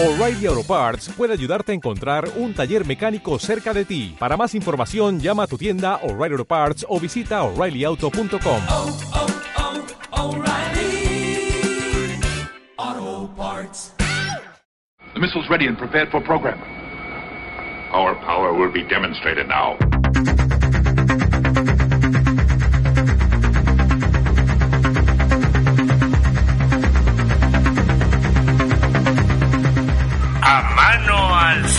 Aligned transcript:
O'Reilly 0.00 0.46
Auto 0.46 0.62
Parts 0.62 1.08
puede 1.08 1.32
ayudarte 1.32 1.72
a 1.72 1.74
encontrar 1.74 2.28
un 2.36 2.54
taller 2.54 2.86
mecánico 2.86 3.36
cerca 3.40 3.74
de 3.74 3.84
ti. 3.84 4.14
Para 4.16 4.36
más 4.36 4.54
información, 4.54 5.18
llama 5.18 5.42
a 5.42 5.46
tu 5.48 5.58
tienda 5.58 5.96
O'Reilly 6.04 6.34
Auto 6.34 6.44
Parts 6.44 6.86
o 6.88 7.00
visita 7.00 7.42
oreillyauto.com. 7.42 8.62
oh, 8.68 9.00
oh, 10.12 10.36
O'Reilly 10.36 11.50
Auto 12.76 13.28
Parts. 13.34 13.92
The 15.14 15.20
missile's 15.20 15.50
ready 15.50 15.66
and 15.66 15.76
prepared 15.76 16.12
for 16.12 16.20
program. 16.20 16.60
Our 17.90 18.14
power 18.24 18.54
will 18.54 18.70
be 18.70 18.84
demonstrated 18.88 19.48
now. 19.48 19.76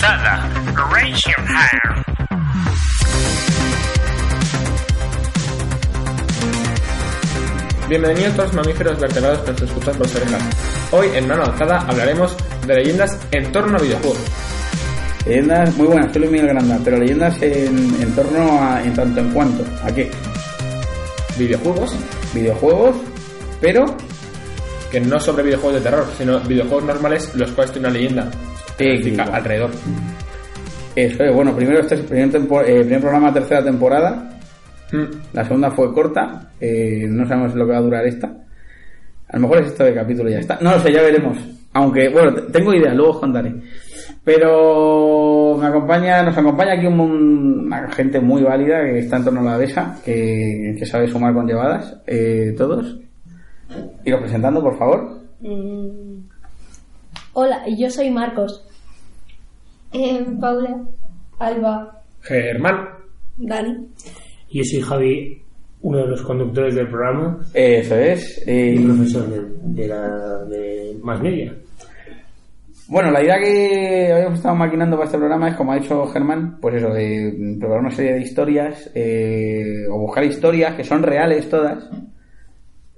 Mano 0.01 0.13
alzada. 0.13 0.49
Raise 0.93 1.23
your 1.29 1.39
hand. 1.39 2.05
Bienvenidos 7.87 8.35
todos 8.35 8.53
los 8.53 8.65
mamíferos 8.65 8.99
vertebrados 8.99 9.39
que 9.39 9.51
nos 9.51 9.61
escuchan 9.63 9.95
por 9.95 10.07
orejas. 10.07 10.43
Hoy 10.91 11.07
en 11.15 11.27
Mano 11.27 11.43
Alzada 11.43 11.79
hablaremos 11.87 12.37
de 12.67 12.75
leyendas 12.75 13.19
en 13.31 13.51
torno 13.51 13.77
a 13.77 13.81
videojuegos. 13.81 14.19
Leyendas 15.25 15.75
muy 15.75 15.87
buenas, 15.87 16.13
soy 16.13 16.21
Luis 16.21 16.31
Miguel 16.31 16.49
Granda, 16.49 16.79
pero 16.83 16.97
leyendas 16.97 17.41
en, 17.41 18.01
en 18.01 18.15
torno 18.15 18.61
a, 18.61 18.83
en 18.83 18.93
tanto 18.93 19.19
en 19.19 19.31
cuanto, 19.31 19.63
¿a 19.83 19.91
qué? 19.91 20.11
Videojuegos 21.37 21.95
Videojuegos, 22.33 22.95
pero 23.59 23.97
que 24.91 24.99
no 24.99 25.19
sobre 25.19 25.43
videojuegos 25.43 25.83
de 25.83 25.89
terror, 25.89 26.07
sino 26.17 26.39
videojuegos 26.41 26.83
normales 26.83 27.33
los 27.35 27.51
cuales 27.51 27.71
tienen 27.71 27.89
una 27.89 27.99
leyenda 27.99 28.31
alrededor. 29.33 29.71
eso 30.95 31.23
es, 31.23 31.33
bueno, 31.33 31.55
primero 31.55 31.79
este 31.79 31.95
es 31.95 32.01
el 32.01 32.07
primer, 32.07 32.31
tempo- 32.31 32.61
eh, 32.61 32.81
primer 32.81 33.01
programa, 33.01 33.33
tercera 33.33 33.63
temporada, 33.63 34.25
Mm, 34.91 35.05
la 35.33 35.43
segunda 35.45 35.69
fue 35.69 35.93
corta, 35.93 36.49
eh, 36.59 37.05
no 37.07 37.27
sabemos 37.27 37.53
lo 37.53 37.63
que 37.67 37.71
va 37.73 37.77
a 37.77 37.81
durar 37.81 38.07
esta. 38.07 38.25
A 39.27 39.35
lo 39.35 39.41
mejor 39.41 39.59
es 39.59 39.67
esto 39.67 39.83
de 39.83 39.93
capítulo 39.93 40.29
y 40.29 40.33
ya 40.33 40.39
está. 40.39 40.57
No 40.61 40.71
lo 40.71 40.79
sé, 40.79 40.91
ya 40.91 41.03
veremos. 41.03 41.37
Aunque, 41.73 42.09
bueno, 42.09 42.33
tengo 42.51 42.73
idea, 42.73 42.91
luego 42.95 43.11
os 43.11 43.19
contaré. 43.19 43.53
Pero 44.23 45.57
me 45.59 45.67
acompaña, 45.67 46.23
nos 46.23 46.35
acompaña 46.35 46.73
aquí 46.73 46.87
un- 46.87 47.65
una 47.67 47.87
gente 47.91 48.19
muy 48.19 48.41
válida 48.41 48.81
que 48.83 48.97
está 48.99 49.17
en 49.17 49.23
torno 49.25 49.41
a 49.41 49.51
la 49.51 49.57
mesa, 49.59 49.95
que, 50.03 50.75
que 50.79 50.85
sabe 50.87 51.07
sumar 51.07 51.35
con 51.35 51.45
llevadas, 51.45 51.95
eh, 52.07 52.55
todos. 52.57 52.97
Iros 54.05 54.21
presentando, 54.21 54.59
por 54.63 54.75
favor. 54.77 55.19
Mm. 55.41 56.21
Hola, 57.33 57.61
yo 57.77 57.91
soy 57.91 58.09
Marcos. 58.09 58.65
Eh, 59.93 60.25
Paula. 60.39 60.85
Alba. 61.39 62.01
Germán, 62.21 62.89
Dani. 63.37 63.87
Yo 64.51 64.63
soy 64.63 64.81
Javi, 64.81 65.41
uno 65.81 65.99
de 65.99 66.07
los 66.07 66.21
conductores 66.21 66.75
del 66.75 66.89
programa 66.89 67.39
Eso 67.53 67.95
es. 67.95 68.43
eh, 68.45 68.75
y 68.77 68.83
profesor 68.85 69.27
de, 69.29 69.41
de 69.81 69.87
la 69.87 70.43
de 70.45 70.97
Más 71.01 71.21
Media. 71.21 71.55
Bueno, 72.89 73.11
la 73.11 73.23
idea 73.23 73.37
que 73.39 74.11
habíamos 74.11 74.39
estado 74.39 74.55
maquinando 74.55 74.97
para 74.97 75.05
este 75.05 75.17
programa 75.19 75.49
es, 75.49 75.55
como 75.55 75.71
ha 75.71 75.77
dicho 75.79 76.07
Germán, 76.07 76.57
pues 76.59 76.75
eso, 76.75 76.89
de 76.89 77.55
preparar 77.59 77.81
una 77.81 77.91
serie 77.91 78.13
de 78.15 78.21
historias 78.21 78.89
eh, 78.95 79.85
o 79.91 79.99
buscar 79.99 80.23
historias 80.23 80.73
que 80.75 80.83
son 80.83 81.03
reales 81.03 81.47
todas 81.49 81.87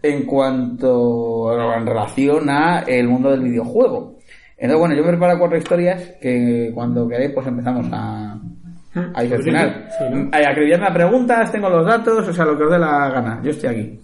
en 0.02 0.26
cuanto 0.26 1.54
en 1.78 1.86
relación 1.86 2.50
a 2.50 2.80
el 2.88 3.08
mundo 3.08 3.32
del 3.32 3.42
videojuego. 3.42 4.11
Entonces, 4.62 4.78
bueno, 4.78 4.94
yo 4.94 5.02
me 5.02 5.10
preparo 5.10 5.40
cuatro 5.40 5.58
historias 5.58 6.14
que 6.22 6.70
cuando 6.76 7.10
queréis 7.10 7.32
pues 7.32 7.48
empezamos 7.48 7.88
a, 7.92 8.38
a 9.16 9.24
diseccionar. 9.24 9.88
Sí, 9.98 10.04
¿no? 10.12 10.86
A 10.86 10.94
preguntas, 10.94 11.52
tengo 11.52 11.68
los 11.68 11.84
datos, 11.84 12.28
o 12.28 12.32
sea, 12.32 12.46
lo 12.46 12.56
que 12.56 12.66
os 12.66 12.72
dé 12.72 12.78
la 12.78 13.10
gana. 13.10 13.42
Yo 13.44 13.50
estoy 13.50 13.70
aquí. 13.70 14.00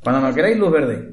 Cuando 0.00 0.28
me 0.28 0.32
queráis, 0.32 0.56
luz 0.56 0.70
verde. 0.70 1.08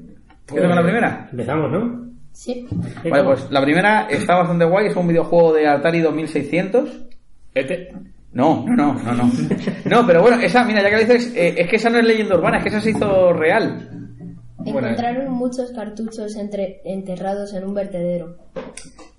¿Quieres 0.46 0.68
con 0.68 0.76
la 0.76 0.84
primera? 0.84 1.28
Empezamos, 1.32 1.72
¿no? 1.72 2.06
Sí. 2.32 2.68
Vale, 3.10 3.24
pues 3.24 3.50
la 3.50 3.64
primera 3.64 4.06
está 4.12 4.36
bastante 4.36 4.66
guay, 4.66 4.86
es 4.86 4.96
un 4.96 5.08
videojuego 5.08 5.54
de 5.54 5.68
Atari 5.68 6.02
2600. 6.02 7.08
Ete. 7.56 7.96
No, 8.34 8.64
no, 8.68 8.76
no, 8.76 8.94
no, 8.94 9.14
no. 9.14 9.32
No, 9.86 10.06
pero 10.06 10.22
bueno, 10.22 10.38
esa, 10.40 10.64
mira, 10.66 10.84
ya 10.84 10.90
que 10.92 10.96
lo 10.98 11.02
dices, 11.02 11.34
eh, 11.36 11.56
es 11.58 11.68
que 11.68 11.78
esa 11.78 11.90
no 11.90 11.98
es 11.98 12.06
leyenda 12.06 12.36
urbana, 12.36 12.58
es 12.58 12.64
que 12.64 12.70
esa 12.70 12.80
se 12.80 12.92
hizo 12.92 13.34
real. 13.34 14.01
Bueno, 14.64 14.88
Encontraron 14.90 15.32
muchos 15.32 15.72
cartuchos 15.72 16.36
entre, 16.36 16.82
enterrados 16.86 17.54
en 17.54 17.64
un 17.66 17.74
vertedero. 17.74 18.36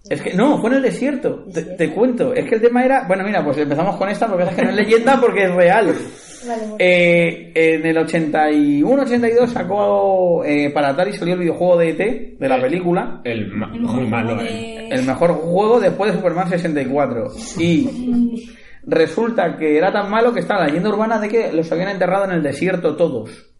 Es 0.09 0.21
que 0.21 0.35
no, 0.35 0.59
fue 0.61 0.71
en 0.71 0.77
el 0.77 0.83
desierto. 0.83 1.45
Te, 1.53 1.63
te 1.63 1.91
cuento, 1.93 2.35
es 2.35 2.45
que 2.49 2.57
el 2.57 2.61
tema 2.61 2.85
era, 2.85 3.07
bueno, 3.07 3.25
mira, 3.25 3.45
pues 3.45 3.57
empezamos 3.59 3.97
con 3.97 4.09
esta 4.09 4.27
porque 4.29 4.45
es 4.45 4.51
que 4.55 4.63
no 4.63 4.71
es 4.71 4.77
leyenda 4.77 5.21
porque 5.21 5.45
es 5.45 5.55
real. 5.55 5.95
Vale, 6.47 6.63
Eh, 6.81 7.53
en 7.55 7.87
el 7.87 7.97
81-82 7.99 9.47
sacó 9.47 10.45
eh, 10.45 10.71
para 10.71 10.89
Atari 10.89 11.13
salió 11.13 11.35
el 11.35 11.41
videojuego 11.41 11.79
de 11.79 11.91
ET, 11.91 12.39
de 12.39 12.49
la 12.49 12.61
película. 12.61 13.21
el 13.25 13.47
ma- 13.53 13.69
muy 13.69 14.07
malo. 14.09 14.41
eh. 14.43 14.89
el 14.91 15.05
mejor 15.05 15.35
juego 15.35 15.79
después 15.81 16.11
de 16.13 16.19
Superman 16.19 16.49
64. 16.49 17.29
Y 17.59 18.49
resulta 18.85 19.57
que 19.57 19.77
era 19.79 19.93
tan 19.93 20.11
malo 20.11 20.33
que 20.33 20.41
está 20.41 20.57
la 20.59 20.67
leyenda 20.67 20.89
urbana 20.89 21.21
de 21.21 21.29
que 21.29 21.53
los 21.53 21.71
habían 21.71 21.89
enterrado 21.91 22.25
en 22.25 22.33
el 22.33 22.43
desierto 22.43 22.97
todos. 22.97 23.52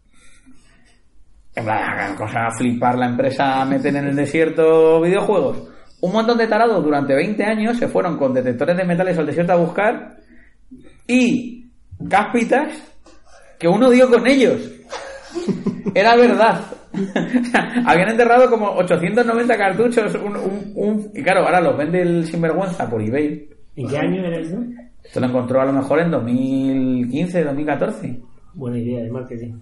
En 1.55 1.63
plan, 1.65 2.15
cosa 2.15 2.47
a 2.47 2.51
flipar 2.51 2.97
la 2.97 3.07
empresa 3.07 3.63
meter 3.65 3.95
en 3.95 4.07
el 4.07 4.15
desierto 4.15 5.01
videojuegos. 5.01 5.69
Un 6.01 6.11
montón 6.11 6.37
de 6.37 6.47
tarados 6.47 6.83
durante 6.83 7.13
20 7.15 7.43
años 7.43 7.77
se 7.77 7.87
fueron 7.87 8.17
con 8.17 8.33
detectores 8.33 8.75
de 8.75 8.83
metales 8.83 9.17
al 9.17 9.25
desierto 9.25 9.53
a 9.53 9.57
buscar 9.57 10.17
y 11.07 11.67
cáspitas 12.09 12.73
que 13.59 13.67
uno 13.67 13.89
dio 13.89 14.09
con 14.09 14.25
ellos. 14.27 14.69
Era 15.93 16.15
verdad. 16.15 16.61
Habían 17.85 18.09
enterrado 18.09 18.49
como 18.49 18.67
890 18.71 19.57
cartuchos. 19.57 20.15
Un, 20.15 20.35
un- 20.35 20.71
un- 20.75 21.11
y 21.13 21.21
claro, 21.23 21.41
ahora 21.45 21.61
los 21.61 21.77
vende 21.77 22.01
el 22.01 22.25
sinvergüenza 22.25 22.89
por 22.89 23.01
eBay. 23.01 23.47
¿En 23.75 23.87
qué 23.87 23.97
año 23.97 24.25
era 24.25 24.39
eso? 24.39 24.57
Esto 25.03 25.19
lo 25.19 25.27
encontró 25.27 25.61
a 25.61 25.65
lo 25.65 25.73
mejor 25.73 25.99
en 25.99 26.11
2015, 26.11 27.43
2014. 27.43 28.19
Buena 28.55 28.77
idea 28.77 29.03
de 29.03 29.09
marketing. 29.09 29.53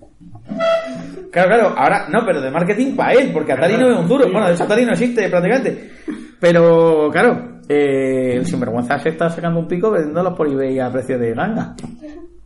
Claro, 1.31 1.47
claro, 1.47 1.73
ahora 1.77 2.07
no, 2.09 2.25
pero 2.25 2.41
de 2.41 2.51
marketing 2.51 2.95
para 2.95 3.13
él, 3.13 3.31
porque 3.31 3.53
Atari 3.53 3.77
no 3.77 3.89
es 3.89 3.97
un 3.97 4.07
duro. 4.07 4.25
Bueno, 4.31 4.47
de 4.47 4.53
hecho 4.53 4.63
Atari 4.63 4.85
no 4.85 4.91
existe 4.91 5.29
prácticamente. 5.29 5.91
Pero 6.39 7.09
claro, 7.11 7.59
eh, 7.69 8.35
el 8.35 8.45
sinvergüenza 8.45 8.99
se 8.99 9.09
está 9.09 9.29
sacando 9.29 9.59
un 9.59 9.67
pico 9.67 9.91
vendiéndolos 9.91 10.35
por 10.35 10.47
eBay 10.51 10.79
a 10.79 10.91
precio 10.91 11.17
de 11.17 11.33
ganga. 11.33 11.75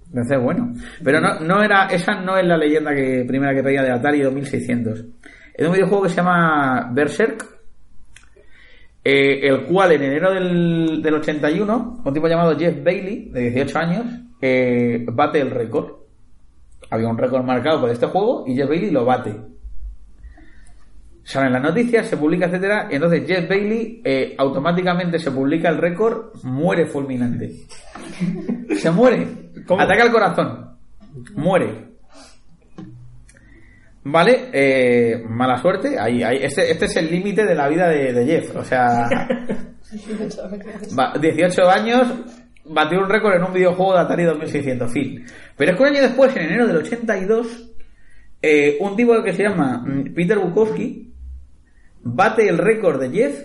Entonces, 0.08 0.42
bueno. 0.42 0.72
Pero 1.04 1.20
no, 1.20 1.40
no 1.40 1.64
era, 1.64 1.88
esa 1.88 2.22
no 2.22 2.38
es 2.38 2.46
la 2.46 2.58
leyenda 2.58 2.94
que 2.94 3.26
primera 3.28 3.54
que 3.54 3.64
traía 3.64 3.82
de 3.82 3.92
Atari 3.92 4.22
2600. 4.22 5.06
Es 5.54 5.68
un 5.68 5.74
videojuego 5.74 6.04
que 6.04 6.10
se 6.10 6.18
llama 6.18 6.92
Berserk, 6.94 7.44
eh, 9.04 9.48
el 9.48 9.64
cual 9.64 9.94
en 9.94 10.04
enero 10.04 10.34
del, 10.34 11.02
del 11.02 11.14
81, 11.16 12.02
un 12.06 12.14
tipo 12.14 12.28
llamado 12.28 12.58
Jeff 12.58 12.84
Bailey, 12.84 13.30
de 13.30 13.50
18 13.50 13.80
años, 13.80 14.06
eh, 14.42 15.06
bate 15.12 15.40
el 15.40 15.52
récord. 15.52 16.05
Había 16.90 17.08
un 17.08 17.18
récord 17.18 17.44
marcado 17.44 17.82
por 17.82 17.90
este 17.90 18.06
juego 18.08 18.44
y 18.48 18.56
Jeff 18.56 18.70
Bailey 18.70 18.92
lo 18.92 19.06
bate. 19.06 19.36
Salen 21.24 21.54
las 21.54 21.64
noticias, 21.64 22.06
se 22.08 22.18
publica, 22.18 22.46
etcétera, 22.46 22.88
y 22.92 22.96
entonces 22.96 23.24
Jeff 23.26 23.50
Bailey 23.50 24.02
eh, 24.06 24.36
automáticamente 24.38 25.18
se 25.18 25.32
publica 25.32 25.70
el 25.70 25.80
récord, 25.80 26.36
muere 26.44 26.86
fulminante. 26.86 27.52
Se 28.78 28.92
muere. 28.92 29.26
Ataca 29.80 30.04
al 30.04 30.12
corazón. 30.12 30.70
Muere. 31.36 31.86
Vale, 34.04 34.50
eh, 34.54 35.24
mala 35.28 35.58
suerte. 35.58 35.98
Ahí, 35.98 36.22
ahí, 36.22 36.38
este, 36.42 36.70
este 36.72 36.86
es 36.86 36.96
el 36.98 37.10
límite 37.10 37.44
de 37.46 37.56
la 37.56 37.68
vida 37.70 37.88
de, 37.90 38.14
de 38.14 38.26
Jeff. 38.26 38.56
O 38.56 38.64
sea, 38.64 39.10
va- 41.00 41.14
18 41.20 41.70
años, 41.70 42.08
batió 42.66 43.00
un 43.00 43.10
récord 43.10 43.36
en 43.36 43.44
un 43.44 43.54
videojuego 43.54 43.94
de 43.94 44.00
Atari 44.00 44.24
2600, 44.24 44.92
fin. 44.92 45.26
Pero 45.56 45.72
es 45.72 45.78
que 45.78 45.84
un 45.84 45.90
año 45.90 46.02
después, 46.02 46.36
en 46.36 46.44
enero 46.44 46.68
del 46.68 46.78
82, 46.78 47.72
eh, 48.42 48.78
un 48.80 48.96
tipo 48.96 49.22
que 49.24 49.34
se 49.34 49.44
llama 49.44 49.84
mm, 49.86 50.14
Peter 50.14 50.38
Bukowski 50.38 51.14
bate 52.04 52.48
el 52.48 52.58
récord 52.58 53.02
de 53.02 53.10
Jeff 53.10 53.44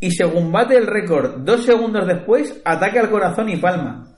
y 0.00 0.10
según 0.10 0.52
bate 0.52 0.76
el 0.76 0.86
récord 0.86 1.38
dos 1.38 1.64
segundos 1.64 2.06
después, 2.06 2.60
ataca 2.64 3.00
al 3.00 3.10
corazón 3.10 3.48
y 3.48 3.56
palma. 3.56 4.14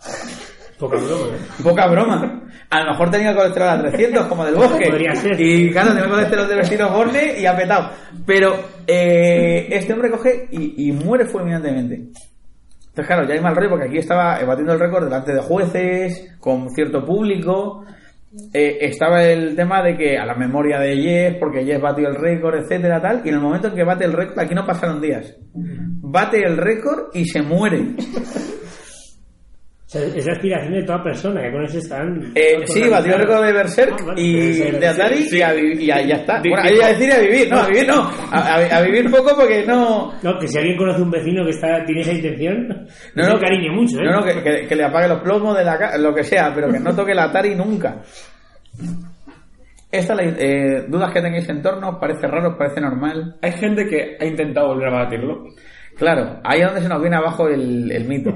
Poca 0.79 0.97
broma, 0.97 1.27
¿eh? 1.35 1.63
Poca 1.63 1.87
broma. 1.87 2.43
A 2.69 2.81
lo 2.83 2.91
mejor 2.91 3.11
tenía 3.11 3.31
el 3.31 3.37
colesterol 3.37 3.69
a 3.69 3.81
300, 3.81 4.27
como 4.27 4.45
del 4.45 4.57
bosque. 4.57 4.91
Podría 4.91 5.15
ser. 5.15 5.41
Y 5.41 5.71
claro, 5.71 5.91
tenía 5.91 6.05
el 6.05 6.11
colesterol 6.11 6.49
de 6.49 6.57
vestido 6.57 6.91
Borne 6.91 7.41
y 7.41 7.47
ha 7.47 7.57
petado. 7.57 7.91
Pero 8.27 8.55
eh, 8.87 9.69
este 9.71 9.93
hombre 9.93 10.11
coge 10.11 10.49
y, 10.51 10.89
y 10.89 10.93
muere 10.93 11.25
fulminantemente. 11.27 12.09
Entonces, 12.97 13.15
claro, 13.15 13.29
ya 13.29 13.35
hay 13.35 13.41
mal 13.43 13.55
rollo 13.55 13.69
porque 13.69 13.89
aquí 13.89 13.99
estaba 13.99 14.43
batiendo 14.47 14.73
el 14.73 14.81
récord 14.81 15.05
delante 15.05 15.35
de 15.35 15.41
jueces, 15.43 16.35
con 16.41 16.71
cierto 16.71 17.05
público. 17.05 17.85
eh, 18.55 18.79
estaba 18.81 19.23
el 19.23 19.55
tema 19.55 19.83
de 19.83 19.99
que 19.99 20.17
a 20.17 20.25
la 20.25 20.35
memoria 20.35 20.79
de 20.79 20.97
Jeff, 20.97 21.37
porque 21.39 21.63
Jeff 21.67 21.83
batió 21.83 22.09
el 22.09 22.15
récord, 22.15 22.55
etcétera, 22.55 23.03
tal, 23.03 23.21
y 23.23 23.29
en 23.29 23.35
el 23.35 23.41
momento 23.43 23.69
en 23.69 23.75
que 23.75 23.85
bate 23.85 24.07
el 24.07 24.15
récord, 24.15 24.39
aquí 24.39 24.55
no 24.55 24.65
pasaron 24.65 25.03
días, 25.03 25.37
bate 25.53 26.43
el 26.43 26.57
récord 26.57 27.11
y 27.13 27.27
se 27.27 27.43
muere. 27.43 27.97
Sea, 29.97 30.17
es 30.17 30.27
la 30.27 30.33
aspiración 30.33 30.73
de 30.75 30.83
toda 30.83 31.03
persona, 31.03 31.43
que 31.43 31.53
con 31.53 31.65
eso 31.65 31.79
están... 31.79 32.33
Eh, 32.35 32.57
sí, 32.67 32.89
batió 32.89 33.15
el 33.15 33.21
récord 33.23 33.45
de 33.47 33.53
Berserk 33.53 33.95
Ah, 34.09 34.13
y 34.17 34.53
de 34.73 34.87
Atari 34.87 35.23
sí, 35.23 35.39
y, 35.39 35.43
a 35.43 35.53
vi- 35.53 35.85
y 35.85 35.91
a- 35.91 36.03
ya 36.03 36.15
está. 36.17 36.41
Bueno, 36.41 36.71
iba 36.71 36.87
a 36.87 36.89
decir 36.89 37.13
a 37.13 37.19
vivir, 37.19 37.49
no, 37.51 37.59
a 37.59 37.67
vivir 37.69 37.87
no, 37.87 38.11
a, 38.31 38.55
a- 38.57 38.83
vivir 38.83 39.11
poco 39.11 39.35
porque 39.37 39.65
no... 39.67 40.13
No, 40.23 40.39
que 40.39 40.49
si 40.49 40.59
alguien 40.59 40.77
conoce 40.77 41.03
un 41.03 41.11
vecino 41.11 41.45
que 41.45 41.51
está 41.51 41.85
tiene 41.85 42.01
esa 42.03 42.13
intención, 42.13 42.69
No, 43.15 43.29
no, 43.29 43.39
cariñe 43.39 43.71
mucho, 43.71 43.99
¿eh? 44.01 44.05
No, 44.05 44.21
no, 44.21 44.25
que, 44.25 44.43
que- 44.43 44.67
que 44.67 44.75
le 44.77 44.85
apague 44.85 45.09
los 45.09 45.21
plomos 45.23 45.57
de 45.57 45.65
la 45.65 45.79
casa, 45.79 45.99
lo 45.99 46.15
que 46.15 46.25
sea, 46.25 46.53
pero 46.55 46.71
que 46.71 46.79
no 46.81 46.95
toque 46.95 47.13
el 47.13 47.19
Atari 47.19 47.55
nunca. 47.55 48.03
Esta 49.91 50.15
la, 50.15 50.25
eh, 50.25 50.85
dudas 50.89 51.13
que 51.13 51.23
tengáis 51.23 51.49
en 51.49 51.63
torno, 51.63 51.89
¿os 51.91 51.97
parece 51.99 52.27
raro, 52.27 52.51
os 52.51 52.57
parece 52.59 52.81
normal. 52.81 53.37
Hay 53.41 53.53
gente 53.53 53.87
que 53.87 54.17
ha 54.21 54.25
intentado 54.27 54.69
volver 54.69 54.89
a 54.89 55.05
batirlo. 55.05 55.45
Claro, 55.97 56.41
ahí 56.45 56.61
es 56.61 56.67
donde 56.67 56.83
se 56.83 56.89
nos 56.89 57.01
viene 57.01 57.17
abajo 57.17 57.49
el, 57.49 57.91
el 57.91 58.05
mito. 58.05 58.31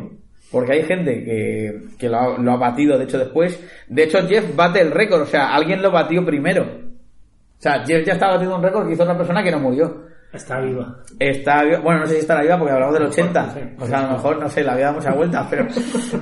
Porque 0.51 0.73
hay 0.73 0.83
gente 0.83 1.23
que, 1.25 1.81
que 1.99 2.09
lo, 2.09 2.17
ha, 2.19 2.39
lo 2.39 2.53
ha 2.53 2.57
batido, 2.57 2.99
de 2.99 3.05
hecho, 3.05 3.19
después. 3.19 3.63
De 3.89 4.03
hecho, 4.05 4.27
Jeff 4.27 4.55
bate 4.57 4.81
el 4.81 4.91
récord, 4.91 5.23
o 5.23 5.27
sea, 5.27 5.55
alguien 5.55 5.81
lo 5.83 5.91
batió 5.93 6.25
primero. 6.25 6.63
O 6.65 7.63
sea, 7.63 7.85
Jeff 7.87 8.05
ya 8.07 8.15
estaba 8.15 8.33
batiendo 8.33 8.57
un 8.57 8.63
récord 8.63 8.87
que 8.87 8.95
hizo 8.95 9.03
otra 9.03 9.17
persona 9.17 9.43
que 9.43 9.51
no 9.53 9.61
murió. 9.61 10.09
Está 10.33 10.61
viva. 10.61 10.97
Está 11.19 11.63
viva- 11.65 11.81
bueno, 11.81 12.01
no 12.01 12.07
sé 12.07 12.15
si 12.15 12.21
estará 12.21 12.43
viva 12.43 12.57
porque 12.59 12.73
hablamos 12.73 12.95
del 12.95 13.09
80. 13.09 13.51
Sí. 13.51 13.61
O 13.79 13.87
sea, 13.87 13.99
a 13.99 14.03
lo 14.07 14.13
mejor, 14.13 14.39
no 14.41 14.49
sé, 14.49 14.63
la 14.65 14.77
vida 14.77 14.87
da 14.87 14.93
muchas 14.93 15.17
vueltas, 15.17 15.47
pero. 15.51 15.67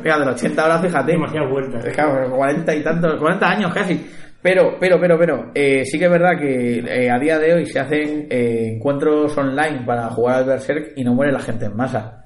Mira, 0.02 0.18
del 0.18 0.28
80 0.30 0.62
ahora, 0.62 0.78
fíjate. 0.80 1.12
Demasiadas 1.12 1.50
vueltas. 1.50 1.84
Es 1.84 1.94
Claro, 1.94 2.30
40 2.36 2.74
y 2.74 2.82
tantos, 2.82 3.16
40 3.20 3.48
años 3.50 3.72
casi. 3.74 4.10
Pero, 4.40 4.76
pero, 4.80 4.98
pero, 5.00 5.18
pero, 5.18 5.50
eh, 5.54 5.84
sí 5.84 5.98
que 5.98 6.04
es 6.06 6.10
verdad 6.10 6.38
que 6.38 6.78
eh, 6.78 7.10
a 7.10 7.18
día 7.18 7.38
de 7.38 7.52
hoy 7.54 7.66
se 7.66 7.80
hacen 7.80 8.26
eh, 8.30 8.72
encuentros 8.76 9.36
online 9.36 9.82
para 9.84 10.08
jugar 10.10 10.36
al 10.36 10.44
Berserk 10.44 10.92
y 10.96 11.02
no 11.04 11.12
muere 11.12 11.32
la 11.32 11.40
gente 11.40 11.66
en 11.66 11.76
masa. 11.76 12.17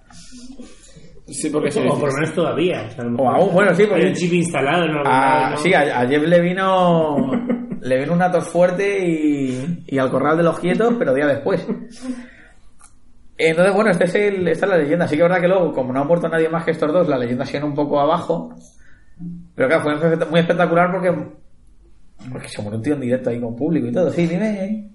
Sí, 1.32 1.50
porque 1.50 1.70
si 1.70 1.80
O 1.80 1.98
por 1.98 2.08
lo 2.10 2.14
menos 2.14 2.34
todavía. 2.34 2.84
O, 2.86 2.90
sea, 2.90 3.04
O 3.18 3.28
aún, 3.30 3.54
bueno, 3.54 3.74
sí, 3.74 3.84
porque- 3.86 4.02
Hay 4.02 4.08
un 4.10 4.14
chip 4.14 4.32
instalado 4.32 4.84
en 4.84 4.90
A, 5.06 5.50
¿no? 5.50 5.56
Sí, 5.56 5.72
a, 5.74 6.00
a 6.00 6.06
Jeff 6.06 6.22
le 6.22 6.40
vino, 6.40 7.16
le 7.80 7.98
vino 7.98 8.12
una 8.12 8.30
tos 8.30 8.48
fuerte 8.48 9.06
y, 9.06 9.84
y 9.86 9.98
al 9.98 10.10
corral 10.10 10.36
de 10.36 10.42
los 10.42 10.58
quietos, 10.58 10.94
pero 10.98 11.14
día 11.14 11.26
después. 11.26 11.66
Entonces, 13.38 13.74
bueno, 13.74 13.90
este 13.90 14.04
es 14.04 14.14
el, 14.14 14.46
esta 14.48 14.66
es 14.66 14.70
la 14.72 14.78
leyenda. 14.78 15.08
Sí 15.08 15.16
que 15.16 15.22
es 15.22 15.28
verdad 15.28 15.40
que 15.40 15.48
luego, 15.48 15.72
como 15.72 15.92
no 15.92 16.00
ha 16.00 16.04
muerto 16.04 16.28
nadie 16.28 16.48
más 16.48 16.64
que 16.64 16.70
estos 16.72 16.92
dos, 16.92 17.08
la 17.08 17.18
leyenda 17.18 17.44
sigue 17.44 17.64
un 17.64 17.74
poco 17.74 17.98
abajo. 17.98 18.54
Pero 19.54 19.68
claro, 19.68 19.82
fue 19.82 20.16
muy 20.30 20.40
espectacular 20.40 20.90
porque, 20.92 21.12
porque 22.30 22.48
se 22.48 22.62
murió 22.62 22.76
un 22.78 22.82
tío 22.84 22.94
en 22.94 23.00
directo 23.00 23.30
ahí 23.30 23.40
con 23.40 23.56
público 23.56 23.86
y 23.88 23.92
todo. 23.92 24.10
Sí, 24.10 24.26
dime. 24.26 24.91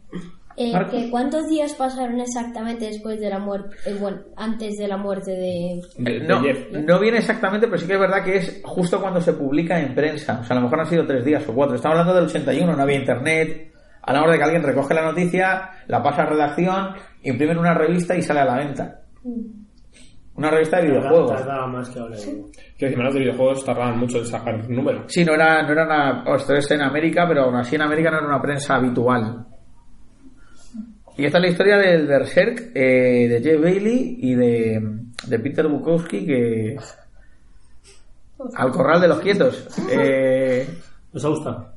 Eh, 0.59 0.74
que 0.89 1.12
¿Cuántos 1.12 1.48
días 1.48 1.74
pasaron 1.75 2.19
exactamente 2.19 2.86
después 2.88 3.19
de 3.19 3.30
la 3.30 3.38
muerte, 3.38 3.75
eh, 3.86 3.95
bueno, 4.00 4.18
antes 4.36 4.75
de 4.77 4.88
la 4.88 4.98
muerte 4.98 5.30
de... 5.31 5.81
de- 6.00 6.19
de 6.19 6.27
No, 6.27 6.42
Jeff. 6.42 6.71
no 6.71 7.00
viene 7.00 7.19
exactamente, 7.19 7.68
pero 7.68 7.77
sí 7.77 7.86
que 7.86 7.94
es 7.94 8.00
verdad 8.00 8.24
que 8.24 8.38
es 8.38 8.62
justo 8.65 9.00
cuando 9.00 9.21
se 9.21 9.33
publica 9.33 9.80
en 9.80 9.94
prensa. 9.94 10.39
O 10.42 10.44
sea, 10.44 10.56
a 10.57 10.59
lo 10.59 10.63
mejor 10.65 10.80
han 10.80 10.88
sido 10.88 11.06
tres 11.06 11.24
días 11.24 11.48
o 11.48 11.54
cuatro. 11.54 11.75
Estamos 11.75 12.00
hablando 12.00 12.15
del 12.15 12.25
81, 12.25 12.75
no 12.75 12.81
había 12.81 12.98
internet. 12.98 13.71
A 14.01 14.13
la 14.13 14.21
hora 14.24 14.31
de 14.31 14.38
que 14.39 14.44
alguien 14.45 14.63
recoge 14.63 14.94
la 14.95 15.04
noticia, 15.04 15.69
la 15.88 16.01
pasa 16.01 16.24
a 16.24 16.25
redacción, 16.25 16.94
imprimen 17.24 17.57
una 17.59 17.74
revista 17.75 18.15
y 18.15 18.21
sale 18.24 18.39
a 18.39 18.45
la 18.45 18.56
venta. 18.57 19.01
Una 20.36 20.50
revista 20.50 20.77
de 20.77 20.88
videojuegos. 20.89 21.31
Tardaba 21.36 21.68
más 21.68 21.89
que 21.89 22.00
ahora. 22.00 22.15
Que 22.77 22.86
encima 22.86 23.04
los 23.04 23.13
de 23.13 23.19
videojuegos 23.21 23.65
tardaban 23.65 24.00
mucho 24.00 24.19
en 24.19 24.25
sacar 24.25 24.69
números. 24.69 25.04
Sí, 25.07 25.25
no 25.25 25.33
era, 25.33 25.62
no 25.63 25.71
era 25.71 25.86
una. 25.86 26.36
esto 26.36 26.56
es 26.56 26.71
en 26.71 26.81
América, 26.81 27.25
pero 27.27 27.44
aún 27.44 27.56
así 27.56 27.75
en 27.75 27.81
América 27.81 28.12
no 28.12 28.18
era 28.19 28.27
una 28.27 28.42
prensa 28.42 28.75
habitual. 28.75 29.45
Y 31.17 31.25
esta 31.25 31.39
es 31.39 31.41
la 31.41 31.49
historia 31.49 31.77
del 31.77 32.05
Berserk 32.05 32.71
eh, 32.75 33.27
de 33.27 33.41
Jeff 33.41 33.61
Bailey 33.61 34.17
y 34.21 34.35
de, 34.35 34.79
de 35.25 35.39
Peter 35.39 35.67
Bukowski 35.67 36.25
que. 36.25 36.77
Al 38.55 38.71
corral 38.71 39.01
de 39.01 39.07
los 39.07 39.19
quietos. 39.19 39.67
Eh, 39.89 40.67
¿Os 41.11 41.25
ha 41.25 41.29
gustado? 41.29 41.73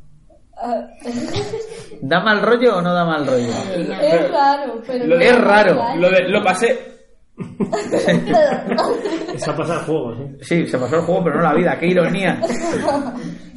¿Da 2.03 2.21
mal 2.21 2.43
rollo 2.43 2.77
o 2.77 2.83
no 2.83 2.93
da 2.93 3.05
mal 3.07 3.27
rollo? 3.27 3.49
Es 3.49 4.31
raro, 4.31 4.83
pero... 4.87 5.19
Es 5.19 5.41
raro. 5.41 5.75
mal. 5.77 6.01
Lo, 6.01 6.11
de, 6.11 6.29
lo 6.29 6.45
pasé. 6.45 7.00
Se 9.37 9.51
ha 9.51 9.57
pasado 9.57 9.81
juegos, 9.81 10.21
¿eh? 10.21 10.37
Sí, 10.43 10.67
se 10.67 10.79
pasó 10.79 10.97
el 10.97 11.03
juego, 11.03 11.25
pero 11.25 11.37
no 11.37 11.43
la 11.43 11.55
vida. 11.55 11.79
¡Qué 11.79 11.87
ironía! 11.87 12.41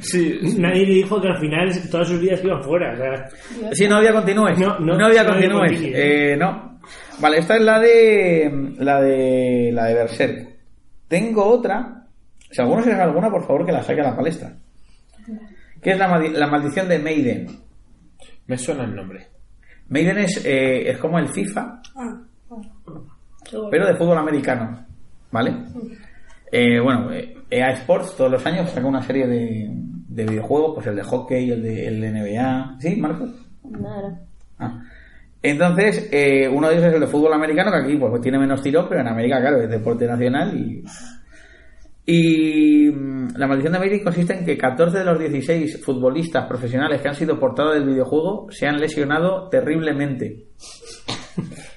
Sí. 0.00 0.38
Nadie 0.58 0.86
le 0.86 0.94
dijo 0.94 1.20
que 1.20 1.28
al 1.28 1.38
final 1.38 1.70
todas 1.90 2.08
sus 2.08 2.20
vidas 2.20 2.40
iban 2.44 2.62
fuera. 2.62 2.92
O 2.92 2.96
sea, 2.96 3.28
Sí, 3.72 3.88
no 3.88 3.96
había 3.96 4.12
continúes. 4.12 4.58
No, 4.58 4.78
no, 4.78 4.96
no 4.96 5.06
había 5.06 5.22
no 5.24 5.32
había 5.32 5.50
continúes. 5.50 5.80
Eh, 5.94 6.36
no. 6.38 6.78
Vale, 7.20 7.38
esta 7.38 7.56
es 7.56 7.62
la 7.62 7.78
de. 7.80 8.72
La 8.78 9.00
de. 9.00 9.70
La 9.72 9.84
de 9.86 9.94
Berserk. 9.94 10.48
Tengo 11.08 11.44
otra. 11.44 12.06
Si 12.50 12.60
alguno 12.60 12.82
se 12.82 12.90
sabe 12.90 13.02
alguna, 13.02 13.30
por 13.30 13.42
favor, 13.46 13.66
que 13.66 13.72
la 13.72 13.82
saque 13.82 14.00
a 14.00 14.10
la 14.10 14.16
palestra. 14.16 14.52
Que 15.82 15.90
es 15.92 15.98
la, 15.98 16.08
maldi- 16.08 16.32
la 16.32 16.46
maldición 16.46 16.88
de 16.88 16.98
Maiden. 16.98 17.46
Me 18.46 18.56
suena 18.58 18.84
el 18.84 18.94
nombre. 18.94 19.26
Maiden 19.88 20.18
es, 20.18 20.44
eh, 20.44 20.90
es 20.90 20.98
como 20.98 21.18
el 21.18 21.28
FIFA, 21.28 21.80
pero 23.70 23.86
de 23.86 23.94
fútbol 23.94 24.18
americano. 24.18 24.86
¿Vale? 25.30 25.52
Eh, 26.50 26.78
bueno, 26.78 27.12
eh, 27.12 27.36
EA 27.50 27.72
Sports 27.72 28.16
todos 28.16 28.30
los 28.30 28.46
años 28.46 28.70
saca 28.70 28.86
una 28.86 29.02
serie 29.02 29.26
de, 29.26 29.68
de 30.14 30.24
videojuegos, 30.24 30.74
pues 30.76 30.86
el 30.86 30.96
de 30.96 31.02
hockey, 31.02 31.50
el 31.50 31.62
de, 31.62 31.88
el 31.88 32.00
de 32.00 32.12
NBA. 32.12 32.76
¿Sí, 32.78 32.96
Marcos? 32.96 33.30
Nada. 33.64 34.20
Ah. 34.58 34.82
Entonces, 35.42 36.08
eh, 36.10 36.48
uno 36.48 36.68
de 36.68 36.74
ellos 36.74 36.86
es 36.86 36.94
el 36.94 37.00
de 37.00 37.06
fútbol 37.06 37.34
americano, 37.34 37.70
que 37.70 37.78
aquí 37.78 37.96
pues, 37.96 38.22
tiene 38.22 38.38
menos 38.38 38.62
tirón, 38.62 38.86
pero 38.88 39.00
en 39.00 39.08
América, 39.08 39.40
claro, 39.40 39.60
es 39.60 39.68
deporte 39.68 40.06
nacional. 40.06 40.56
Y, 40.56 40.84
y 42.06 42.90
mm, 42.90 43.36
la 43.36 43.46
maldición 43.46 43.72
de 43.72 43.78
Maiden 43.78 44.04
consiste 44.04 44.38
en 44.38 44.46
que 44.46 44.56
14 44.56 44.98
de 44.98 45.04
los 45.04 45.18
16 45.18 45.84
futbolistas 45.84 46.46
profesionales 46.46 47.02
que 47.02 47.08
han 47.08 47.14
sido 47.14 47.38
portados 47.38 47.74
del 47.74 47.84
videojuego 47.84 48.46
se 48.50 48.66
han 48.66 48.78
lesionado 48.78 49.48
terriblemente. 49.48 50.46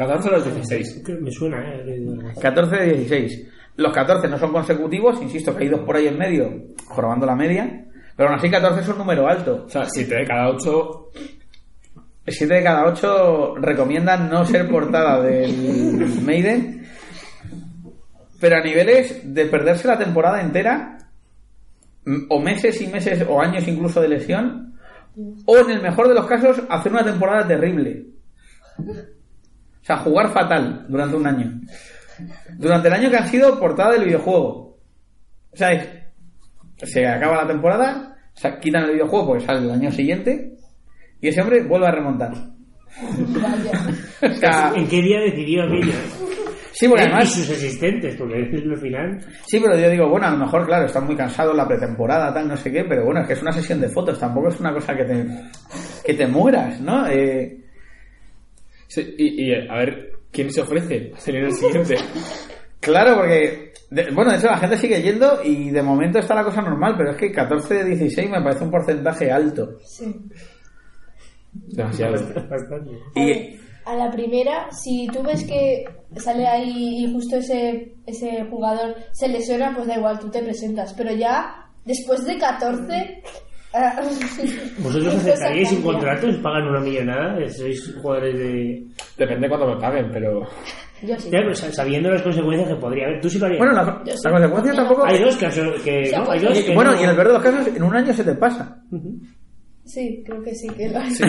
14 0.00 0.28
a 0.28 0.32
los 0.32 0.44
16. 0.46 1.02
que 1.04 1.14
me 1.16 1.30
suena, 1.30 1.62
¿eh? 1.74 2.34
14 2.40 2.74
de 2.74 2.86
16. 2.86 3.48
Los 3.76 3.92
14 3.92 4.28
no 4.28 4.38
son 4.38 4.50
consecutivos, 4.50 5.20
insisto 5.20 5.54
que 5.54 5.64
hay 5.64 5.70
dos 5.70 5.80
por 5.80 5.94
ahí 5.94 6.06
en 6.06 6.16
medio, 6.16 6.50
jorobando 6.86 7.26
la 7.26 7.36
media, 7.36 7.84
pero 8.16 8.30
aún 8.30 8.38
así 8.38 8.50
14 8.50 8.80
es 8.80 8.88
un 8.88 8.96
número 8.96 9.28
alto. 9.28 9.64
O 9.66 9.68
sea, 9.68 9.84
7 9.84 10.14
de 10.14 10.24
cada 10.24 10.48
8. 10.48 11.10
7 12.26 12.54
de 12.54 12.62
cada 12.62 12.86
8 12.86 13.56
recomiendan 13.56 14.30
no 14.30 14.46
ser 14.46 14.70
portada 14.70 15.20
del 15.20 16.06
Maiden. 16.24 16.86
Pero 18.40 18.56
a 18.56 18.62
niveles 18.62 19.34
de 19.34 19.44
perderse 19.46 19.86
la 19.86 19.98
temporada 19.98 20.40
entera, 20.40 20.96
o 22.30 22.40
meses 22.40 22.80
y 22.80 22.86
meses, 22.86 23.22
o 23.28 23.38
años 23.38 23.68
incluso 23.68 24.00
de 24.00 24.08
lesión, 24.08 24.78
o 25.44 25.58
en 25.58 25.70
el 25.70 25.82
mejor 25.82 26.08
de 26.08 26.14
los 26.14 26.26
casos, 26.26 26.62
hacer 26.70 26.90
una 26.90 27.04
temporada 27.04 27.46
terrible. 27.46 28.06
O 29.82 29.84
sea, 29.84 29.96
jugar 29.98 30.30
fatal 30.32 30.86
durante 30.88 31.16
un 31.16 31.26
año. 31.26 31.60
Durante 32.58 32.88
el 32.88 32.94
año 32.94 33.10
que 33.10 33.16
han 33.16 33.28
sido 33.28 33.58
portada 33.58 33.92
del 33.92 34.04
videojuego. 34.04 34.78
O 35.52 35.56
sea, 35.56 35.72
es- 35.72 35.88
se 36.82 37.06
acaba 37.06 37.42
la 37.42 37.46
temporada, 37.48 38.16
se 38.34 38.58
quitan 38.58 38.84
el 38.84 38.92
videojuego 38.92 39.26
porque 39.28 39.44
sale 39.46 39.60
el 39.60 39.70
año 39.70 39.90
siguiente, 39.90 40.52
y 41.20 41.28
ese 41.28 41.40
hombre 41.42 41.62
vuelve 41.62 41.86
a 41.86 41.92
remontar. 41.92 42.32
O 44.22 44.34
sea, 44.34 44.72
¿En 44.76 44.86
qué 44.88 45.00
día 45.02 45.20
decidió 45.20 45.62
aquello? 45.64 45.92
sí, 46.72 46.86
porque 46.88 47.04
Él 47.04 47.08
y 47.10 47.12
además, 47.12 47.32
sus 47.32 47.50
asistentes, 47.50 48.16
porque 48.16 48.42
es 48.52 48.64
lo 48.64 48.76
final. 48.76 49.18
sí, 49.46 49.58
pero 49.60 49.78
yo 49.78 49.88
digo, 49.90 50.08
bueno, 50.08 50.26
a 50.26 50.30
lo 50.32 50.38
mejor, 50.38 50.66
claro, 50.66 50.86
están 50.86 51.06
muy 51.06 51.16
cansados 51.16 51.56
la 51.56 51.66
pretemporada, 51.66 52.32
tal, 52.34 52.48
no 52.48 52.56
sé 52.56 52.70
qué, 52.70 52.84
pero 52.84 53.04
bueno, 53.04 53.20
es 53.22 53.26
que 53.26 53.32
es 53.34 53.42
una 53.42 53.52
sesión 53.52 53.80
de 53.80 53.88
fotos, 53.88 54.18
tampoco 54.18 54.48
es 54.48 54.60
una 54.60 54.72
cosa 54.72 54.94
que 54.94 55.04
te, 55.04 55.26
que 56.04 56.14
te 56.14 56.26
mueras, 56.26 56.80
¿no? 56.80 57.06
Eh, 57.08 57.64
y, 58.96 59.44
y, 59.50 59.54
a 59.54 59.74
ver, 59.76 60.12
¿quién 60.30 60.50
se 60.52 60.60
ofrece 60.62 61.12
a 61.16 61.20
salir 61.20 61.44
el 61.44 61.52
siguiente? 61.52 61.96
claro, 62.80 63.16
porque, 63.16 63.72
de- 63.90 64.10
bueno, 64.12 64.30
de 64.32 64.38
hecho 64.38 64.46
la 64.48 64.58
gente 64.58 64.76
sigue 64.78 65.02
yendo 65.02 65.40
y 65.44 65.70
de 65.70 65.82
momento 65.82 66.18
está 66.18 66.34
la 66.34 66.44
cosa 66.44 66.62
normal, 66.62 66.94
pero 66.96 67.10
es 67.12 67.16
que 67.16 67.30
14 67.32 67.74
de 67.74 67.84
16 67.84 68.30
me 68.30 68.42
parece 68.42 68.64
un 68.64 68.70
porcentaje 68.70 69.30
alto. 69.30 69.76
Demasiado. 71.52 72.12
Bastante. 72.48 72.90
Y, 73.16 73.60
A 73.84 73.94
la 73.96 74.10
primera, 74.10 74.68
si 74.70 75.08
tú 75.12 75.22
ves 75.22 75.44
que 75.44 75.84
sale 76.16 76.46
ahí 76.46 77.04
y 77.04 77.12
justo 77.12 77.36
ese, 77.36 77.94
ese 78.06 78.44
jugador 78.50 78.94
se 79.12 79.28
lesiona, 79.28 79.74
pues 79.74 79.86
da 79.88 79.96
igual, 79.96 80.18
tú 80.20 80.30
te 80.30 80.42
presentas. 80.42 80.92
Pero 80.94 81.12
ya, 81.14 81.66
después 81.84 82.24
de 82.24 82.38
14... 82.38 83.22
¿Vosotros 84.78 85.14
aceptaríais 85.14 85.70
un 85.72 85.82
contrato? 85.82 86.26
¿Os 86.28 86.36
pagan 86.38 86.66
una 86.68 86.80
millonada? 86.80 87.36
¿Sois 87.48 87.94
jugadores 88.02 88.36
de...? 88.38 88.82
Depende 89.16 89.48
cuando 89.48 89.74
me 89.74 89.80
paguen, 89.80 90.10
pero. 90.12 90.40
Yo 91.02 91.16
sí. 91.18 91.30
Ya, 91.30 91.38
pero 91.40 91.54
sa- 91.54 91.72
sabiendo 91.72 92.10
las 92.10 92.22
consecuencias 92.22 92.68
que 92.68 92.74
podría 92.76 93.06
haber. 93.06 93.20
Tú 93.20 93.30
sí 93.30 93.38
lo 93.38 93.46
harías. 93.46 93.58
Bueno, 93.60 93.72
la, 93.74 93.82
la 93.84 94.30
consecuencia 94.30 94.74
tampoco. 94.74 95.06
Hay 95.06 95.22
dos 95.22 95.36
casos 95.36 95.80
que. 95.82 96.10
No, 96.14 96.30
hay 96.30 96.40
dos 96.40 96.58
Y- 96.58 96.64
que 96.64 96.74
bueno, 96.74 96.92
no. 96.92 97.00
y 97.00 97.04
en 97.04 97.10
el 97.10 97.14
peor 97.16 97.28
de 97.28 97.32
los 97.34 97.42
casos, 97.42 97.66
en 97.74 97.82
un 97.82 97.94
año 97.96 98.12
se 98.12 98.24
te 98.24 98.34
pasa. 98.34 98.76
Sí, 99.84 100.22
creo 100.26 100.42
que 100.42 100.54
sí 100.54 100.68
que 100.68 100.88
lo 100.88 101.00
Sí, 101.06 101.24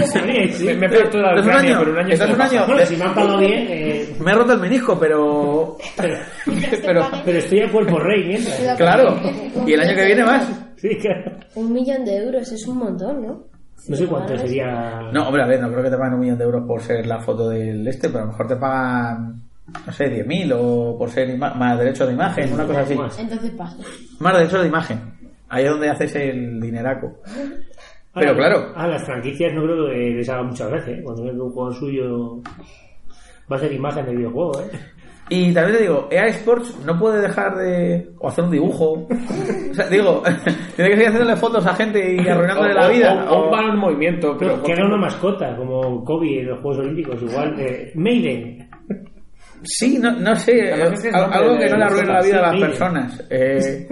sí. 0.51 0.65
Me, 0.65 0.74
me 0.75 0.86
he 0.86 0.89
perdido 0.89 1.10
toda 1.10 1.24
la 1.33 1.39
Estás 1.39 1.45
un 1.45 1.50
Ucrania, 1.51 1.69
año- 1.71 1.79
pero 1.79 1.91
un 1.93 1.98
año 2.00 2.13
estás 2.13 2.27
se 2.27 2.33
un 2.36 2.41
año- 2.41 2.65
Bueno, 2.67 2.86
si 2.86 2.95
me 2.98 3.03
han 3.05 3.13
pagado 3.15 3.38
bien. 3.39 3.67
Eh, 3.69 4.15
Me 4.19 4.31
he 4.31 4.36
roto 4.36 4.53
el 4.53 4.60
menisco, 4.60 5.00
pero. 5.00 5.77
pero, 5.98 6.15
pero 6.86 7.07
pero 7.25 7.38
estoy 7.38 7.60
a 7.62 7.71
cuerpo 7.71 8.00
rey 8.00 8.27
mientras. 8.27 8.77
claro. 8.77 9.19
Y 9.65 9.74
el 9.74 9.79
año 9.79 9.95
que 9.95 10.05
viene 10.05 10.24
más. 10.25 10.67
Sí, 10.81 10.97
claro. 10.97 11.38
Un 11.53 11.71
millón 11.71 12.03
de 12.03 12.17
euros 12.17 12.51
es 12.51 12.67
un 12.67 12.79
montón, 12.79 13.21
¿no? 13.21 13.43
No 13.88 13.95
sé 13.95 14.07
cuánto 14.07 14.35
sería. 14.35 15.11
No, 15.13 15.27
hombre, 15.27 15.43
a 15.43 15.47
ver, 15.47 15.61
no 15.61 15.69
creo 15.69 15.83
que 15.83 15.91
te 15.91 15.97
paguen 15.97 16.15
un 16.15 16.21
millón 16.21 16.39
de 16.39 16.43
euros 16.43 16.65
por 16.65 16.81
ser 16.81 17.05
la 17.05 17.19
foto 17.19 17.50
del 17.50 17.88
este, 17.88 18.09
pero 18.09 18.23
a 18.23 18.25
lo 18.25 18.31
mejor 18.31 18.47
te 18.47 18.55
pagan, 18.55 19.43
no 19.85 19.91
sé, 19.91 20.25
10.000 20.25 20.55
o 20.57 20.97
por 20.97 21.09
ser 21.11 21.38
más 21.38 21.77
derechos 21.77 22.07
de 22.07 22.13
imagen, 22.13 22.51
una 22.53 22.65
cosa 22.65 22.81
así. 22.81 22.95
Más. 22.95 23.19
Entonces 23.19 23.51
pasa. 23.51 23.77
Más 24.19 24.33
derechos 24.33 24.61
de 24.61 24.67
imagen. 24.67 25.00
Ahí 25.50 25.65
es 25.65 25.69
donde 25.69 25.89
haces 25.89 26.15
el 26.15 26.59
dineraco. 26.59 27.21
Pero 28.13 28.31
Ahora, 28.31 28.39
claro. 28.39 28.73
A 28.75 28.88
las 28.88 29.03
franquicias 29.05 29.53
no 29.53 29.63
creo 29.63 29.88
que 29.88 29.95
les 30.15 30.29
haga 30.29 30.43
mucha 30.43 30.67
gracia, 30.67 30.95
¿eh? 30.95 31.01
Cuando 31.03 31.23
ven 31.23 31.35
que 31.35 31.41
un 31.41 31.51
juego 31.51 31.71
suyo 31.71 32.41
va 33.51 33.55
a 33.55 33.59
ser 33.59 33.71
imagen 33.71 34.05
del 34.05 34.17
videojuego, 34.17 34.61
¿eh? 34.61 34.71
Y 35.33 35.53
también 35.53 35.77
te 35.77 35.83
digo, 35.83 36.09
EA 36.11 36.27
Sports 36.27 36.77
no 36.85 37.00
puede 37.00 37.21
dejar 37.21 37.55
de. 37.55 38.09
o 38.19 38.27
hacer 38.27 38.43
un 38.43 38.51
dibujo. 38.51 39.07
O 39.71 39.73
sea, 39.73 39.88
digo, 39.88 40.21
tiene 40.75 40.89
que 40.89 40.97
seguir 40.97 41.07
haciéndole 41.07 41.38
fotos 41.38 41.65
a 41.65 41.73
gente 41.73 42.15
y 42.15 42.27
arruinándole 42.27 42.73
la 42.73 42.89
vida. 42.89 43.25
O, 43.29 43.35
o 43.35 43.45
un 43.45 43.51
balón 43.51 43.71
en 43.71 43.79
movimiento. 43.79 44.35
Pero 44.38 44.61
que 44.61 44.73
haga 44.73 44.85
una 44.88 44.97
mascota, 44.97 45.55
como 45.55 46.03
Kobe 46.03 46.41
en 46.41 46.50
los 46.50 46.59
Juegos 46.59 46.79
Olímpicos, 46.79 47.21
igual. 47.21 47.57
Eh, 47.61 47.93
Maiden. 47.95 48.69
Sí, 49.63 49.97
no, 50.00 50.11
no 50.11 50.35
sé, 50.35 50.69
es 50.69 51.15
algo 51.15 51.57
que 51.57 51.69
no 51.69 51.77
le 51.77 51.77
de 51.77 51.83
arruine 51.85 52.07
la 52.07 52.21
vida 52.21 52.39
a 52.39 52.51
las 52.51 52.61
personas. 52.61 53.27
Eh, 53.29 53.88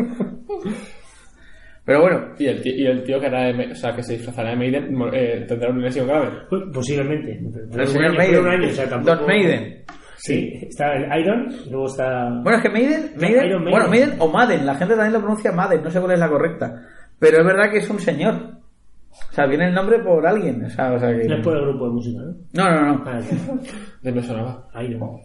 pero 1.86 2.02
bueno, 2.02 2.34
y, 2.38 2.48
el 2.48 2.62
tío, 2.62 2.74
y 2.76 2.86
el 2.86 3.02
tío 3.04 3.18
que, 3.18 3.28
hará 3.28 3.46
de 3.46 3.72
o 3.72 3.76
sea, 3.76 3.96
que 3.96 4.04
se 4.04 4.14
disfrazará 4.14 4.50
de 4.50 4.58
Maiden 4.58 4.94
eh, 5.14 5.46
tendrá 5.48 5.70
una 5.70 5.84
lesión 5.84 6.06
grave. 6.06 6.32
Pues, 6.50 6.64
posiblemente. 6.74 7.40
Pero 7.72 7.84
el 7.84 7.88
un 7.88 7.94
señor 7.94 8.10
año, 8.10 8.18
Maiden. 8.18 8.36
pero 8.36 8.42
un 8.42 8.50
año, 8.50 8.68
o 8.68 8.72
sea, 8.72 8.90
tampoco... 8.90 9.16
Don 9.16 9.26
Maiden. 9.26 9.86
Sí, 10.22 10.60
está 10.62 10.94
el 10.96 11.22
Iron, 11.22 11.48
luego 11.70 11.88
está... 11.88 12.30
Bueno, 12.44 12.58
es 12.58 12.64
que 12.64 12.70
Maiden, 12.70 13.14
Maiden, 13.20 13.46
Iron 13.46 13.64
Maiden. 13.64 13.72
bueno, 13.72 13.88
Maiden 13.88 14.16
o 14.20 14.28
Madden, 14.28 14.66
la 14.66 14.76
gente 14.76 14.94
también 14.96 15.14
lo 15.14 15.20
pronuncia 15.20 15.52
Madden, 15.54 15.82
no 15.84 15.90
sé 15.90 16.00
cuál 16.00 16.12
es 16.12 16.20
la 16.20 16.30
correcta. 16.30 16.82
Pero 17.18 17.40
es 17.40 17.46
verdad 17.46 17.72
que 17.72 17.78
es 17.78 17.90
un 17.90 18.00
señor. 18.00 18.36
O 19.32 19.34
sea, 19.34 19.46
viene 19.46 19.68
el 19.68 19.74
nombre 19.74 20.00
por 20.00 20.26
alguien. 20.28 20.64
O 20.66 20.70
sea, 20.70 20.92
o 20.94 21.00
sea 21.00 21.10
que... 21.10 21.24
No 21.26 21.36
es 21.36 21.44
por 21.44 21.56
el 21.56 21.64
grupo 21.64 21.86
de 21.88 21.92
música, 21.92 22.20
¿no? 22.22 22.36
No, 22.54 22.72
no, 22.72 22.94
no. 22.94 23.04
Ah, 23.06 23.20
De 24.02 24.12
me 24.12 24.22
sonaba. 24.22 24.68
Iron. 24.82 25.22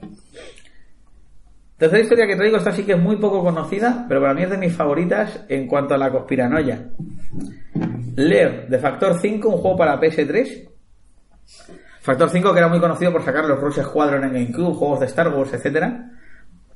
Tercera 1.76 2.02
historia 2.02 2.26
que 2.26 2.36
traigo, 2.36 2.56
esta 2.56 2.70
sí 2.70 2.84
que 2.84 2.92
es 2.92 3.00
muy 3.00 3.16
poco 3.16 3.42
conocida, 3.42 4.06
pero 4.08 4.20
para 4.20 4.32
mí 4.32 4.42
es 4.42 4.50
de 4.50 4.58
mis 4.58 4.72
favoritas 4.72 5.44
en 5.48 5.66
cuanto 5.66 5.94
a 5.94 5.98
la 5.98 6.10
conspiranoia. 6.10 6.88
Leer 8.16 8.68
de 8.68 8.78
Factor 8.78 9.18
5, 9.20 9.48
un 9.48 9.58
juego 9.58 9.76
para 9.76 10.00
PS3. 10.00 10.68
Factor 12.04 12.28
5 12.28 12.52
que 12.52 12.58
era 12.58 12.68
muy 12.68 12.80
conocido 12.80 13.10
por 13.10 13.22
sacar 13.22 13.46
los 13.46 13.58
Rush 13.58 13.80
Squadron 13.80 14.24
en 14.24 14.34
GameCube, 14.34 14.74
juegos 14.74 15.00
de 15.00 15.06
Star 15.06 15.28
Wars, 15.28 15.54
etcétera. 15.54 16.10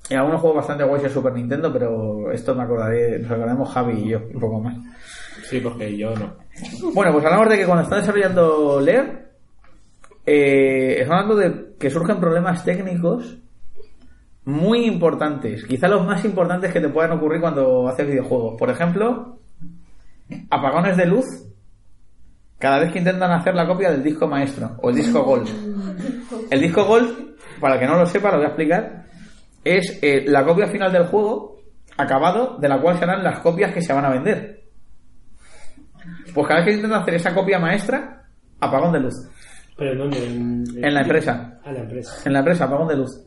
Y 0.09 0.15
algunos 0.15 0.41
juegos 0.41 0.57
bastante 0.57 0.85
guays 0.85 1.03
de 1.03 1.11
Super 1.11 1.35
Nintendo, 1.35 1.71
pero 1.71 2.33
esto 2.33 2.55
me 2.55 2.63
acordaré, 2.63 3.19
nos 3.19 3.31
acordaremos 3.31 3.71
Javi 3.71 3.93
y 3.93 4.09
yo, 4.09 4.21
un 4.33 4.41
poco 4.41 4.59
más. 4.59 4.75
Sí, 5.43 5.61
porque 5.61 5.95
yo 5.99 6.15
no. 6.17 6.33
Bueno, 6.95 7.13
pues 7.13 7.27
hablamos 7.27 7.51
de 7.51 7.59
que 7.59 7.67
cuando 7.67 7.83
está 7.83 7.97
desarrollando 7.97 8.81
Leer, 8.81 9.29
eh, 10.25 10.97
estamos 11.01 11.23
hablando 11.23 11.37
de 11.37 11.75
que 11.79 11.91
surgen 11.91 12.21
problemas 12.21 12.65
técnicos 12.65 13.37
muy 14.47 14.87
importantes, 14.87 15.63
quizá 15.67 15.89
los 15.89 16.07
más 16.07 16.25
importantes 16.25 16.73
que 16.73 16.81
te 16.81 16.89
puedan 16.89 17.13
ocurrir 17.13 17.43
cuando 17.43 17.87
haces 17.87 18.07
videojuegos. 18.07 18.59
Por 18.59 18.71
ejemplo, 18.71 19.41
apagones 20.49 20.97
de 20.97 21.05
luz 21.05 21.27
cada 22.59 22.81
vez 22.81 22.93
que 22.93 22.99
intentan 22.99 23.31
hacer 23.31 23.55
la 23.55 23.67
copia 23.67 23.91
del 23.91 24.03
disco 24.03 24.27
maestro 24.27 24.77
o 24.83 24.91
el 24.91 24.97
disco 24.97 25.23
Gold. 25.23 25.49
El 26.50 26.61
disco 26.61 26.85
Gold, 26.85 27.37
para 27.61 27.75
el 27.75 27.81
que 27.81 27.87
no 27.87 27.97
lo 27.97 28.07
sepa, 28.07 28.31
lo 28.31 28.38
voy 28.38 28.47
a 28.47 28.49
explicar, 28.49 29.05
es 29.65 29.99
eh, 30.03 30.25
la 30.27 30.45
copia 30.45 30.67
final 30.67 30.93
del 30.93 31.07
juego 31.07 31.61
acabado 31.97 32.59
de 32.59 32.69
la 32.69 32.81
cual 32.81 32.99
serán 32.99 33.23
las 33.23 33.41
copias 33.41 33.73
que 33.73 33.83
se 33.83 33.93
van 33.93 34.05
a 34.05 34.11
vender. 34.11 34.65
Pues 36.35 36.47
cada 36.47 36.61
vez 36.61 36.69
que 36.69 36.75
intentan 36.77 37.03
hacer 37.03 37.15
esa 37.15 37.35
copia 37.35 37.59
maestra, 37.59 38.25
apagón 38.61 38.93
de 38.93 39.00
luz. 39.00 39.15
¿Pero 39.77 39.93
en 39.93 39.99
dónde? 39.99 40.27
En, 40.27 40.85
En 40.85 40.95
la 40.95 41.03
empresa. 41.03 41.61
A 41.65 41.73
la 41.73 41.81
empresa. 41.81 42.23
En 42.25 42.33
la 42.33 42.38
empresa, 42.41 42.65
apagón 42.65 42.88
de 42.88 42.97
luz. 42.97 43.25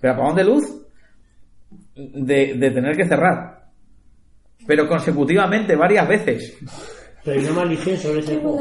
Pero 0.00 0.14
apagón 0.14 0.36
de 0.36 0.44
luz 0.44 0.86
de, 1.94 2.54
de 2.54 2.70
tener 2.70 2.96
que 2.96 3.08
cerrar. 3.08 3.68
Pero 4.66 4.86
consecutivamente, 4.86 5.74
varias 5.74 6.06
veces. 6.06 6.58
Pero 7.24 7.38
hay 7.40 7.46
una 7.46 7.54
maldición 7.56 7.96
sobre 7.96 8.20
ese 8.20 8.34
juego. 8.40 8.58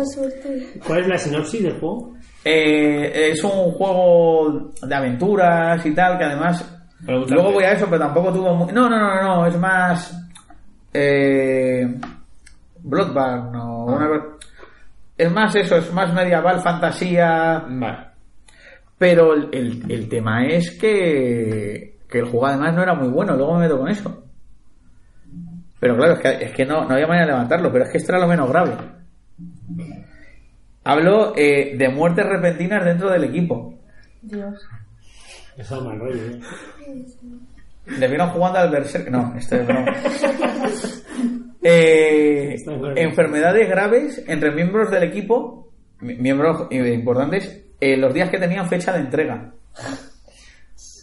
¿Cuál 0.86 1.00
es 1.02 1.08
la 1.08 1.18
sinopsis 1.18 1.64
del 1.64 1.80
juego? 1.80 2.14
Eh, 2.44 3.30
es 3.32 3.44
un 3.44 3.72
juego 3.72 4.72
de 4.82 4.96
aventuras 4.96 5.86
y 5.86 5.94
tal, 5.94 6.18
que 6.18 6.24
además... 6.26 6.76
Luego 7.02 7.54
voy 7.54 7.64
a 7.64 7.72
eso, 7.72 7.86
pero 7.86 8.00
tampoco 8.00 8.34
tuvo... 8.34 8.54
mu- 8.56 8.72
No, 8.72 8.90
no, 8.90 8.98
no, 9.00 9.22
no, 9.22 9.46
es 9.46 9.58
más... 9.58 10.14
Eh, 10.94 11.88
Bloodborne 12.82 13.58
o 13.58 13.86
una 13.86 14.08
co- 14.08 14.38
Es 15.18 15.32
más 15.32 15.56
eso, 15.56 15.78
es 15.78 15.94
más 15.94 16.14
medieval, 16.14 16.60
fantasía... 16.62 17.64
Vale. 17.68 17.98
Pero 18.98 19.34
el, 19.34 19.50
el- 19.54 19.92
el 19.92 20.10
tema 20.10 20.46
es 20.48 20.72
que, 20.78 22.00
que 22.10 22.20
el 22.20 22.26
juego 22.26 22.48
además 22.48 22.74
no 22.76 22.84
era 22.84 22.94
muy 22.94 23.08
bueno, 23.10 23.36
luego 23.38 23.54
me 23.56 23.62
meto 23.62 23.78
con 23.80 23.90
eso. 23.90 24.24
Pero 25.80 25.96
claro, 25.96 26.14
es 26.14 26.20
que, 26.20 26.46
es 26.46 26.52
que 26.54 26.66
no, 26.66 26.86
no 26.86 26.94
había 26.94 27.08
manera 27.08 27.26
de 27.28 27.32
levantarlo, 27.34 27.72
pero 27.72 27.86
es 27.86 27.92
que 27.92 27.98
esto 28.00 28.12
era 28.12 28.20
lo 28.22 28.28
menos 28.28 28.50
grave. 28.50 28.74
Hablo 30.84 31.34
eh, 31.36 31.76
de 31.78 31.90
muertes 31.90 32.26
repentinas 32.26 32.84
dentro 32.84 33.10
del 33.12 33.24
equipo. 33.26 33.76
Dios. 34.22 34.56
Eso 35.58 35.78
es 35.78 35.84
mal 35.84 36.00
rollo, 36.00 36.22
¿eh? 36.26 36.40
Le 37.98 38.08
vieron 38.08 38.30
jugando 38.30 38.60
al 38.60 38.70
Berserk. 38.72 39.10
No, 39.10 39.34
este 39.38 39.62
es 39.62 39.68
broma. 39.68 39.86
Eh, 41.62 42.56
enfermedades 42.96 43.68
graves 43.68 44.24
entre 44.28 44.52
miembros 44.52 44.90
del 44.90 45.04
equipo, 45.04 45.70
mi- 46.00 46.16
miembros 46.16 46.68
eh, 46.72 46.94
importantes, 46.94 47.66
eh, 47.82 47.98
los 47.98 48.14
días 48.14 48.30
que 48.30 48.38
tenían 48.40 48.70
fecha 48.70 48.94
de 48.94 49.00
entrega. 49.02 49.52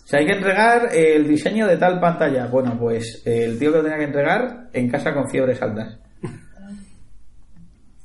Sea, 0.06 0.20
hay 0.20 0.26
que 0.26 0.32
entregar 0.34 0.88
el 0.94 1.26
diseño 1.26 1.66
de 1.66 1.76
tal 1.78 1.98
pantalla. 1.98 2.46
Bueno, 2.46 2.76
pues 2.78 3.22
el 3.26 3.58
tío 3.58 3.72
que 3.72 3.78
lo 3.78 3.82
tenía 3.82 3.98
que 3.98 4.04
entregar 4.04 4.68
en 4.72 4.88
casa 4.88 5.12
con 5.12 5.28
fiebres 5.28 5.60
altas. 5.60 5.98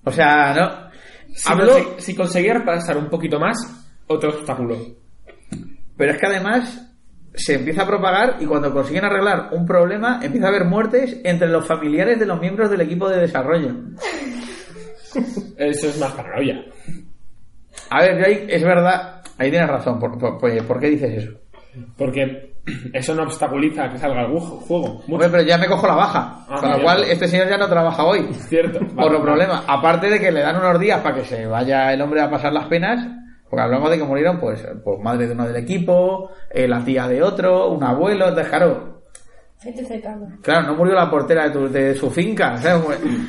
O 0.03 0.12
sea, 0.12 0.53
no. 0.55 0.91
Si, 1.34 1.51
Hablo, 1.51 1.74
si 2.00 2.15
conseguir 2.15 2.65
pasar 2.65 2.98
un 2.98 3.08
poquito 3.10 3.39
más, 3.39 3.55
otro 4.08 4.31
obstáculo. 4.31 4.77
pero 5.96 6.12
es 6.13 6.17
que 6.17 6.25
además 6.25 6.88
se 7.36 7.53
empieza 7.55 7.84
a 7.84 7.88
propagar 7.88 8.38
y 8.41 8.46
cuando 8.46 8.74
consiguen 8.74 9.05
arreglar 9.05 9.50
un 9.53 9.65
problema 9.65 10.20
empieza 10.22 10.48
a 10.48 10.50
haber 10.50 10.65
muertes 10.65 11.22
entre 11.24 11.48
los 11.48 11.65
familiares 11.65 12.20
de 12.20 12.25
los 12.25 12.41
miembros 12.41 12.70
del 12.72 12.81
equipo 12.81 13.08
de 13.08 13.22
desarrollo. 13.22 13.75
Eso 15.58 15.88
es 15.88 16.00
más 16.00 16.12
paranoia. 16.13 16.65
A 17.91 18.01
ver, 18.01 18.50
es 18.50 18.63
verdad, 18.63 19.22
ahí 19.38 19.50
tienes 19.51 19.70
razón. 19.70 20.00
¿Por, 20.00 20.17
por, 20.17 20.38
por- 20.39 20.65
por 20.65 20.79
qué 20.79 20.89
dices 20.89 21.24
eso? 21.24 21.38
Porque 21.98 22.54
eso 22.94 23.16
no 23.16 23.24
obstaculiza 23.24 23.90
que 23.90 23.98
salga 23.98 24.22
el 24.25 24.32
ju- 24.34 24.60
juego. 24.62 25.01
Hombre, 25.10 25.30
pero 25.30 25.44
ya 25.44 25.58
me 25.58 25.68
cojo 25.68 25.88
la 25.88 25.96
baja. 25.96 26.46
Ah, 26.50 26.58
con 26.60 26.72
lo 26.72 26.82
cual, 26.82 27.04
este 27.06 27.28
señor 27.28 27.48
ya 27.50 27.58
no 27.58 27.68
trabaja 27.68 28.04
hoy. 28.04 28.28
Cierto. 28.34 28.80
Por 28.80 28.88
Vale, 28.96 29.10
los 29.12 29.20
vale. 29.20 29.24
problemas. 29.24 29.63
Aparte 29.68 30.10
de 30.10 30.20
que 30.20 30.32
le 30.32 30.42
dan 30.42 30.58
unos 30.58 30.80
días 30.80 31.00
para 31.01 31.16
que 31.16 31.25
se 31.25 31.46
vaya 31.48 31.94
el 31.94 32.01
hombre 32.01 32.22
a 32.22 32.30
pasar 32.30 32.51
las 32.54 32.66
penas. 32.68 33.08
Porque 33.50 33.63
hablamos 33.63 33.90
de 33.90 33.98
que 33.98 34.04
murieron, 34.06 34.40
pues, 34.40 34.66
pues 34.84 35.00
madre 35.01 35.28
de 35.28 35.34
uno 35.34 35.46
del 35.46 35.58
equipo, 35.58 36.30
eh, 36.50 36.68
la 36.70 36.84
tía 36.86 37.08
de 37.08 37.22
otro, 37.22 37.70
un 37.72 37.84
abuelo. 37.84 38.30
Entonces, 38.30 38.48
claro, 38.50 39.01
Gente 39.62 39.84
cercana. 39.86 40.38
claro, 40.42 40.68
no 40.68 40.75
murió 40.75 40.96
la 40.96 41.10
portera 41.10 41.44
de, 41.44 41.51
tu- 41.51 41.68
de 41.70 41.94
su 41.96 42.10
finca. 42.10 42.58
¿sabes? 42.58 42.82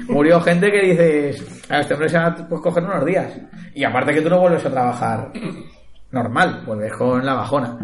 Mu- 0.09 0.15
Murió 0.15 0.41
gente 0.41 0.71
que 0.71 0.81
dices, 0.81 1.67
a 1.71 1.81
este 1.81 1.95
hombre 1.95 2.09
se 2.09 2.19
va 2.19 2.27
a 2.29 2.35
pues, 2.49 2.61
coger 2.61 2.85
unos 2.85 3.05
días. 3.05 3.33
Y 3.75 3.83
aparte 3.85 4.15
que 4.15 4.21
tú 4.23 4.31
no 4.31 4.39
vuelves 4.41 4.65
a 4.65 4.71
trabajar 4.71 5.33
normal, 6.13 6.63
vuelves 6.67 6.93
con 6.93 7.25
la 7.25 7.35
bajona. 7.35 7.79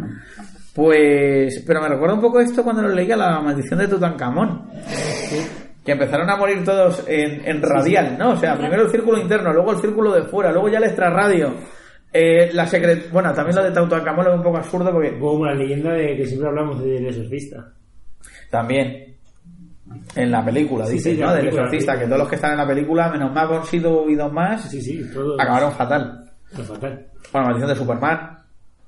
Pues, 0.75 1.65
pero 1.67 1.81
me 1.83 1.89
recuerda 1.89 2.15
un 2.15 2.21
poco 2.21 2.39
esto 2.41 2.63
cuando 2.63 2.83
lo 2.83 2.89
leía 2.91 3.17
la 3.17 3.41
maldición 3.41 3.81
de 3.81 3.89
Tutankamón. 3.89 4.71
Que 5.85 5.93
empezaron 5.93 6.29
a 6.31 6.37
morir 6.37 6.63
todos 6.65 7.03
en, 7.09 7.45
en 7.47 7.63
radial, 7.63 8.17
¿no? 8.19 8.33
O 8.33 8.37
sea, 8.37 8.57
primero 8.57 8.83
el 8.85 8.91
círculo 8.91 9.19
interno, 9.19 9.53
luego 9.53 9.73
el 9.73 9.79
círculo 9.81 10.13
de 10.13 10.23
fuera, 10.23 10.53
luego 10.53 10.69
ya 10.69 10.79
el 10.79 10.85
extrarradio. 10.85 11.55
Eh, 12.13 12.51
la 12.53 12.67
secret... 12.67 13.11
Bueno, 13.11 13.33
también 13.35 13.57
lo 13.57 13.65
de 13.65 13.71
Tutankamón 13.73 14.25
veo 14.27 14.35
un 14.37 14.43
poco 14.43 14.59
absurdo 14.59 14.93
porque 14.93 15.19
Como 15.19 15.45
la 15.47 15.55
leyenda 15.55 15.93
de 15.93 16.17
que 16.17 16.27
siempre 16.27 16.49
hablamos 16.49 16.81
del 16.83 17.07
exorcista. 17.07 17.73
también 18.51 19.17
en 20.15 20.31
la 20.31 20.45
película, 20.45 20.85
Sí, 20.87 20.95
dices, 20.95 21.17
sí, 21.17 21.21
¿no? 21.23 21.33
Del 21.35 21.49
exorcista, 21.49 21.99
que 21.99 22.05
todos 22.05 22.19
los 22.19 22.29
que 22.29 22.35
están 22.35 22.53
en 22.53 22.59
la 22.59 22.67
película, 22.67 23.09
menos 23.11 23.35
han 23.35 23.65
sido 23.65 24.09
y 24.09 24.15
dos 24.15 24.31
más, 24.33 24.71
Sí, 24.71 24.81
sí, 24.83 25.03
todo. 25.13 25.41
acabaron 25.41 25.73
fatal. 25.73 26.28
Fatal. 26.53 27.07
Bueno, 27.33 27.47
maldición 27.47 27.71
de 27.71 27.77
Superman, 27.77 28.39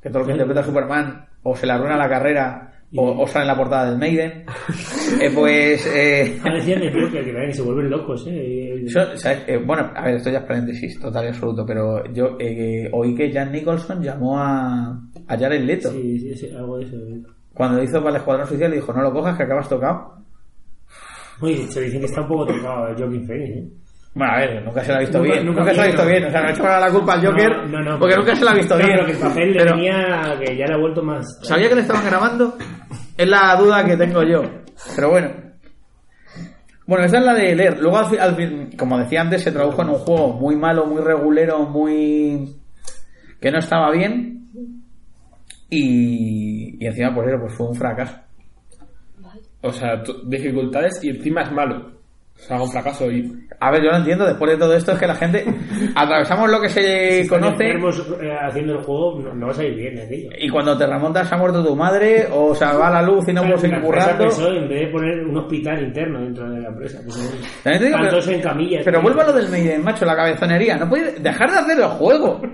que 0.01 0.09
todo 0.09 0.21
lo 0.21 0.27
que 0.27 0.33
interpreta 0.33 0.61
a 0.61 0.65
Superman 0.65 1.27
o 1.43 1.57
se 1.57 1.67
le 1.67 1.73
arruina 1.73 1.97
la 1.97 2.09
carrera, 2.09 2.73
o, 2.97 3.23
o 3.23 3.27
sale 3.27 3.45
en 3.45 3.49
la 3.49 3.57
portada 3.57 3.89
del 3.89 3.99
Maiden, 3.99 4.45
eh, 5.21 5.31
pues... 5.35 5.87
Eh, 5.87 6.41
Joker, 6.43 7.11
que, 7.11 7.25
que 7.25 7.55
se 7.55 7.63
vuelven 7.63 7.91
locos, 7.91 8.27
¿eh? 8.27 8.85
Eh, 9.47 9.63
bueno, 9.65 9.91
a 9.95 10.05
ver, 10.05 10.17
esto 10.17 10.31
ya 10.31 10.39
es 10.39 10.45
paréntesis, 10.45 10.99
total 10.99 11.27
y 11.27 11.29
absoluto, 11.29 11.65
pero 11.65 12.05
yo 12.13 12.37
eh, 12.39 12.89
oí 12.93 13.15
que 13.15 13.33
Jan 13.33 13.53
Nicholson 13.53 14.03
llamó 14.03 14.39
a, 14.39 15.01
a 15.29 15.39
Jared 15.39 15.63
Leto. 15.65 15.91
Sí, 15.91 16.19
sí, 16.19 16.35
sí, 16.37 16.51
algo 16.55 16.79
de 16.79 16.87
eso. 16.87 16.97
Cuando 17.55 17.83
hizo 17.83 17.99
para 17.99 18.11
el 18.11 18.17
Escuadrón 18.17 18.47
Social, 18.49 18.71
le 18.71 18.77
dijo, 18.77 18.93
no 18.93 19.03
lo 19.03 19.13
cojas, 19.13 19.37
que 19.37 19.43
acabas 19.45 19.69
tocado. 19.69 20.17
Oye, 21.41 21.67
se 21.69 21.81
dicen 21.81 22.01
que 22.01 22.07
está 22.07 22.23
un 22.23 22.29
poco 22.29 22.47
tocado 22.47 22.89
el 22.89 22.97
Joaquin 22.97 23.27
Phoenix, 23.27 23.57
¿eh? 23.57 23.69
Bueno, 24.13 24.33
a 24.33 24.37
ver, 24.39 24.65
nunca 24.65 24.83
se 24.83 24.91
lo 24.91 24.97
ha 24.97 25.01
visto 25.01 25.19
Nunca- 25.19 25.33
bien. 25.35 25.47
nunca 25.47 25.61
Nunca, 25.61 25.71
se 25.71 25.77
lo 25.77 25.83
ha 25.83 25.87
visto 25.87 26.07
bien. 26.07 26.25
O 26.25 26.31
sea, 26.31 26.41
no 26.43 26.49
he 26.49 26.53
hecho 26.53 26.63
la 26.65 26.91
culpa 26.91 27.13
al 27.15 27.27
Joker, 27.27 27.49
No, 27.51 27.67
no, 27.67 27.79
no, 27.79 27.99
porque 27.99 28.15
pero- 28.15 28.23
nunca 28.23 28.37
se 28.37 28.45
lo 28.45 28.51
ha 28.51 28.55
visto 28.55 28.75
No, 28.79 28.85
bien. 28.85 28.91
Pero 28.95 29.07
que 29.07 29.13
el 29.13 29.19
papel 29.19 29.53
le 29.53 29.59
Pero, 29.61 29.75
venía, 29.77 30.37
que 30.45 30.57
ya 30.57 30.67
le 30.67 30.75
ha 30.75 30.79
vuelto 30.79 31.03
más. 31.03 31.39
¿Sabía 31.43 31.69
que 31.69 31.75
le 31.77 31.81
estaban 31.83 32.05
grabando? 32.05 32.59
Es 33.17 33.29
la 33.29 33.57
duda 33.57 33.85
que 33.85 33.97
tengo 33.97 34.23
yo. 34.25 34.43
Pero 34.97 35.11
bueno. 35.11 35.31
Bueno, 36.87 37.05
esa 37.05 37.19
es 37.19 37.25
la 37.25 37.35
de 37.35 37.55
leer. 37.55 37.79
Luego, 37.79 37.99
al 37.99 38.07
fin- 38.07 38.19
al 38.21 38.35
fin- 38.35 38.71
como 38.77 38.99
decía 38.99 39.21
antes, 39.21 39.45
se 39.45 39.53
tradujo 39.53 39.81
en 39.83 39.91
un 39.91 39.95
juego 39.97 40.33
muy 40.33 40.57
malo, 40.57 40.87
muy 40.87 41.01
regulero, 41.03 41.61
muy... 41.61 42.53
que 43.41 43.51
no 43.53 43.59
estaba 43.61 43.93
bien. 43.93 44.49
Y, 45.71 46.83
y 46.83 46.87
encima, 46.87 47.15
pues 47.15 47.29
eso, 47.29 47.39
pues 47.41 47.55
fue 47.55 47.69
un 47.69 47.75
fracaso. 47.77 48.17
O 49.63 49.71
sea, 49.73 50.03
dificultades 50.27 50.99
y 51.05 51.11
encima 51.11 51.43
es 51.43 51.53
malo. 51.53 52.00
Sea, 52.41 52.61
un 52.61 52.71
fracaso 52.71 53.11
y... 53.11 53.31
A 53.61 53.71
ver, 53.71 53.83
yo 53.83 53.91
no 53.91 53.99
entiendo, 53.99 54.25
después 54.25 54.51
de 54.51 54.57
todo 54.57 54.75
esto, 54.75 54.93
es 54.93 54.99
que 54.99 55.07
la 55.07 55.15
gente... 55.15 55.45
Atravesamos 55.95 56.51
lo 56.51 56.61
que 56.61 56.69
se 56.71 57.23
Si 57.23 57.29
conoce... 57.29 57.65
eh, 57.69 58.37
haciendo 58.41 58.79
el 58.79 58.85
juego, 58.85 59.21
no, 59.21 59.35
no 59.35 59.47
va 59.47 59.53
a 59.53 59.55
salir 59.55 59.75
bien, 59.75 59.99
aquello. 59.99 60.31
Y 60.39 60.49
cuando 60.49 60.77
te 60.77 60.87
remontas 60.87 61.31
ha 61.31 61.37
muerto 61.37 61.63
tu 61.65 61.77
madre, 61.77 62.27
o 62.33 62.55
se 62.55 62.65
va 62.65 62.91
la 62.91 63.03
luz 63.03 63.29
y 63.29 63.33
no 63.35 63.43
puedes 63.43 63.61
seguir 63.61 63.81
currando. 63.81 64.25
en 64.25 64.69
vez 64.69 64.81
de 64.81 64.87
poner 64.89 65.25
un 65.27 65.37
hospital 65.37 65.83
interno 65.83 66.21
dentro 66.21 66.51
de 66.51 66.61
la 66.61 66.69
empresa. 66.69 66.99
son 67.09 67.27
También 67.63 67.83
te 67.83 67.87
digo, 67.87 67.99
pero, 68.01 68.33
en 68.33 68.41
camillas. 68.41 68.83
pero 68.85 69.03
vuelvo 69.03 69.21
a 69.21 69.25
lo 69.27 69.33
del 69.35 69.49
Maiden, 69.51 69.85
macho, 69.85 70.05
la 70.07 70.17
cabezonería. 70.17 70.77
No 70.77 70.89
puedes 70.89 71.23
dejar 71.23 71.51
de 71.51 71.59
hacer 71.59 71.79
el 71.79 71.87
juego. 71.89 72.41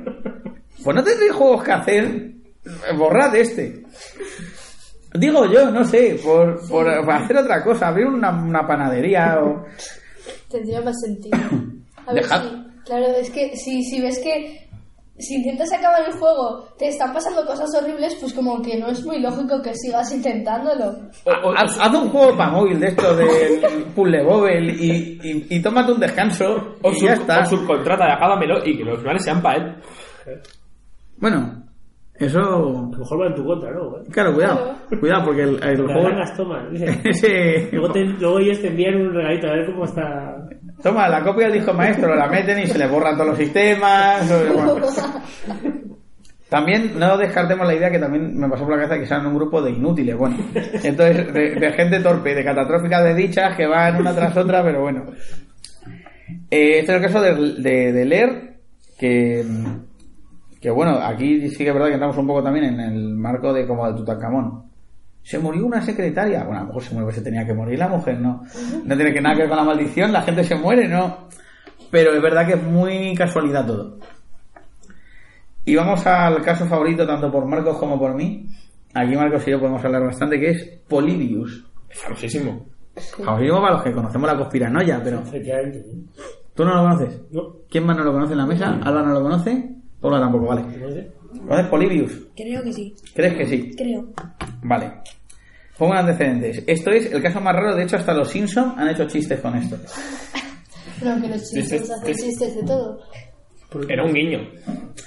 Pues 0.85 0.95
no 0.95 1.03
tendréis 1.03 1.33
juegos 1.33 1.65
que 1.65 1.73
hacer. 1.73 2.31
Borrad 2.97 3.35
este. 3.35 3.83
Digo 5.19 5.45
yo, 5.47 5.71
no 5.71 5.85
sé, 5.85 6.19
por, 6.25 6.61
por, 6.69 7.05
por 7.05 7.15
hacer 7.15 7.37
otra 7.39 7.63
cosa, 7.65 7.89
abrir 7.89 8.07
una, 8.07 8.31
una 8.31 8.67
panadería 8.67 9.39
o... 9.43 9.65
Tendría 10.51 10.81
más 10.83 10.97
sentido. 11.01 11.37
A 12.07 12.13
ver 12.13 12.23
Dejad. 12.23 12.43
si. 12.43 12.67
Claro, 12.85 13.07
es 13.21 13.31
que 13.31 13.57
si, 13.57 13.83
si 13.85 14.01
ves 14.01 14.19
que. 14.21 14.63
Si 15.19 15.37
intentas 15.37 15.73
acabar 15.73 16.03
el 16.07 16.13
juego, 16.13 16.69
te 16.79 16.89
están 16.89 17.11
pasando 17.15 17.45
cosas 17.47 17.71
horribles, 17.75 18.15
pues 18.21 18.35
como 18.35 18.61
que 18.61 18.77
no 18.77 18.89
es 18.89 19.03
muy 19.03 19.19
lógico 19.19 19.63
que 19.63 19.75
sigas 19.75 20.13
intentándolo. 20.13 20.95
o- 21.25 21.53
haz, 21.57 21.79
haz 21.81 21.95
un 21.95 22.11
juego 22.11 22.37
para 22.37 22.51
móvil 22.51 22.79
de 22.79 22.89
esto 22.89 23.17
del 23.17 23.85
puzzle 23.95 24.23
bobble 24.23 24.61
y, 24.79 25.19
y, 25.23 25.47
y 25.57 25.63
tómate 25.63 25.93
un 25.93 26.01
descanso 26.01 26.77
O, 26.83 26.93
y 26.93 26.97
sub- 26.97 27.09
ya 27.09 27.15
está. 27.15 27.41
o 27.41 27.47
subcontrata, 27.47 28.13
acábamelo 28.13 28.63
y 28.63 28.77
que 28.77 28.85
los 28.85 28.99
finales 29.01 29.25
sean 29.25 29.41
para 29.41 29.57
él. 29.57 29.75
Bueno, 31.17 31.63
eso... 32.19 32.39
A 32.41 32.51
lo 32.59 32.83
mejor 32.99 33.21
va 33.23 33.27
en 33.27 33.35
tu 33.35 33.45
contra, 33.45 33.71
¿no? 33.73 33.95
Claro, 34.11 34.35
cuidado. 34.35 34.75
Cuidado, 35.01 35.25
porque 35.25 35.43
el, 35.43 35.63
el 35.63 35.83
juego... 35.87 36.09
las 36.11 36.37
dice. 36.73 37.01
Ese- 37.05 37.69
Luego, 37.73 37.93
te- 37.93 38.05
luego 38.05 38.39
ellos 38.39 38.61
te 38.61 38.69
envían 38.69 38.97
un 38.97 39.15
regalito 39.15 39.47
a 39.49 39.53
ver 39.53 39.67
cómo 39.67 39.85
está. 39.85 40.37
Toma, 40.83 41.09
la 41.09 41.23
copia 41.23 41.45
del 41.47 41.55
disco 41.55 41.73
maestro, 41.73 42.15
la 42.15 42.27
meten 42.29 42.59
y 42.61 42.67
se 42.67 42.79
le 42.79 42.87
borran 42.87 43.15
todos 43.17 43.31
los 43.31 43.39
sistemas. 43.39 44.29
bueno. 44.55 44.77
También 46.49 46.97
no 46.97 47.19
descartemos 47.19 47.67
la 47.67 47.75
idea 47.75 47.91
que 47.91 47.99
también 47.99 48.39
me 48.39 48.49
pasó 48.49 48.65
por 48.65 48.77
la 48.77 48.83
cabeza 48.85 49.01
que 49.01 49.07
sean 49.09 49.27
un 49.27 49.35
grupo 49.35 49.61
de 49.61 49.73
inútiles, 49.73 50.17
bueno. 50.17 50.37
Entonces, 50.55 51.33
de, 51.35 51.55
de 51.57 51.73
gente 51.73 51.99
torpe, 52.01 52.35
de 52.37 52.45
catastróficas 52.45 53.03
de 53.03 53.15
dichas 53.15 53.57
que 53.57 53.67
van 53.67 53.97
una 54.01 54.15
tras 54.15 54.37
otra, 54.37 54.63
pero 54.63 54.81
bueno. 54.83 55.07
Eh, 56.51 56.79
este 56.79 56.83
es 56.83 56.89
el 56.91 57.03
caso 57.03 57.21
de, 57.21 57.35
de, 57.61 57.93
de 57.93 58.05
leer, 58.05 58.55
que, 58.97 59.45
que 60.61 60.71
bueno, 60.71 60.99
aquí 61.03 61.49
sí 61.49 61.59
que 61.59 61.69
es 61.69 61.75
verdad 61.75 61.89
que 61.89 61.95
entramos 61.95 62.17
un 62.17 62.27
poco 62.27 62.43
también 62.43 62.67
en 62.67 62.81
el 62.81 63.15
marco 63.15 63.53
de 63.53 63.67
como 63.67 63.87
de 63.87 63.95
Tutankamón. 63.95 64.65
Se 65.23 65.39
murió 65.39 65.67
una 65.67 65.83
secretaria. 65.83 66.45
Bueno, 66.45 66.59
a 66.59 66.63
lo 66.63 66.67
mejor 66.69 66.83
se 66.83 66.95
muere, 66.95 67.13
se 67.13 67.21
tenía 67.21 67.45
que 67.45 67.53
morir 67.53 67.79
la 67.79 67.89
mujer, 67.89 68.21
¿no? 68.21 68.45
No 68.85 68.97
tiene 68.97 69.13
que 69.13 69.21
nada 69.21 69.35
que 69.35 69.43
ver 69.43 69.49
con 69.49 69.59
la 69.59 69.65
maldición, 69.65 70.13
la 70.13 70.23
gente 70.23 70.45
se 70.45 70.55
muere, 70.55 70.89
¿no? 70.89 71.29
Pero 71.91 72.15
es 72.15 72.23
verdad 72.23 72.47
que 72.47 72.55
es 72.55 72.63
muy 72.63 73.15
casualidad 73.15 73.67
todo. 73.67 73.99
Y 75.65 75.75
vamos 75.75 76.07
al 76.07 76.43
caso 76.43 76.65
favorito 76.67 77.07
tanto 77.07 77.31
por 77.31 77.45
Marcos 77.45 77.77
como 77.77 77.99
por 77.99 78.15
mí. 78.15 78.47
Aquí 78.95 79.17
Marcos 79.17 79.47
y 79.47 79.51
yo 79.51 79.59
podemos 79.59 79.85
hablar 79.85 80.05
bastante, 80.05 80.39
que 80.39 80.51
es 80.51 80.65
Polybius. 80.89 81.65
Es 81.91 81.99
famosísimo. 81.99 82.67
Famosísimo 83.25 83.61
para 83.61 83.75
los 83.75 83.83
que 83.83 83.93
conocemos 83.93 84.31
la 84.31 84.39
conspiranoia, 84.39 85.01
pero. 85.03 85.23
¿tú 86.55 86.65
no 86.65 86.75
lo 86.75 86.83
conoces? 86.83 87.21
No, 87.33 87.43
¿Quién 87.69 87.85
más 87.85 87.97
no 87.97 88.05
lo 88.05 88.13
conoce 88.13 88.33
en 88.33 88.39
la 88.39 88.47
mesa? 88.47 88.79
¿Alba 88.83 89.03
no 89.03 89.13
lo 89.13 89.23
conoce? 89.23 89.76
Paula 90.01 90.21
tampoco, 90.21 90.47
vale. 90.47 90.63
¿Conoces 91.47 91.67
Polybius? 91.69 92.29
Creo 92.37 92.63
que 92.63 92.73
sí. 92.73 92.95
¿Crees 93.15 93.35
que 93.35 93.47
sí? 93.47 93.71
Creo. 93.77 94.07
Vale. 94.63 94.93
Pongo 95.79 95.95
antecedentes. 95.95 96.63
Esto 96.67 96.91
es 96.91 97.13
el 97.13 97.23
caso 97.23 97.41
más 97.41 97.55
raro, 97.55 97.75
de 97.75 97.83
hecho 97.83 97.97
hasta 97.97 98.15
los 98.15 98.29
Simpsons 98.31 98.75
han 98.79 98.89
hecho 98.89 99.07
chistes 99.07 99.41
con 99.41 99.55
esto. 99.57 99.77
Pero 101.01 101.21
que 101.21 101.29
los 101.29 101.51
chistes 101.51 101.91
hacen 101.91 102.15
chistes 102.15 102.55
de 102.57 102.63
todo. 102.63 102.99
Era 103.89 104.05
un 104.05 104.13
guiño. 104.15 104.39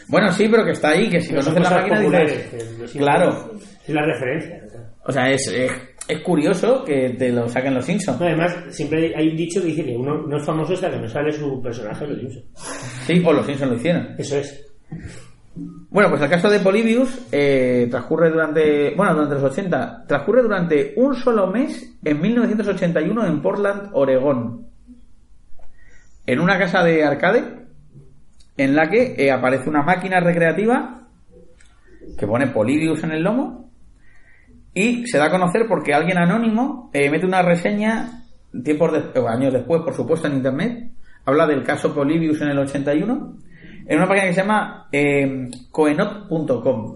Bueno, 0.09 0.31
sí, 0.31 0.47
pero 0.49 0.63
que 0.65 0.71
está 0.71 0.89
ahí, 0.89 1.09
que 1.09 1.19
si 1.21 1.29
Pero 1.29 1.41
conoces 1.43 1.63
la 1.63 1.77
máquina 1.77 1.97
populares, 2.01 2.51
dices... 2.51 2.91
que 2.91 2.99
Claro. 2.99 3.51
Es 3.87 3.93
la 3.95 4.05
referencia. 4.05 4.61
o 4.65 4.69
sea. 4.69 4.93
O 5.05 5.11
sea, 5.11 5.31
es, 5.31 5.47
es, 5.47 5.71
es 6.07 6.21
curioso 6.21 6.83
que 6.83 7.15
te 7.17 7.31
lo 7.31 7.47
saquen 7.47 7.73
los 7.73 7.85
Simpsons. 7.85 8.19
No, 8.19 8.27
Además, 8.27 8.55
siempre 8.69 9.13
hay 9.15 9.29
un 9.29 9.37
dicho 9.37 9.61
que 9.61 9.67
dice 9.67 9.85
que 9.85 9.95
uno 9.97 10.27
no 10.27 10.37
es 10.37 10.45
famoso 10.45 10.73
hasta 10.73 10.91
que 10.91 10.97
no 10.99 11.07
sale 11.07 11.31
su 11.31 11.59
personaje 11.61 12.03
en 12.05 12.11
los 12.11 12.19
Simpsons. 12.19 12.45
Sí, 13.07 13.23
o 13.25 13.33
los 13.33 13.45
Simpsons 13.45 13.71
lo 13.71 13.77
hicieron. 13.77 14.15
Eso 14.19 14.37
es. 14.37 14.68
Bueno, 15.91 16.09
pues 16.09 16.21
el 16.21 16.29
caso 16.29 16.49
de 16.49 16.59
Polybius 16.59 17.27
eh, 17.31 17.87
transcurre 17.89 18.29
durante, 18.29 18.93
bueno, 18.95 19.13
durante 19.13 19.35
los 19.35 19.43
80, 19.43 20.05
transcurre 20.07 20.43
durante 20.43 20.93
un 20.97 21.15
solo 21.15 21.47
mes 21.47 21.97
en 22.03 22.21
1981 22.21 23.25
en 23.25 23.41
Portland, 23.41 23.89
Oregón. 23.93 24.67
En 26.25 26.39
una 26.39 26.57
casa 26.59 26.83
de 26.83 27.03
arcade 27.03 27.65
en 28.55 28.75
la 28.75 28.89
que 28.89 29.15
eh, 29.17 29.31
aparece 29.31 29.69
una 29.69 29.81
máquina 29.81 30.19
recreativa 30.19 31.07
que 32.17 32.27
pone 32.27 32.47
Polybius 32.47 33.03
en 33.03 33.11
el 33.11 33.23
lomo 33.23 33.71
y 34.73 35.07
se 35.07 35.17
da 35.17 35.25
a 35.25 35.31
conocer 35.31 35.65
porque 35.67 35.93
alguien 35.93 36.19
anónimo 36.19 36.91
eh, 36.93 37.09
mete 37.09 37.25
una 37.25 37.41
reseña 37.41 38.25
tiempos 38.63 38.91
años 39.27 39.53
después, 39.53 39.81
por 39.81 39.93
supuesto, 39.93 40.27
en 40.27 40.35
internet. 40.35 40.91
Habla 41.25 41.47
del 41.47 41.63
caso 41.63 41.93
Polybius 41.93 42.41
en 42.41 42.49
el 42.49 42.59
81 42.59 43.48
en 43.89 43.97
una 43.97 44.07
página 44.07 44.27
que 44.27 44.33
se 44.33 44.41
llama 44.41 44.87
eh, 44.91 45.49
coenot.com. 45.71 46.95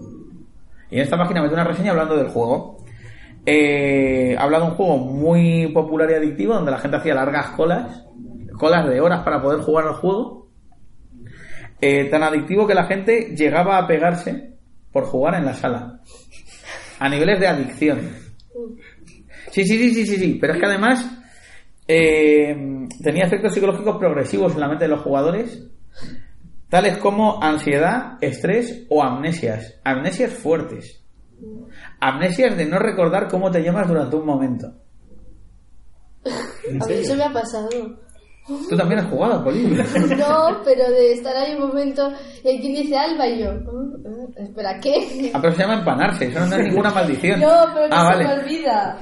Y 0.90 0.94
en 0.94 1.02
esta 1.02 1.18
página 1.18 1.42
mete 1.42 1.54
una 1.54 1.64
reseña 1.64 1.90
hablando 1.90 2.16
del 2.16 2.28
juego. 2.28 2.84
Eh, 3.44 4.36
habla 4.38 4.60
de 4.60 4.64
un 4.66 4.70
juego 4.70 4.98
muy 4.98 5.72
popular 5.74 6.08
y 6.12 6.14
adictivo 6.14 6.54
donde 6.54 6.70
la 6.70 6.78
gente 6.78 6.96
hacía 6.96 7.14
largas 7.14 7.48
colas, 7.50 8.04
colas 8.56 8.88
de 8.88 9.00
horas 9.00 9.24
para 9.24 9.42
poder 9.42 9.60
jugar 9.60 9.88
al 9.88 9.94
juego. 9.94 10.46
Eh, 11.80 12.04
tan 12.04 12.22
adictivo 12.22 12.64
que 12.64 12.74
la 12.74 12.84
gente 12.84 13.34
llegaba 13.36 13.76
a 13.76 13.88
pegarse 13.88 14.52
por 14.92 15.04
jugar 15.04 15.34
en 15.34 15.46
la 15.46 15.54
sala. 15.54 16.00
A 17.00 17.08
niveles 17.08 17.40
de 17.40 17.48
adicción. 17.48 17.98
Sí, 19.50 19.64
sí, 19.64 19.78
sí, 19.78 19.94
sí, 19.94 20.06
sí, 20.06 20.16
sí. 20.16 20.38
Pero 20.40 20.52
es 20.52 20.60
que 20.60 20.66
además 20.66 21.10
eh, 21.88 22.86
tenía 23.02 23.24
efectos 23.24 23.52
psicológicos 23.52 23.96
progresivos 23.96 24.54
en 24.54 24.60
la 24.60 24.68
mente 24.68 24.84
de 24.84 24.90
los 24.90 25.00
jugadores, 25.00 25.60
tales 26.74 26.98
como 26.98 27.40
ansiedad, 27.40 28.18
estrés 28.20 28.84
o 28.90 29.00
amnesias. 29.00 29.76
Amnesias 29.84 30.32
fuertes. 30.32 31.04
Amnesias 32.00 32.56
de 32.56 32.66
no 32.66 32.80
recordar 32.80 33.28
cómo 33.28 33.48
te 33.48 33.62
llamas 33.62 33.86
durante 33.86 34.16
un 34.16 34.26
momento. 34.26 34.66
A 36.26 36.86
mí 36.86 36.94
eso 36.94 37.14
me 37.14 37.22
ha 37.22 37.32
pasado. 37.32 37.68
Tú 38.68 38.76
también 38.76 38.98
has 39.02 39.06
jugado, 39.08 39.44
Polibio. 39.44 39.84
No, 40.18 40.62
pero 40.64 40.90
de 40.90 41.12
estar 41.12 41.36
ahí 41.36 41.54
un 41.54 41.68
momento 41.68 42.12
y 42.42 42.48
hay 42.48 42.60
quien 42.60 42.74
dice 42.74 42.96
Alba 42.98 43.28
y 43.28 43.38
yo. 43.44 43.50
"Ah, 43.50 44.26
ah, 44.36 44.42
espera, 44.42 44.80
¿qué? 44.80 45.30
Ah, 45.32 45.38
pero 45.40 45.54
se 45.54 45.62
llama 45.62 45.78
empanarse, 45.78 46.26
eso 46.26 46.40
no 46.44 46.56
es 46.56 46.64
ninguna 46.64 46.90
maldición. 46.94 47.38
No, 47.38 47.66
pero 47.72 47.86
no 47.86 47.94
ah, 47.96 48.14
se 48.16 48.24
me 48.24 48.32
olvida. 48.32 48.98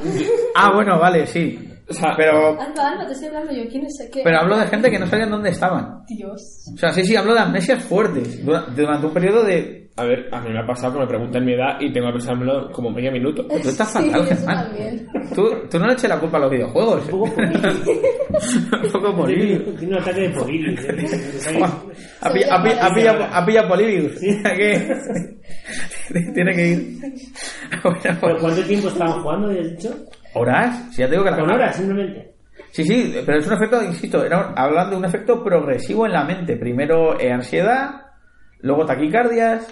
Ah, 0.55 0.71
bueno, 0.75 0.99
vale, 0.99 1.27
sí. 1.27 1.72
Pero, 2.17 2.49
Alba, 2.61 2.89
Alba, 2.89 3.07
te 3.07 3.13
estoy 3.13 3.29
hablando 3.29 3.53
yo. 3.53 3.63
¿Quién 3.71 3.85
es? 3.87 4.09
¿Qué? 4.13 4.21
pero 4.25 4.39
hablo 4.39 4.57
de 4.59 4.67
gente 4.67 4.91
que 4.91 4.99
no 4.99 5.07
sabían 5.07 5.31
dónde 5.31 5.51
estaban. 5.51 6.03
Dios. 6.09 6.65
O 6.75 6.77
sea, 6.79 6.91
sí, 6.91 7.05
sí, 7.05 7.17
hablo 7.17 7.35
de 7.35 7.41
amnesias 7.41 7.83
fuertes 7.85 8.45
dura- 8.45 8.67
durante 8.75 9.07
un 9.07 9.13
periodo 9.13 9.45
de 9.45 9.83
a 9.95 10.05
ver, 10.05 10.27
a 10.33 10.41
mí 10.41 10.49
me 10.51 10.59
ha 10.59 10.67
pasado 10.67 10.95
que 10.95 11.01
me 11.01 11.07
preguntan 11.07 11.45
mi 11.45 11.53
edad 11.53 11.79
y 11.79 11.93
tengo 11.93 12.07
que 12.07 12.13
pensármelo 12.15 12.71
como 12.73 12.91
medio 12.91 13.13
minuto. 13.13 13.45
Tú 13.47 13.69
estás 13.69 13.93
Sí, 13.93 13.99
fatal, 14.09 14.27
Germán. 14.27 14.65
también. 14.69 15.07
Tú, 15.35 15.51
tú 15.71 15.79
no 15.79 15.87
le 15.87 15.93
eches 15.93 16.09
la 16.09 16.19
culpa 16.19 16.39
a 16.39 16.41
los 16.41 16.51
videojuegos. 16.51 17.05
Un 17.05 17.11
poco. 17.11 17.25
Un 17.27 18.93
poco. 18.93 19.27
Tiene 19.27 19.95
un 19.95 20.01
ataque 20.01 20.21
de. 20.23 20.29
Ha 22.23 22.33
pillado 22.33 22.53
ha 22.81 22.95
pillado-. 22.95 23.29
Que- 24.57 24.97
Tiene 26.35 26.55
que 26.55 26.69
ir. 26.69 26.99
Bueno, 27.83 27.99
¿Pero 28.21 28.39
cuánto 28.41 28.63
tiempo 28.65 28.89
estaban 28.89 29.23
jugando, 29.23 29.49
habías 29.49 29.71
dicho? 29.77 29.95
¿Horas? 30.35 30.89
Si 30.91 30.99
ya 31.03 31.07
te 31.07 31.13
digo 31.13 31.25
que 31.25 31.31
la 31.31 31.39
Con 31.39 31.51
horas, 31.51 31.77
simplemente. 31.77 32.35
Sí, 32.71 32.85
sí, 32.85 33.15
pero 33.27 33.39
es 33.39 33.47
un 33.47 33.53
efecto, 33.55 33.83
insisto, 33.83 34.25
era 34.25 34.53
hablando 34.57 34.93
de 34.93 34.97
un 34.97 35.05
efecto 35.05 35.43
progresivo 35.45 36.07
en 36.07 36.13
la 36.13 36.25
mente. 36.25 36.57
Primero 36.57 37.19
eh, 37.21 37.31
ansiedad, 37.33 38.07
luego 38.61 38.87
taquicardias 38.87 39.67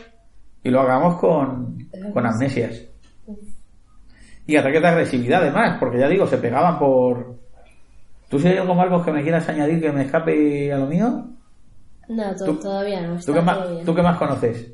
y 0.62 0.68
lo 0.70 0.80
hagamos 0.80 1.18
con, 1.18 1.78
con 2.12 2.26
amnesias. 2.26 2.84
Y 4.46 4.56
ataques 4.56 4.82
de 4.82 4.88
agresividad 4.88 5.42
además, 5.42 5.76
porque 5.78 5.98
ya 6.00 6.08
digo, 6.08 6.26
se 6.26 6.38
pegaban 6.38 6.78
por... 6.78 7.36
¿Tú 8.28 8.38
si 8.38 8.48
hay 8.48 8.58
algo, 8.58 8.74
Marcos, 8.74 9.04
que 9.04 9.12
me 9.12 9.22
quieras 9.22 9.48
añadir 9.48 9.80
que 9.80 9.92
me 9.92 10.02
escape 10.02 10.72
a 10.72 10.78
lo 10.78 10.86
mío? 10.86 11.24
No, 12.08 12.34
to- 12.36 12.44
Tú- 12.44 12.60
todavía 12.60 13.00
no. 13.02 13.18
¿Tú 13.20 13.32
qué, 13.32 13.40
más. 13.40 13.58
¿Tú 13.84 13.94
qué 13.94 14.02
más 14.02 14.18
conoces? 14.18 14.72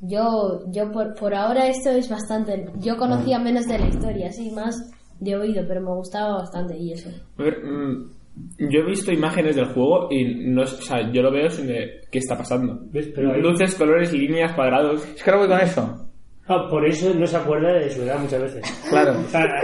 Yo, 0.00 0.62
yo 0.70 0.90
por, 0.92 1.14
por 1.14 1.34
ahora 1.34 1.66
esto 1.66 1.90
es 1.90 2.08
bastante... 2.08 2.66
Yo 2.76 2.96
conocía 2.96 3.38
menos 3.38 3.66
de 3.66 3.78
la 3.78 3.86
historia, 3.88 4.32
sí, 4.32 4.50
más 4.52 4.90
de 5.20 5.36
oído, 5.36 5.64
pero 5.66 5.80
me 5.80 5.90
gustaba 5.94 6.38
bastante 6.38 6.76
y 6.76 6.92
eso. 6.92 7.10
A 7.38 7.42
ver, 7.42 7.58
mm, 7.64 8.10
yo 8.58 8.80
he 8.80 8.86
visto 8.86 9.12
imágenes 9.12 9.56
del 9.56 9.66
juego 9.66 10.08
y 10.10 10.24
no, 10.50 10.62
es- 10.62 10.74
o 10.74 10.82
sea, 10.82 11.10
yo 11.12 11.22
lo 11.22 11.32
veo 11.32 11.50
sin 11.50 11.66
de 11.66 12.02
qué 12.10 12.18
está 12.18 12.36
pasando. 12.36 12.78
¿Ves? 12.92 13.10
Pero 13.14 13.32
ahí- 13.32 13.40
Luces, 13.42 13.74
colores, 13.74 14.12
líneas, 14.12 14.52
cuadrados. 14.54 15.04
Es 15.16 15.22
que 15.22 15.30
ahora 15.30 15.46
voy 15.46 15.48
con 15.56 15.60
eso. 15.66 16.07
Ah, 16.50 16.66
por 16.70 16.86
eso 16.86 17.12
no 17.14 17.26
se 17.26 17.36
acuerda 17.36 17.74
de 17.74 17.90
su 17.90 18.02
edad 18.02 18.18
muchas 18.18 18.40
veces. 18.40 18.62
Claro. 18.88 19.14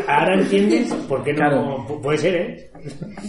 Ahora 0.07 0.35
entiendes 0.35 0.92
por 1.09 1.25
qué 1.25 1.33
no. 1.33 1.38
Claro. 1.38 2.01
Puede 2.03 2.18
ser, 2.18 2.35
¿eh? 2.35 2.70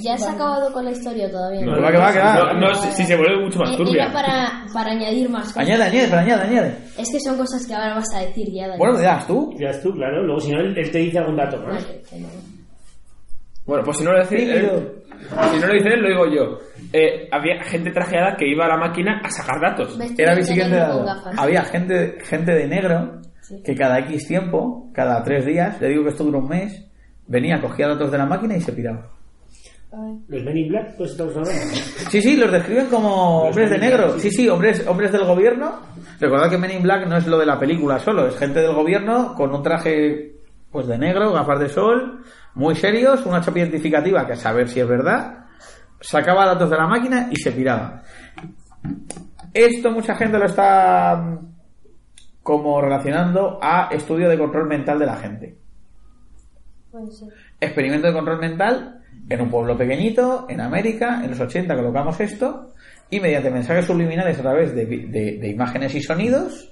¿Ya 0.04 0.16
has 0.16 0.28
acabado 0.28 0.74
con 0.74 0.84
la 0.84 0.92
historia 0.92 1.32
todavía? 1.32 1.62
No, 1.66 1.76
que 1.76 1.82
va, 1.82 1.92
que 1.92 1.98
va, 1.98 2.12
que 2.14 2.20
va. 2.20 2.54
No, 2.54 2.60
no, 2.60 2.74
si, 2.76 2.92
si 2.92 3.04
se 3.06 3.16
vuelve 3.16 3.42
mucho 3.46 3.60
más 3.60 3.72
Eh, 3.72 3.78
turbia. 3.78 4.04
Era 4.04 4.12
para, 4.14 4.66
para 4.74 4.92
añadir 4.92 5.30
más 5.30 5.46
cosas. 5.48 5.58
Añade, 5.66 5.84
añade, 5.84 6.08
pero 6.10 6.20
añade, 6.22 6.42
añade. 6.44 6.76
Es 6.98 7.10
que 7.10 7.20
son 7.22 7.38
cosas 7.38 7.66
que 7.66 7.74
ahora 7.74 7.96
vas 7.96 8.14
a 8.14 8.20
decir 8.20 8.52
ya. 8.52 8.68
Dani. 8.68 8.78
Bueno, 8.78 8.98
dirás 8.98 9.26
tú. 9.26 9.56
Ya 9.58 9.70
es 9.70 9.82
tú, 9.82 9.94
claro. 9.94 10.22
Luego, 10.24 10.42
si 10.42 10.52
no, 10.52 10.60
él, 10.60 10.78
él 10.78 10.92
te 10.92 10.98
dice 11.00 11.20
algún 11.20 11.38
dato 11.38 11.58
más. 11.60 11.82
Vale, 11.86 12.02
no. 12.20 12.28
Bueno, 13.66 13.84
pues 13.86 13.98
si 13.98 14.04
no 14.04 14.12
lo 14.12 14.20
dice 14.22 14.36
él, 14.36 14.70
si 15.52 15.60
no 15.60 15.68
lo 15.68 15.74
dice 15.74 15.88
él, 15.88 16.02
lo 16.02 16.08
digo 16.10 16.26
yo. 16.36 16.60
Eh, 16.94 17.28
había 17.32 17.64
gente 17.64 17.90
trajeada 17.92 18.36
que 18.36 18.48
iba 18.48 18.66
a 18.66 18.68
la 18.68 18.78
máquina 18.78 19.22
a 19.24 19.30
sacar 19.32 19.60
datos. 19.62 19.98
Era 20.18 20.36
mi 20.36 20.44
siguiente 20.44 20.76
gafas. 20.78 21.34
Había 21.38 21.64
gente, 21.64 22.18
gente 22.26 22.52
de 22.52 22.68
negro 22.68 23.22
Sí. 23.48 23.62
que 23.64 23.76
cada 23.76 24.00
X 24.00 24.28
tiempo, 24.28 24.90
cada 24.94 25.24
tres 25.24 25.46
días, 25.46 25.80
le 25.80 25.90
digo 25.90 26.04
que 26.04 26.10
esto 26.10 26.24
dura 26.24 26.40
un 26.40 26.48
mes, 26.50 26.84
venía, 27.28 27.62
cogía 27.62 27.88
datos 27.88 28.12
de 28.12 28.18
la 28.18 28.26
máquina 28.26 28.56
y 28.58 28.62
se 28.62 28.72
piraba. 28.74 29.08
Los 30.28 30.44
Men 30.44 30.58
in 30.58 30.68
Black, 30.70 30.96
pues 30.98 31.12
estamos 31.12 31.38
hablando. 31.38 31.62
Sí, 32.10 32.22
sí, 32.22 32.36
los 32.36 32.52
describen 32.52 32.88
como 32.88 33.44
Los 33.46 33.50
hombres 33.50 33.70
de 33.70 33.78
negro. 33.78 34.08
Black, 34.08 34.20
Sí, 34.20 34.30
sí. 34.32 34.36
sí, 34.38 34.50
hombres, 34.50 34.86
hombres 34.88 35.12
del 35.12 35.24
gobierno. 35.26 35.80
Recordad 36.20 36.50
que 36.50 36.58
Men 36.58 36.72
in 36.72 36.84
Black 36.84 37.08
no 37.08 37.16
es 37.18 37.28
lo 37.28 37.38
de 37.38 37.46
la 37.46 37.58
película 37.60 38.00
solo, 38.00 38.28
es 38.28 38.36
gente 38.36 38.60
del 38.62 38.74
gobierno 38.74 39.34
con 39.36 39.54
un 39.56 39.64
traje 39.64 40.34
pues 40.72 40.88
de 40.88 40.98
negro, 40.98 41.32
gafas 41.32 41.60
de 41.60 41.70
sol, 41.70 42.24
muy 42.56 42.76
serios, 42.76 43.26
una 43.26 43.40
chapa 43.42 43.60
identificativa 43.60 44.26
que 44.28 44.34
a 44.34 44.36
saber 44.36 44.68
si 44.68 44.82
es 44.82 44.88
verdad, 44.88 45.46
sacaba 46.02 46.46
datos 46.48 46.70
de 46.70 46.76
la 46.78 46.88
máquina 46.88 47.30
y 47.32 47.36
se 47.38 47.52
piraba. 47.54 48.02
Esto 49.54 49.92
mucha 49.92 50.16
gente 50.16 50.38
lo 50.38 50.46
está 50.46 51.40
como 52.46 52.80
relacionando 52.80 53.58
a 53.60 53.90
estudio 53.92 54.30
de 54.30 54.38
control 54.38 54.68
mental 54.68 55.00
de 55.00 55.06
la 55.08 55.16
gente. 55.16 55.58
Experimento 57.60 58.06
de 58.08 58.14
control 58.14 58.40
mental 58.40 59.02
en 59.28 59.42
un 59.42 59.50
pueblo 59.50 59.76
pequeñito, 59.76 60.46
en 60.48 60.62
América, 60.62 61.22
en 61.24 61.32
los 61.32 61.40
80 61.40 61.76
colocamos 61.76 62.20
esto, 62.20 62.70
y 63.10 63.20
mediante 63.20 63.50
mensajes 63.50 63.86
subliminales 63.86 64.38
a 64.38 64.44
través 64.44 64.76
de, 64.76 64.86
vi- 64.86 65.06
de- 65.08 65.40
de 65.40 65.50
imágenes 65.50 65.96
y 65.96 66.02
sonidos, 66.02 66.72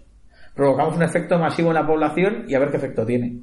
provocamos 0.53 0.95
un 0.95 1.01
efecto 1.01 1.39
masivo 1.39 1.69
en 1.69 1.73
la 1.75 1.87
población 1.87 2.45
y 2.47 2.53
a 2.53 2.59
ver 2.59 2.69
qué 2.69 2.77
efecto 2.77 3.03
tiene. 3.03 3.39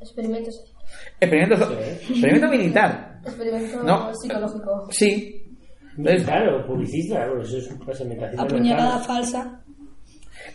Experimento 0.00 0.50
social. 0.50 0.74
Experimento, 1.20 1.56
so- 1.58 1.72
experimento 1.78 2.48
militar. 2.48 3.20
Experimento 3.26 3.82
No. 3.82 4.14
psicológico. 4.14 4.86
Sí. 4.90 5.38
Entonces, 5.98 6.24
Claro, 6.24 6.66
publicista, 6.66 7.26
bueno, 7.26 7.42
eso 7.42 7.58
es 7.58 7.70
una 7.70 7.92
segmentación 7.94 8.36
de 8.36 8.42
Apuñalada 8.54 8.98
falsa. 9.00 9.60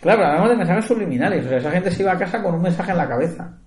Claro, 0.01 0.25
hablamos 0.25 0.49
de 0.49 0.55
mensajes 0.57 0.85
subliminales. 0.85 1.45
O 1.45 1.49
sea, 1.49 1.57
esa 1.59 1.71
gente 1.71 1.91
se 1.91 2.03
iba 2.03 2.11
a 2.13 2.17
casa 2.17 2.41
con 2.41 2.55
un 2.55 2.61
mensaje 2.61 2.91
en 2.91 2.97
la 2.97 3.07
cabeza. 3.07 3.57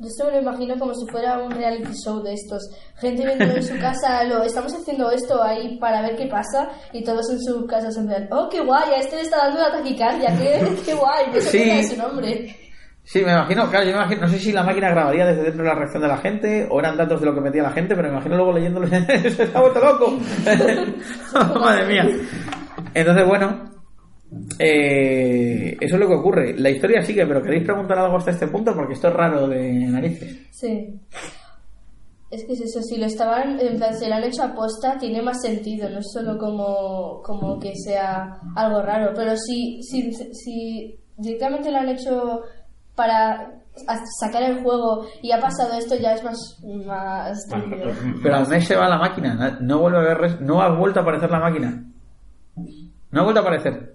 Yo 0.00 0.06
esto 0.06 0.26
me 0.26 0.30
lo 0.32 0.42
imagino 0.42 0.78
como 0.78 0.94
si 0.94 1.04
fuera 1.10 1.38
un 1.40 1.50
reality 1.50 1.92
show 1.92 2.22
de 2.22 2.32
estos. 2.34 2.62
Gente 3.00 3.24
viendo 3.26 3.44
en 3.56 3.62
su 3.62 3.76
casa, 3.80 4.22
lo 4.24 4.44
estamos 4.44 4.72
haciendo 4.72 5.10
esto 5.10 5.42
ahí 5.42 5.76
para 5.80 6.02
ver 6.02 6.14
qué 6.14 6.26
pasa 6.26 6.68
y 6.92 7.02
todos 7.02 7.28
en 7.32 7.40
su 7.42 7.66
casa 7.66 7.90
se 7.90 8.02
ven, 8.04 8.28
oh, 8.30 8.48
qué 8.48 8.60
guay, 8.60 8.92
a 8.92 8.98
este 9.00 9.16
le 9.16 9.22
está 9.22 9.38
dando 9.38 9.58
una 9.58 9.72
taquicardia, 9.72 10.28
qué, 10.38 10.62
qué 10.86 10.94
guay, 10.94 11.26
no 11.34 11.40
sé 11.40 11.50
Sí. 11.50 11.82
su 11.88 11.96
nombre. 11.96 12.54
Sí, 13.02 13.24
me 13.24 13.32
imagino, 13.32 13.68
claro, 13.70 13.86
yo 13.86 13.92
me 13.92 13.96
imagino, 14.02 14.20
no 14.20 14.28
sé 14.28 14.38
si 14.38 14.52
la 14.52 14.62
máquina 14.62 14.90
grabaría 14.90 15.24
desde 15.26 15.42
dentro 15.44 15.64
la 15.64 15.74
reacción 15.74 16.02
de 16.02 16.08
la 16.08 16.18
gente 16.18 16.68
o 16.70 16.78
eran 16.78 16.96
datos 16.96 17.18
de 17.18 17.26
lo 17.26 17.34
que 17.34 17.40
metía 17.40 17.62
la 17.64 17.70
gente, 17.72 17.96
pero 17.96 18.06
me 18.08 18.14
imagino 18.14 18.36
luego 18.36 18.52
leyéndolo, 18.52 18.86
se 18.86 19.42
está 19.42 19.60
vuelto 19.60 19.80
loco. 19.80 20.16
Madre 21.60 21.86
mía. 21.86 22.06
Entonces, 22.94 23.26
bueno, 23.26 23.70
eh, 24.58 25.76
eso 25.80 25.94
es 25.94 26.00
lo 26.00 26.08
que 26.08 26.14
ocurre. 26.14 26.54
La 26.58 26.70
historia 26.70 27.02
sigue, 27.02 27.26
pero 27.26 27.42
queréis 27.42 27.64
preguntar 27.64 27.98
algo 27.98 28.16
hasta 28.16 28.30
este 28.32 28.48
punto 28.48 28.74
porque 28.74 28.94
esto 28.94 29.08
es 29.08 29.14
raro 29.14 29.48
de 29.48 29.72
narices. 29.86 30.46
Sí. 30.52 30.98
Es 32.30 32.44
que 32.44 32.52
es 32.52 32.60
eso, 32.60 32.82
si 32.82 32.98
lo 32.98 33.06
estaban, 33.06 33.58
en 33.58 33.76
plan, 33.78 33.94
si 33.96 34.06
lo 34.06 34.14
han 34.16 34.24
hecho 34.24 34.42
aposta, 34.42 34.98
tiene 34.98 35.22
más 35.22 35.40
sentido, 35.40 35.88
no 35.88 35.98
es 36.00 36.10
solo 36.12 36.36
como, 36.36 37.22
como 37.22 37.58
que 37.58 37.72
sea 37.74 38.38
algo 38.54 38.82
raro, 38.82 39.12
pero 39.16 39.34
si, 39.34 39.82
si, 39.82 40.12
si 40.12 40.98
directamente 41.16 41.70
lo 41.70 41.78
han 41.78 41.88
hecho 41.88 42.42
para 42.94 43.54
sacar 44.20 44.42
el 44.42 44.62
juego 44.62 45.06
y 45.22 45.32
ha 45.32 45.40
pasado 45.40 45.72
esto, 45.78 45.94
ya 45.94 46.12
es 46.12 46.22
más, 46.22 46.36
más. 46.84 47.38
Pero 48.22 48.36
al 48.36 48.46
mes 48.48 48.66
se 48.66 48.76
va 48.76 48.88
la 48.90 48.98
máquina, 48.98 49.56
no 49.62 49.78
vuelve 49.78 49.96
a 49.96 50.00
haber, 50.02 50.18
res- 50.18 50.40
no 50.42 50.60
ha 50.60 50.68
vuelto 50.76 50.98
a 51.00 51.02
aparecer 51.04 51.30
la 51.30 51.40
máquina. 51.40 51.82
No 53.10 53.20
ha 53.20 53.24
vuelto 53.24 53.40
a 53.40 53.42
aparecer. 53.42 53.87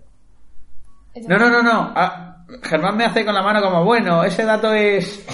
No, 1.27 1.37
no, 1.37 1.49
no, 1.49 1.61
no. 1.63 1.93
Ah, 1.95 2.45
Germán 2.63 2.97
me 2.97 3.05
hace 3.05 3.23
con 3.25 3.33
la 3.33 3.41
mano 3.41 3.61
como, 3.61 3.83
bueno, 3.83 4.23
ese 4.23 4.43
dato 4.43 4.73
es... 4.73 5.25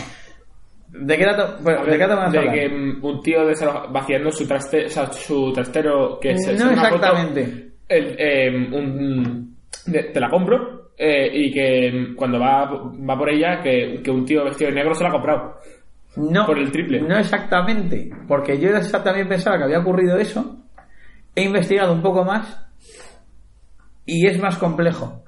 ¿De 0.91 1.17
qué 1.17 1.25
dato? 1.25 1.57
Bueno, 1.61 1.85
¿De 1.85 1.91
qué 1.91 1.97
dato 1.99 2.15
me 2.15 2.21
vas 2.27 2.35
a 2.35 2.41
de 2.41 2.51
que 2.51 2.67
un 3.01 3.21
tío 3.21 3.45
de 3.45 3.51
estar 3.53 3.91
vaciando 3.91 4.31
su, 4.31 4.47
traste, 4.47 4.85
o 4.85 4.89
sea, 4.89 5.11
su 5.11 5.53
trastero 5.53 6.19
que 6.19 6.35
se 6.37 6.53
No 6.53 6.57
se 6.67 6.73
una 6.73 6.89
foto, 6.89 6.95
exactamente. 6.95 7.71
el, 7.87 8.15
eh, 8.17 8.49
un- 8.71 9.55
de- 9.85 10.03
te 10.05 10.19
la 10.19 10.29
compro 10.29 10.91
eh, 10.97 11.29
y 11.31 11.51
que 11.53 11.91
mm, 11.91 12.15
cuando 12.15 12.39
va, 12.39 12.65
va 12.65 13.17
por 13.17 13.29
ella 13.29 13.61
que, 13.61 14.01
que 14.03 14.11
un 14.11 14.25
tío 14.25 14.43
vestido 14.43 14.69
de 14.71 14.75
negro 14.77 14.95
se 14.95 15.03
la 15.03 15.09
ha 15.09 15.13
comprado 15.13 15.57
No, 16.17 16.45
por 16.45 16.57
el 16.57 16.71
triple. 16.71 17.01
no 17.01 17.17
exactamente, 17.17 18.09
porque 18.27 18.59
yo 18.59 18.69
esa- 18.75 19.03
también 19.03 19.27
pensaba 19.29 19.57
que 19.57 19.63
había 19.65 19.79
ocurrido 19.79 20.17
eso. 20.17 20.57
He 21.35 21.43
investigado 21.43 21.93
un 21.93 22.01
poco 22.01 22.23
más 22.25 22.65
y 24.05 24.25
es 24.27 24.39
más 24.41 24.57
complejo. 24.57 25.23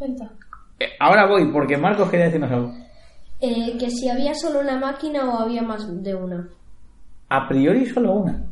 Cuenta. 0.00 0.30
Eh, 0.78 0.86
Ahora 0.98 1.26
voy, 1.26 1.52
porque 1.52 1.76
Marcos 1.76 2.08
quería 2.10 2.24
decirnos 2.24 2.50
algo. 2.50 2.72
Eh, 3.38 3.76
que 3.78 3.90
si 3.90 4.08
había 4.08 4.32
solo 4.34 4.60
una 4.60 4.78
máquina 4.78 5.28
o 5.28 5.38
había 5.38 5.60
más 5.60 5.86
de 6.02 6.14
una. 6.14 6.48
A 7.28 7.46
priori 7.46 7.84
solo 7.84 8.14
una. 8.14 8.42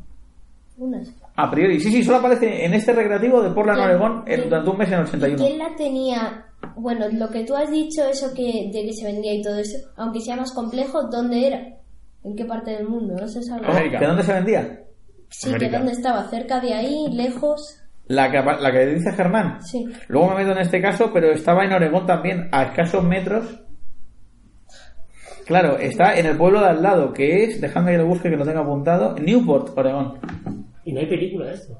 Una. 0.76 1.00
A 1.36 1.50
priori, 1.50 1.80
sí, 1.80 1.90
sí, 1.90 2.04
solo 2.04 2.18
aparece 2.18 2.66
en 2.66 2.74
este 2.74 2.92
recreativo 2.92 3.42
de 3.42 3.50
Portland. 3.50 3.80
Oregón, 3.80 4.24
durante 4.26 4.70
un 4.70 4.76
mes 4.76 4.88
en 4.88 4.94
el 4.94 5.04
81. 5.06 5.42
¿Quién 5.42 5.58
la 5.58 5.74
tenía? 5.74 6.44
Bueno, 6.76 7.06
lo 7.12 7.30
que 7.30 7.44
tú 7.44 7.56
has 7.56 7.70
dicho, 7.70 8.04
eso 8.04 8.34
que 8.34 8.68
de 8.70 8.82
que 8.84 8.92
se 8.92 9.06
vendía 9.06 9.32
y 9.32 9.40
todo 9.42 9.56
eso, 9.56 9.78
aunque 9.96 10.20
sea 10.20 10.36
más 10.36 10.52
complejo, 10.52 11.04
¿dónde 11.04 11.46
era? 11.46 11.60
¿En 12.24 12.36
qué 12.36 12.44
parte 12.44 12.72
del 12.72 12.86
mundo? 12.86 13.14
No 13.18 13.26
se 13.26 13.42
sabe. 13.42 13.66
¿De 13.88 14.06
dónde 14.06 14.22
se 14.22 14.34
vendía? 14.34 14.80
Sí, 15.30 15.48
América. 15.48 15.70
que 15.70 15.76
dónde 15.78 15.92
estaba, 15.92 16.28
cerca 16.28 16.60
de 16.60 16.74
ahí, 16.74 17.06
lejos. 17.10 17.80
La 18.08 18.30
que, 18.30 18.38
apa- 18.38 18.58
la 18.58 18.72
que 18.72 18.86
dice 18.86 19.12
Germán. 19.12 19.62
Sí. 19.62 19.86
Luego 20.08 20.30
me 20.30 20.36
meto 20.36 20.52
en 20.52 20.58
este 20.58 20.80
caso, 20.80 21.10
pero 21.12 21.30
estaba 21.30 21.64
en 21.64 21.72
Oregón 21.72 22.06
también, 22.06 22.48
a 22.52 22.64
escasos 22.64 23.04
metros. 23.04 23.60
Claro, 25.46 25.78
está 25.78 26.14
en 26.18 26.26
el 26.26 26.36
pueblo 26.36 26.60
de 26.60 26.66
al 26.68 26.82
lado, 26.82 27.12
que 27.12 27.44
es, 27.44 27.60
déjame 27.60 27.92
que 27.92 27.98
lo 27.98 28.06
busque, 28.06 28.28
que 28.30 28.36
lo 28.36 28.44
tenga 28.44 28.60
apuntado, 28.60 29.14
Newport, 29.14 29.76
Oregón. 29.78 30.18
Y 30.84 30.92
no 30.92 31.00
hay 31.00 31.06
película 31.06 31.46
de 31.46 31.54
esto. 31.54 31.78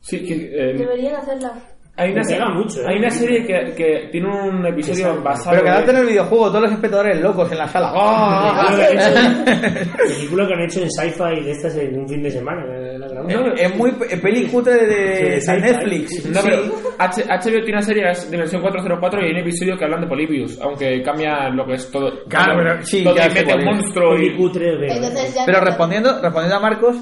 Sí, 0.00 0.24
que, 0.24 0.34
eh, 0.34 0.74
Deberían 0.74 1.16
hacerla. 1.16 1.54
Hay 1.96 2.10
una, 2.10 2.22
Me 2.22 2.26
pega 2.28 2.48
mucho, 2.48 2.80
¿eh? 2.80 2.84
hay 2.88 2.98
una 2.98 3.10
serie 3.10 3.46
que, 3.46 3.72
que 3.76 4.08
tiene 4.10 4.26
un 4.28 4.66
episodio 4.66 4.98
Exacto. 5.06 5.22
basado 5.22 5.50
Pero 5.52 5.62
quedate 5.62 5.90
en 5.92 5.96
el 5.98 6.06
videojuego, 6.06 6.48
todos 6.48 6.62
los 6.62 6.72
espectadores 6.72 7.20
locos 7.20 7.52
en 7.52 7.58
la 7.58 7.68
sala. 7.68 7.92
¡Oh! 7.94 8.76
Película 8.76 8.76
que 8.76 8.84
han 8.84 9.34
hecho- 9.36 9.94
película 9.96 10.46
que 10.48 10.54
han 10.54 10.60
hecho 10.62 10.80
en 10.82 10.90
sci-fi 10.90 11.40
de 11.44 11.50
estas 11.52 11.76
en 11.76 12.00
un 12.00 12.08
fin 12.08 12.22
de 12.24 12.30
semana. 12.32 12.64
la 12.66 13.06
gran- 13.08 13.58
Es, 13.58 13.76
muy 13.76 13.92
pe- 13.92 14.16
peli 14.16 14.46
cutre 14.46 14.74
de, 14.74 14.86
de 15.34 15.40
Sí. 15.40 15.52
Netflix. 15.52 16.26
No, 16.26 16.40
Sí. 16.42 16.48
pero 16.50 16.62
H- 16.98 17.22
HBO 17.28 17.52
tiene 17.62 17.72
una 17.72 17.82
serie 17.82 18.10
es 18.10 18.28
Dimensión 18.30 18.60
404 18.62 19.20
y 19.20 19.24
hay 19.26 19.30
un 19.30 19.38
episodio 19.38 19.76
que 19.78 19.84
hablan 19.84 20.00
de 20.00 20.06
Polybius, 20.08 20.60
aunque 20.62 21.00
cambia 21.00 21.48
lo 21.50 21.64
que 21.64 21.74
es 21.74 21.90
todo. 21.92 22.10
Claro, 22.28 22.54
pero 22.56 22.82
sí, 22.84 23.04
todo 23.04 23.14
ya 23.14 23.26
y 23.26 23.30
sé 23.30 23.44
mete 23.44 23.54
un 23.54 23.64
monstruo 23.66 24.18
y. 24.18 24.36
cutre 24.36 24.76
de- 24.78 24.94
Entonces 24.96 25.32
ya 25.34 25.42
Pero 25.46 25.58
no- 25.60 25.64
respondiendo, 25.66 26.20
respondiendo 26.20 26.56
a 26.56 26.60
Marcos, 26.60 26.96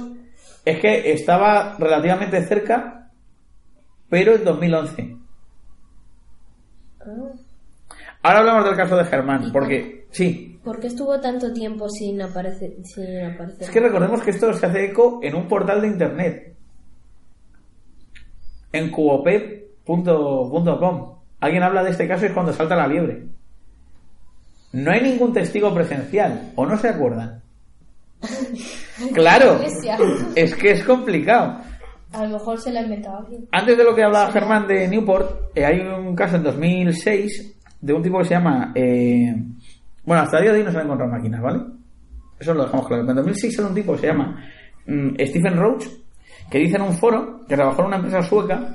es 0.67 0.79
que 0.81 1.13
estaba 1.13 1.77
relativamente 1.79 2.43
cerca, 2.47 3.02
pero 4.13 4.35
en 4.35 4.45
2011. 4.45 5.17
Ahora 8.23 8.41
hablamos 8.41 8.67
del 8.67 8.77
caso 8.77 8.95
de 8.95 9.07
Germán, 9.07 9.51
porque 9.51 10.07
sí, 10.11 10.61
¿Por 10.63 10.79
qué 10.79 10.89
estuvo 10.89 11.19
tanto 11.19 11.51
tiempo 11.55 11.89
sin 11.89 12.21
aparecer? 12.21 12.75
Sin 12.85 13.25
aparecer? 13.25 13.63
es 13.63 13.71
que 13.71 13.81
recordemos 13.81 14.21
que 14.21 14.33
esto 14.33 14.53
se 14.53 14.67
hace 14.67 14.85
eco 14.85 15.21
en 15.23 15.35
un 15.35 15.49
portal 15.49 15.81
de 15.81 15.89
internet, 15.89 16.55
en 18.71 18.91
cuopep.com. 18.91 20.05
Alguien 21.41 21.63
habla 21.63 21.83
de 21.83 21.93
este 21.93 22.07
caso 22.07 22.27
y 22.27 22.29
es 22.29 22.35
cuando 22.35 22.53
salta 22.53 22.77
la 22.77 22.89
liebre. 22.89 23.25
No 24.73 24.91
hay 24.91 25.01
ningún 25.01 25.33
testigo 25.33 25.73
presencial, 25.73 26.53
o 26.55 26.67
no 26.67 26.77
se 26.77 26.91
acuerdan. 26.91 27.41
Claro, 29.15 29.59
es 30.37 30.55
que 30.55 30.71
es 30.71 30.85
complicado. 30.85 31.61
A 32.13 32.25
lo 32.25 32.39
mejor 32.39 32.59
se 32.61 32.71
la 32.73 32.81
ha 32.81 32.83
inventado. 32.83 33.27
Antes 33.53 33.77
de 33.77 33.85
lo 33.85 33.95
que 33.95 34.03
hablaba 34.03 34.31
Germán 34.33 34.67
de 34.67 34.87
Newport, 34.89 35.51
eh, 35.57 35.65
hay 35.65 35.81
un 35.81 36.15
caso 36.15 36.37
en 36.37 36.43
2006 36.43 37.59
de 37.81 37.93
un 37.93 38.03
tipo 38.03 38.19
que 38.19 38.25
se 38.25 38.35
llama... 38.35 38.73
eh, 38.75 39.35
bueno, 40.05 40.23
hasta 40.23 40.39
el 40.39 40.43
día 40.45 40.53
de 40.53 40.59
hoy 40.59 40.65
no 40.65 40.73
se 40.73 40.79
han 40.79 40.85
encontrado 40.85 41.13
máquinas, 41.13 41.41
¿vale? 41.41 41.61
Eso 42.39 42.55
lo 42.55 42.65
dejamos 42.65 42.87
claro. 42.89 43.09
En 43.09 43.15
2006 43.17 43.59
era 43.59 43.69
un 43.69 43.75
tipo 43.75 43.93
que 43.93 43.99
se 44.01 44.07
llama 44.09 44.45
mm, 44.87 45.15
Stephen 45.27 45.57
Roach, 45.57 45.85
que 46.51 46.59
dice 46.59 46.77
en 46.77 46.83
un 46.83 46.93
foro 46.93 47.41
que 47.49 47.55
trabajó 47.57 47.83
en 47.83 47.87
una 47.89 47.97
empresa 47.97 48.23
sueca, 48.23 48.75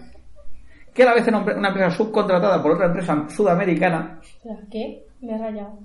que 0.93 1.03
a 1.03 1.05
la 1.07 1.13
vez 1.15 1.27
era 1.27 1.37
una 1.39 1.67
empresa 1.67 1.91
subcontratada 1.91 2.61
por 2.63 2.71
otra 2.71 2.87
empresa 2.87 3.25
sudamericana. 3.29 4.19
¿Qué? 4.71 5.03
Me 5.21 5.33
he 5.35 5.37
rayado. 5.37 5.79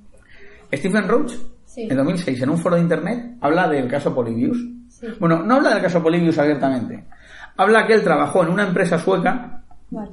Stephen 0.72 1.08
Roach, 1.08 1.32
Sí. 1.64 1.88
en 1.90 1.96
2006, 1.96 2.42
en 2.42 2.50
un 2.50 2.58
foro 2.58 2.76
de 2.76 2.82
internet, 2.82 3.36
habla 3.40 3.66
del 3.68 3.88
caso 3.88 4.14
Polybius. 4.14 4.58
Sí. 4.88 5.06
Bueno, 5.18 5.42
no 5.42 5.54
habla 5.56 5.70
del 5.74 5.82
caso 5.82 6.02
Polybius 6.02 6.38
abiertamente. 6.38 7.04
Habla 7.56 7.86
que 7.86 7.94
él 7.94 8.02
trabajó 8.02 8.42
en 8.42 8.50
una 8.50 8.66
empresa 8.66 8.98
sueca 8.98 9.62
Vale. 9.90 10.10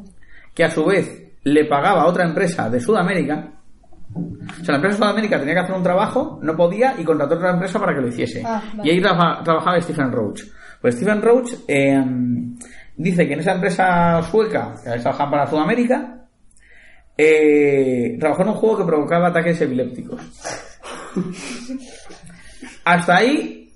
que 0.54 0.64
a 0.64 0.70
su 0.72 0.86
vez 0.86 1.24
le 1.44 1.66
pagaba 1.66 2.02
a 2.04 2.08
otra 2.08 2.26
empresa 2.26 2.70
de 2.70 2.80
Sudamérica. 2.80 3.52
O 4.14 4.64
sea, 4.64 4.74
la 4.74 4.76
empresa 4.76 4.98
de 4.98 5.04
Sudamérica 5.04 5.40
tenía 5.40 5.54
que 5.54 5.60
hacer 5.62 5.76
un 5.76 5.84
trabajo, 5.84 6.40
no 6.42 6.56
podía 6.56 6.96
y 7.00 7.04
contrató 7.04 7.36
a 7.36 7.38
otra 7.38 7.52
empresa 7.52 7.80
para 7.80 7.94
que 7.96 8.02
lo 8.02 8.08
hiciese. 8.08 8.44
Ah, 8.46 8.62
vale. 8.76 8.90
Y 8.90 8.96
ahí 8.96 9.02
traba- 9.02 9.42
trabajaba 9.44 9.80
Stephen 9.82 10.12
Roach. 10.12 10.42
Pues 10.82 10.96
Stephen 10.96 11.22
Roach 11.22 11.52
eh, 11.68 12.04
dice 12.98 13.28
que 13.28 13.34
en 13.34 13.40
esa 13.40 13.54
empresa 13.54 14.22
sueca, 14.24 14.74
que 14.84 15.00
trabajaba 15.00 15.32
para 15.32 15.48
Sudamérica, 15.48 16.26
eh, 17.18 18.18
trabajó 18.20 18.42
en 18.44 18.48
un 18.50 18.56
juego 18.56 18.78
que 18.80 18.86
provocaba 18.86 19.28
ataques 19.28 19.62
epilépticos. 19.62 20.22
Hasta 22.86 23.18
ahí, 23.18 23.69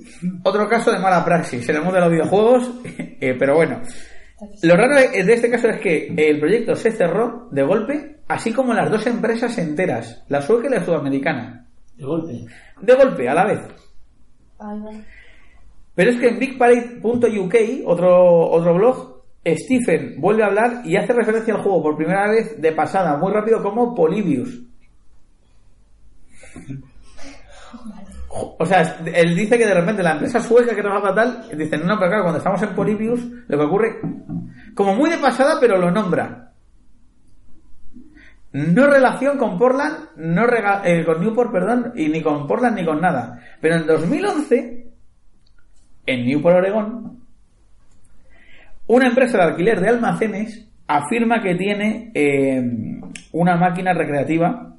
otro 0.44 0.68
caso 0.68 0.92
de 0.92 1.00
mala 1.00 1.24
praxis 1.24 1.68
en 1.70 1.76
el 1.76 1.82
mundo 1.82 1.96
de 1.96 2.02
los 2.02 2.12
videojuegos, 2.12 2.72
eh, 2.86 3.36
pero 3.38 3.56
bueno. 3.56 3.82
Lo 4.64 4.76
raro 4.76 4.96
de 4.96 5.34
este 5.34 5.50
caso 5.50 5.70
es 5.70 5.80
que 5.80 6.14
el 6.18 6.40
proyecto 6.40 6.76
se 6.76 6.92
cerró 6.92 7.48
de 7.52 7.64
golpe, 7.64 8.18
así 8.28 8.52
como 8.52 8.74
las 8.74 8.92
dos 8.92 9.06
empresas 9.08 9.58
enteras, 9.58 10.24
la 10.28 10.42
sueca 10.42 10.68
y 10.68 10.72
la 10.72 10.84
sudamericana. 10.84 11.66
De 11.96 12.04
golpe. 12.04 12.46
De 12.82 12.94
golpe, 12.96 13.30
a 13.30 13.34
la 13.34 13.46
vez. 13.46 13.60
Ay. 14.60 15.04
Pero 15.96 16.10
es 16.10 16.20
que 16.20 16.30
en 16.30 16.40
bigparade.uk, 16.40 17.56
otro, 17.86 18.50
otro 18.50 18.74
blog, 18.74 19.24
Stephen 19.46 20.20
vuelve 20.20 20.44
a 20.44 20.48
hablar 20.48 20.82
y 20.86 20.96
hace 20.96 21.14
referencia 21.14 21.54
al 21.54 21.62
juego 21.62 21.84
por 21.84 21.98
primera 21.98 22.30
vez 22.30 22.60
de 22.60 22.72
pasada, 22.72 23.18
muy 23.18 23.32
rápido, 23.32 23.62
como 23.62 23.94
Polybius. 23.94 24.62
O 28.36 28.66
sea, 28.66 28.98
él 29.14 29.36
dice 29.36 29.58
que 29.60 29.66
de 29.68 29.74
repente 29.76 30.02
la 30.02 30.14
empresa 30.14 30.40
sueca 30.40 30.74
que 30.76 30.82
trabaja 30.82 31.14
tal, 31.14 31.46
dicen, 31.56 31.82
no, 31.86 31.98
pero 32.00 32.10
claro, 32.10 32.24
cuando 32.24 32.38
estamos 32.40 32.62
en 32.64 32.70
Polybius, 32.74 33.24
lo 33.48 33.58
que 33.60 33.64
ocurre, 33.66 34.00
como 34.74 34.96
muy 34.96 35.10
de 35.12 35.18
pasada, 35.20 35.58
pero 35.60 35.78
lo 35.78 35.92
nombra. 35.92 36.52
No 38.54 38.88
relación 38.88 39.38
con 39.38 39.58
Portland, 39.58 40.10
no 40.18 40.46
rega- 40.48 40.82
eh, 40.84 41.04
con 41.06 41.22
Newport, 41.22 41.52
perdón, 41.52 41.92
y 41.96 42.08
ni 42.08 42.22
con 42.22 42.48
Portland 42.48 42.76
ni 42.78 42.86
con 42.86 43.02
nada. 43.02 43.40
Pero 43.62 43.76
en 43.76 43.86
2011, 43.88 44.88
en 46.06 46.26
Newport, 46.26 46.58
Oregón, 46.58 47.20
una 48.88 49.08
empresa 49.08 49.38
de 49.38 49.44
alquiler 49.44 49.80
de 49.80 49.90
almacenes 49.90 50.68
afirma 50.88 51.42
que 51.42 51.56
tiene 51.56 52.12
eh, 52.14 52.62
una 53.32 53.56
máquina 53.58 53.94
recreativa 53.94 54.73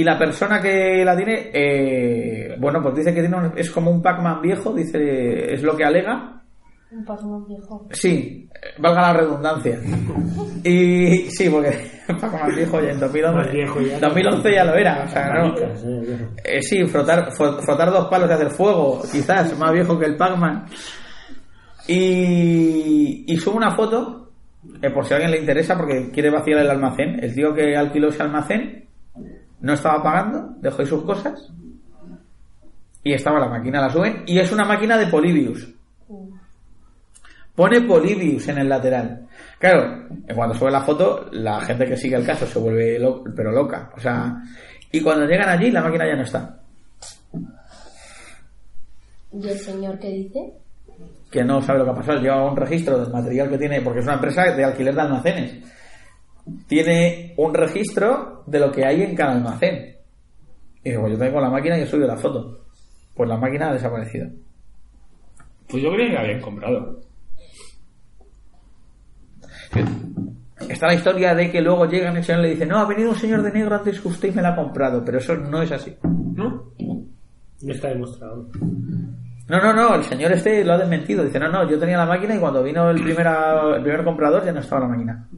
y 0.00 0.04
la 0.04 0.18
persona 0.18 0.60
que 0.60 1.02
la 1.04 1.16
tiene, 1.16 1.50
eh, 1.52 2.56
bueno, 2.58 2.80
pues 2.82 2.94
dice 2.96 3.12
que 3.14 3.20
tiene 3.20 3.36
un- 3.36 3.52
es 3.58 3.70
como 3.70 3.90
un 3.90 4.00
Pac-Man 4.00 4.40
viejo, 4.42 4.72
dice, 4.74 5.52
es 5.54 5.62
lo 5.62 5.76
que 5.76 5.84
alega. 5.84 6.40
Un 6.90 7.04
Pac-Man 7.04 7.44
viejo. 7.46 7.86
Sí, 7.90 8.48
eh, 8.54 8.80
valga 8.80 9.02
la 9.02 9.12
redundancia. 9.14 9.78
Y 10.64 11.30
sí, 11.30 11.48
porque 11.50 11.70
Pac-Man 12.20 12.54
viejo 12.56 12.80
ya 12.80 12.90
en 12.92 13.00
2011, 13.00 13.36
Más 13.36 13.52
viejo 13.52 13.80
ya. 13.80 13.98
2011 14.00 14.52
ya 14.54 14.64
lo 14.64 14.74
era, 14.74 15.04
o 15.04 15.08
sea, 15.08 15.28
no. 15.34 15.48
Maricas, 15.48 15.84
eh, 16.44 16.62
sí, 16.62 16.84
frotar, 16.86 17.28
fro- 17.32 17.60
frotar 17.60 17.90
dos 17.90 18.06
palos 18.08 18.30
y 18.30 18.32
hacer 18.32 18.50
fuego, 18.50 19.02
quizás, 19.10 19.58
más 19.58 19.72
viejo 19.72 19.98
que 19.98 20.06
el 20.06 20.16
Pac-Man. 20.16 20.64
Y, 21.86 23.24
y 23.26 23.36
sube 23.38 23.56
una 23.56 23.74
foto, 23.74 24.30
eh, 24.82 24.90
por 24.90 25.04
si 25.04 25.12
a 25.12 25.16
alguien 25.16 25.32
le 25.32 25.38
interesa, 25.40 25.76
porque 25.76 26.10
quiere 26.12 26.30
vaciar 26.30 26.58
el 26.60 26.70
almacén. 26.70 27.18
El 27.22 27.34
tío 27.34 27.54
que 27.54 27.76
alquiló 27.76 28.08
ese 28.08 28.22
almacén 28.22 28.87
no 29.60 29.72
estaba 29.72 30.02
pagando, 30.02 30.54
dejó 30.60 30.80
ahí 30.82 30.86
sus 30.86 31.02
cosas. 31.04 31.50
Y 33.04 33.12
estaba 33.12 33.38
la 33.40 33.48
máquina, 33.48 33.80
la 33.80 33.90
suben. 33.90 34.24
Y 34.26 34.38
es 34.38 34.50
una 34.52 34.64
máquina 34.64 34.96
de 34.98 35.06
Polybius. 35.06 35.68
Pone 37.54 37.80
Polybius 37.82 38.48
en 38.48 38.58
el 38.58 38.68
lateral. 38.68 39.26
Claro, 39.58 40.06
cuando 40.34 40.54
sube 40.54 40.70
la 40.70 40.82
foto, 40.82 41.28
la 41.32 41.60
gente 41.62 41.86
que 41.86 41.96
sigue 41.96 42.16
el 42.16 42.24
caso 42.26 42.46
se 42.46 42.58
vuelve 42.58 42.98
lo- 42.98 43.24
pero 43.34 43.50
loca. 43.50 43.90
O 43.96 44.00
sea, 44.00 44.36
y 44.92 45.00
cuando 45.00 45.26
llegan 45.26 45.48
allí, 45.48 45.70
la 45.70 45.82
máquina 45.82 46.06
ya 46.06 46.14
no 46.16 46.22
está. 46.22 46.60
¿Y 49.32 49.48
el 49.48 49.58
señor 49.58 49.98
qué 49.98 50.08
dice? 50.08 50.52
que 51.30 51.44
no 51.44 51.60
sabe 51.60 51.80
lo 51.80 51.84
que 51.84 51.90
ha 51.90 51.94
pasado, 51.94 52.20
lleva 52.22 52.50
un 52.50 52.56
registro 52.56 52.98
del 52.98 53.12
material 53.12 53.50
que 53.50 53.58
tiene, 53.58 53.82
porque 53.82 53.98
es 53.98 54.06
una 54.06 54.14
empresa 54.14 54.44
de 54.44 54.64
alquiler 54.64 54.94
de 54.94 55.00
almacenes. 55.02 55.58
Tiene 56.66 57.34
un 57.36 57.54
registro 57.54 58.42
de 58.46 58.58
lo 58.60 58.70
que 58.72 58.84
hay 58.86 59.02
en 59.02 59.14
cada 59.14 59.32
almacén. 59.32 59.96
Y 60.84 60.90
digo, 60.90 61.08
yo 61.08 61.18
tengo 61.18 61.40
la 61.40 61.50
máquina 61.50 61.78
y 61.78 61.82
he 61.82 61.86
subido 61.86 62.06
la 62.08 62.16
foto. 62.16 62.64
Pues 63.14 63.28
la 63.28 63.36
máquina 63.36 63.70
ha 63.70 63.72
desaparecido. 63.74 64.28
Pues 65.68 65.82
yo 65.82 65.90
creía 65.92 66.10
que 66.12 66.18
habían 66.18 66.40
comprado. 66.40 67.00
Está 70.68 70.86
la 70.88 70.94
historia 70.94 71.34
de 71.34 71.50
que 71.50 71.60
luego 71.60 71.86
llegan 71.86 72.14
y 72.14 72.18
el 72.18 72.24
señor 72.24 72.42
le 72.42 72.50
dice, 72.50 72.66
no, 72.66 72.78
ha 72.78 72.86
venido 72.86 73.10
un 73.10 73.16
señor 73.16 73.42
de 73.42 73.52
negro 73.52 73.76
antes 73.76 74.00
que 74.00 74.08
usted 74.08 74.28
y 74.28 74.32
me 74.36 74.42
la 74.42 74.50
ha 74.50 74.56
comprado, 74.56 75.04
pero 75.04 75.18
eso 75.18 75.34
no 75.36 75.62
es 75.62 75.72
así. 75.72 75.94
¿No? 76.02 76.72
No 77.62 77.72
está 77.72 77.88
demostrado. 77.88 78.48
No, 79.48 79.58
no, 79.62 79.72
no, 79.72 79.94
el 79.94 80.04
señor 80.04 80.32
este 80.32 80.64
lo 80.64 80.74
ha 80.74 80.78
desmentido. 80.78 81.24
Dice, 81.24 81.38
no, 81.38 81.48
no, 81.50 81.68
yo 81.68 81.78
tenía 81.78 81.96
la 81.96 82.06
máquina 82.06 82.34
y 82.34 82.38
cuando 82.38 82.62
vino 82.62 82.90
el, 82.90 83.02
primera- 83.02 83.76
el 83.76 83.82
primer 83.82 84.04
comprador 84.04 84.44
ya 84.44 84.52
no 84.52 84.60
estaba 84.60 84.82
la 84.82 84.88
máquina. 84.88 85.28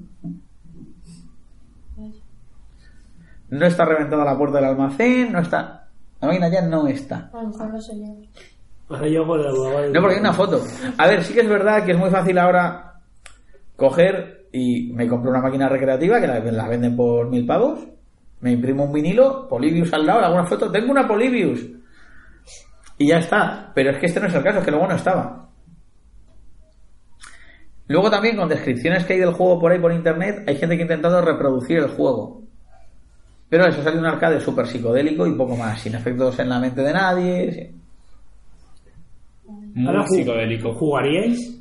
No 3.50 3.66
está 3.66 3.84
reventada 3.84 4.24
la 4.24 4.36
puerta 4.36 4.58
del 4.58 4.66
almacén, 4.66 5.32
no 5.32 5.40
está... 5.40 5.88
La 6.20 6.28
máquina 6.28 6.48
ya 6.50 6.62
no 6.62 6.86
está. 6.86 7.30
A 7.32 7.42
lo 7.42 7.48
mejor 7.48 7.70
no 7.72 7.80
sé 7.80 7.92
yo. 7.98 8.06
No, 9.92 10.00
porque 10.00 10.14
hay 10.16 10.20
una 10.20 10.32
foto. 10.32 10.62
A 10.98 11.06
ver, 11.06 11.22
sí 11.24 11.32
que 11.32 11.40
es 11.40 11.48
verdad 11.48 11.84
que 11.84 11.92
es 11.92 11.98
muy 11.98 12.10
fácil 12.10 12.36
ahora 12.38 13.00
coger 13.76 14.48
y 14.52 14.92
me 14.92 15.08
compro 15.08 15.30
una 15.30 15.40
máquina 15.40 15.68
recreativa 15.68 16.20
que 16.20 16.26
la, 16.26 16.40
la 16.40 16.68
venden 16.68 16.96
por 16.96 17.30
mil 17.30 17.46
pavos. 17.46 17.86
Me 18.40 18.52
imprimo 18.52 18.84
un 18.84 18.92
vinilo, 18.92 19.48
Polybius 19.48 19.92
al 19.94 20.06
lado, 20.06 20.20
le 20.20 20.26
hago 20.26 20.34
una 20.34 20.46
foto. 20.46 20.70
Tengo 20.70 20.90
una 20.90 21.06
Polybius. 21.06 21.66
Y 22.98 23.08
ya 23.08 23.18
está. 23.18 23.72
Pero 23.74 23.90
es 23.90 23.98
que 23.98 24.06
este 24.06 24.20
no 24.20 24.26
es 24.26 24.34
el 24.34 24.42
caso, 24.42 24.58
es 24.58 24.64
que 24.64 24.70
luego 24.70 24.86
no 24.86 24.96
estaba. 24.96 25.48
Luego 27.86 28.10
también 28.10 28.36
con 28.36 28.48
descripciones 28.48 29.04
que 29.04 29.14
hay 29.14 29.20
del 29.20 29.32
juego 29.32 29.58
por 29.58 29.72
ahí 29.72 29.80
por 29.80 29.92
internet, 29.92 30.44
hay 30.46 30.56
gente 30.56 30.76
que 30.76 30.82
ha 30.82 30.84
intentado 30.84 31.22
reproducir 31.22 31.78
el 31.78 31.88
juego. 31.88 32.42
Pero 33.50 33.66
eso 33.66 33.82
sale 33.82 33.98
un 33.98 34.06
arcade 34.06 34.40
súper 34.40 34.66
psicodélico 34.66 35.26
y 35.26 35.32
poco 35.34 35.56
más, 35.56 35.80
sin 35.80 35.94
efectos 35.94 36.38
en 36.38 36.48
la 36.48 36.58
mente 36.60 36.80
de 36.82 36.92
nadie. 36.92 37.52
sí. 37.52 37.76
Muy 39.74 39.86
Ahora 39.86 40.06
psicodélico. 40.06 40.72
¿Jugaríais? 40.74 41.56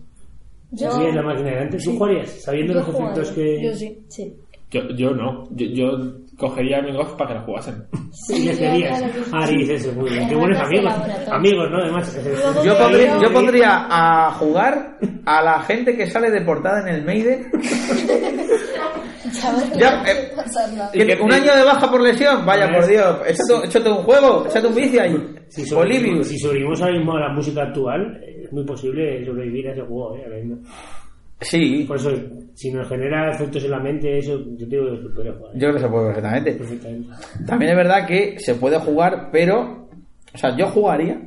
Yo- 0.72 0.92
Sí, 0.92 1.06
es 1.06 1.16
la 1.16 1.22
máquina 1.24 1.50
de 1.50 1.60
antes. 1.62 1.84
¿Tú 1.84 1.98
jugarías? 1.98 2.30
Sabiendo 2.30 2.74
Yo 2.74 2.80
los 2.80 2.90
efectos 2.90 3.32
que... 3.32 3.64
Yo 3.64 3.74
sí. 3.74 4.00
Sí. 4.08 4.36
Yo, 4.72 4.82
yo 4.96 5.12
no. 5.12 5.48
Yo, 5.52 5.66
yo 5.68 5.90
cogería 6.38 6.78
amigos 6.78 7.08
para 7.18 7.34
que 7.34 7.40
lo 7.40 7.46
jugasen. 7.46 7.84
Sí, 8.12 8.46
les 8.46 8.58
querías. 8.60 9.04
Aris, 9.34 9.68
eso, 9.70 9.92
muy 9.94 10.12
bien. 10.12 10.30
Qué 10.30 10.36
buenos 10.36 10.60
amigos. 10.60 10.94
Amigos, 11.32 11.72
¿no? 11.72 11.78
Además, 11.78 12.20
Yo 12.64 12.78
pondría, 12.78 13.20
yo 13.20 13.34
pondría 13.34 13.88
a 13.90 14.32
jugar 14.34 15.00
a 15.26 15.42
la 15.42 15.60
gente 15.62 15.98
que 15.98 16.06
sale 16.06 16.30
de 16.30 16.42
portada 16.42 16.82
en 16.88 16.96
el 16.96 17.04
Maiden. 17.04 17.50
Ya, 19.78 20.04
eh, 20.08 20.32
que 20.94 21.22
un 21.22 21.32
año 21.32 21.56
de 21.56 21.64
baja 21.64 21.90
por 21.90 22.02
lesión, 22.02 22.46
vaya 22.46 22.72
por 22.72 22.88
Dios. 22.88 23.18
Échate, 23.28 23.66
échate 23.66 23.90
un 23.90 23.98
juego, 24.04 24.46
échate 24.48 24.68
un 24.68 24.76
vicio 24.76 25.02
ahí. 25.02 25.16
Si 25.50 25.66
sobrevivimos, 25.66 26.08
Bolivius. 26.10 26.28
si 26.28 26.38
sobrevivimos 26.40 26.82
ahora 26.82 26.94
mismo 26.98 27.16
a 27.16 27.20
la 27.20 27.30
música 27.34 27.64
actual, 27.64 28.22
es 28.24 28.52
muy 28.54 28.64
posible 28.66 29.26
sobrevivir 29.26 29.68
a 29.68 29.72
ese 29.74 29.82
juego, 29.82 30.16
¿eh? 30.16 30.56
Sí. 31.42 31.86
Por 31.88 31.98
eso, 31.98 32.12
si 32.54 32.72
nos 32.72 32.88
genera 32.90 33.32
efectos 33.32 33.64
en 33.64 33.72
la 33.72 33.80
mente, 33.80 34.18
eso 34.18 34.38
yo 34.58 34.66
digo 34.66 34.86
que 35.02 35.10
puede 35.16 35.32
jugar. 35.32 35.52
¿eh? 35.56 35.58
Yo 35.60 35.60
creo 35.70 35.74
que 35.74 35.80
se 35.80 35.88
puede 35.88 36.06
perfectamente. 36.08 36.52
Perfectamente. 36.54 37.10
También 37.48 37.72
es 37.72 37.78
verdad 37.78 38.06
que 38.08 38.36
se 38.40 38.56
puede 38.56 38.78
jugar, 38.80 39.30
pero. 39.32 39.88
O 40.34 40.38
sea, 40.38 40.56
yo 40.58 40.68
jugaría, 40.68 41.20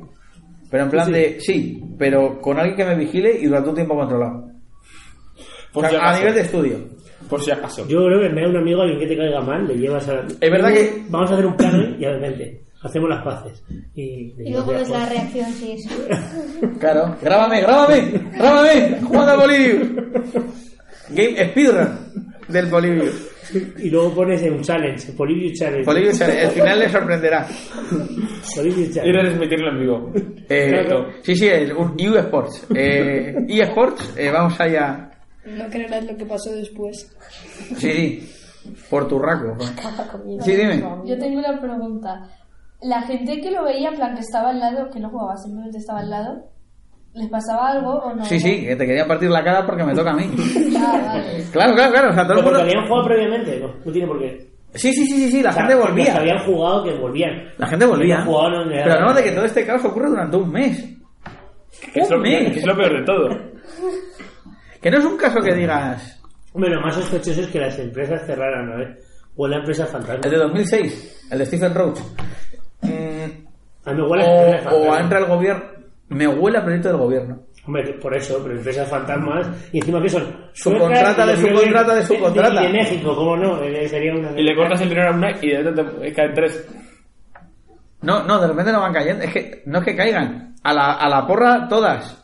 pero 0.69 0.83
en 0.83 0.89
plan 0.89 1.05
Sí, 1.07 1.11
sí. 1.13 1.19
de. 1.19 1.39
Sí, 1.39 1.83
pero 1.97 2.39
con 2.39 2.57
alguien 2.59 2.75
que 2.77 2.85
me 2.85 2.95
vigile 2.95 3.37
y 3.41 3.45
durante 3.47 3.69
un 3.69 3.75
tiempo 3.75 3.95
controlado. 3.95 4.52
Por 5.73 5.85
O 5.85 5.89
si 5.89 5.95
sea, 5.95 6.09
a 6.11 6.17
nivel 6.19 6.33
de 6.35 6.41
estudio. 6.41 6.77
Por 7.29 7.41
si 7.41 7.51
acaso. 7.51 7.87
Yo 7.87 8.05
creo 8.05 8.21
que 8.21 8.29
me 8.29 8.41
da 8.41 8.49
un 8.49 8.57
amigo, 8.57 8.81
alguien 8.81 8.99
que 8.99 9.07
te 9.07 9.17
caiga 9.17 9.41
mal, 9.41 9.67
le 9.67 9.75
llevas 9.75 10.07
a... 10.09 10.19
Es 10.39 10.51
verdad 10.51 10.71
que- 10.73 11.03
Vamos 11.09 11.31
a 11.31 11.33
hacer 11.33 11.45
un 11.45 11.55
plan 11.57 11.95
y 11.99 12.05
a 12.05 12.09
ver, 12.11 12.19
vente, 12.21 12.61
hacemos 12.81 13.09
las 13.09 13.23
paces. 13.23 13.63
Y, 13.95 14.33
Y 14.37 14.51
luego 14.51 14.71
ves 14.73 14.89
la 14.89 15.05
reacción 15.09 15.51
si 15.53 15.71
es. 15.71 15.87
Claro. 16.79 17.15
Grábame, 17.21 17.61
grábame, 17.61 18.11
grábame, 18.37 18.97
jugando 19.03 19.31
al 19.31 19.37
Bolivius. 19.39 19.87
Game 21.09 21.49
Speedrun 21.49 21.89
del 22.47 22.65
Bolivius. 22.67 23.29
Y 23.77 23.89
luego 23.89 24.13
pones 24.15 24.41
un 24.43 24.61
challenge, 24.61 25.11
Bolivius 25.15 25.59
Challenge. 25.59 25.85
Bolivius, 25.85 26.21
el 26.21 26.49
final 26.51 26.79
le 26.79 26.89
sorprenderá. 26.89 27.47
Bolivius 28.55 28.89
Y 28.89 28.93
Challenge. 28.93 29.19
transmitirlo 29.21 29.69
en 29.71 29.79
vivo. 29.79 30.11
Eh, 30.49 30.69
Claro. 30.69 31.07
sí, 31.21 31.35
sí, 31.35 31.47
es 31.47 31.71
un 31.71 31.93
eSports. 31.99 32.67
Eh, 32.75 33.35
eSports, 33.47 34.13
eh, 34.17 34.29
vamos 34.31 34.59
allá. 34.59 35.09
No 35.45 35.65
creerás 35.69 36.05
lo 36.05 36.15
que 36.17 36.25
pasó 36.25 36.51
después. 36.53 37.11
Sí, 37.77 37.91
sí, 37.91 38.29
por 38.89 39.07
tu 39.07 39.19
raco. 39.19 39.57
Sí, 40.41 40.51
dime. 40.55 40.83
Yo 41.05 41.17
tengo 41.17 41.39
una 41.39 41.59
pregunta. 41.59 42.29
La 42.81 43.01
gente 43.03 43.39
que 43.41 43.51
lo 43.51 43.63
veía, 43.63 43.89
en 43.89 43.95
plan 43.95 44.13
que 44.15 44.21
estaba 44.21 44.49
al 44.49 44.59
lado, 44.59 44.89
que 44.91 44.99
no 44.99 45.09
jugaba, 45.09 45.37
simplemente 45.37 45.77
estaba 45.77 45.99
al 45.99 46.09
lado, 46.09 46.45
¿les 47.13 47.29
pasaba 47.29 47.69
algo 47.69 47.91
o 47.93 48.13
no? 48.13 48.25
Sí, 48.25 48.39
sí, 48.39 48.65
que 48.65 48.75
te 48.75 48.85
quería 48.85 49.07
partir 49.07 49.29
la 49.29 49.43
cara 49.43 49.65
porque 49.65 49.83
me 49.85 49.93
toca 49.95 50.11
a 50.11 50.15
mí. 50.15 50.29
Ah, 50.77 51.01
vale. 51.05 51.43
Claro, 51.51 51.75
claro, 51.75 51.91
claro. 51.91 52.09
O 52.09 52.13
sea, 52.13 52.23
todo 52.27 52.33
el 52.39 52.39
Pero 52.39 52.43
porque 52.43 52.57
mundo... 52.63 52.71
habían 52.71 52.87
jugado 52.87 53.05
previamente, 53.07 53.59
no, 53.59 53.67
no 53.85 53.91
tiene 53.91 54.07
por 54.07 54.19
qué. 54.19 54.53
Sí, 54.75 54.91
sí, 54.91 55.05
sí, 55.05 55.17
sí, 55.17 55.31
sí, 55.31 55.41
la 55.43 55.49
O 55.51 55.53
sea, 55.53 55.61
gente 55.61 55.75
Los 55.75 55.85
que 55.85 55.91
volvía. 55.91 56.15
habían 56.17 56.45
jugado 56.45 56.83
que 56.83 56.93
volvían. 56.95 57.31
La 57.57 57.67
gente 57.67 57.85
volvía. 57.85 58.25
No 58.25 58.49
le 58.65 58.75
Pero 58.83 58.93
hablamos 58.93 59.15
de 59.15 59.23
que 59.23 59.31
todo 59.31 59.45
este 59.45 59.65
caos 59.65 59.85
ocurre 59.85 60.09
durante 60.09 60.35
un 60.37 60.51
mes. 60.51 60.89
Que 61.93 61.99
es, 62.01 62.09
Un 62.09 62.15
lo, 62.17 62.21
mes. 62.21 62.51
que 62.53 62.59
es 62.59 62.65
lo 62.65 62.75
peor 62.75 62.99
de 62.99 63.05
todo. 63.05 63.29
Que 64.83 64.91
no 64.91 64.97
es 64.99 65.05
un 65.05 65.17
caso 65.17 65.39
que 65.41 65.53
digas. 65.55 66.19
Hombre, 66.51 66.69
lo 66.69 66.81
más 66.81 66.93
sospechoso 66.95 67.41
es 67.41 67.47
que 67.47 67.59
las 67.59 67.79
empresas 67.79 68.21
cerraran, 68.27 68.71
a 68.73 68.75
ver. 68.75 68.99
O 69.37 69.47
la 69.47 69.57
empresa 69.57 69.87
fantasma. 69.87 70.21
El 70.25 70.31
de 70.31 70.37
2006, 70.37 71.27
el 71.31 71.39
de 71.39 71.45
Stephen 71.45 71.73
Roach. 71.73 71.99
Mm, 72.81 73.45
A 73.85 73.91
mí 73.93 74.01
me 74.01 74.07
huele 74.07 74.23
a 74.59 74.69
o, 74.71 74.91
o 74.91 74.95
entra 74.97 75.19
el 75.19 75.25
gobierno. 75.25 75.63
Me 76.09 76.27
huele 76.27 76.57
a 76.57 76.63
proyecto 76.63 76.89
del 76.89 76.97
gobierno. 76.97 77.39
Hombre, 77.65 77.93
por 77.93 78.13
eso, 78.13 78.39
pero 78.43 78.55
empresas 78.57 78.89
fantasmas. 78.89 79.47
Y 79.71 79.79
encima 79.79 80.01
que 80.01 80.09
son. 80.09 80.35
Subcontrata 80.51 81.25
de 81.25 81.33
creo 81.35 81.47
subcontrata 81.57 81.95
de 81.95 82.03
subcontrata. 82.03 82.61
Y 82.61 82.67
de 82.67 82.73
México, 82.73 83.15
¿cómo 83.15 83.37
no? 83.37 83.63
Eh, 83.63 83.87
Sería 83.87 84.13
una. 84.13 84.37
Y 84.39 84.43
le 84.43 84.53
cortas 84.55 84.81
el 84.81 84.89
dinero 84.89 85.09
a 85.11 85.15
una 85.15 85.31
y 85.41 85.47
de 85.49 85.63
repente 85.63 85.83
te 86.01 86.13
caen 86.13 86.33
tres. 86.33 86.67
No, 88.01 88.21
no, 88.23 88.39
de 88.41 88.47
repente 88.47 88.71
no 88.73 88.81
van 88.81 88.93
cayendo. 88.93 89.23
Es 89.23 89.31
que 89.31 89.63
no 89.65 89.79
es 89.79 89.85
que 89.85 89.95
caigan. 89.95 90.55
A 90.61 90.73
la, 90.73 90.93
a 90.95 91.09
la 91.09 91.25
porra 91.25 91.67
todas. 91.69 92.21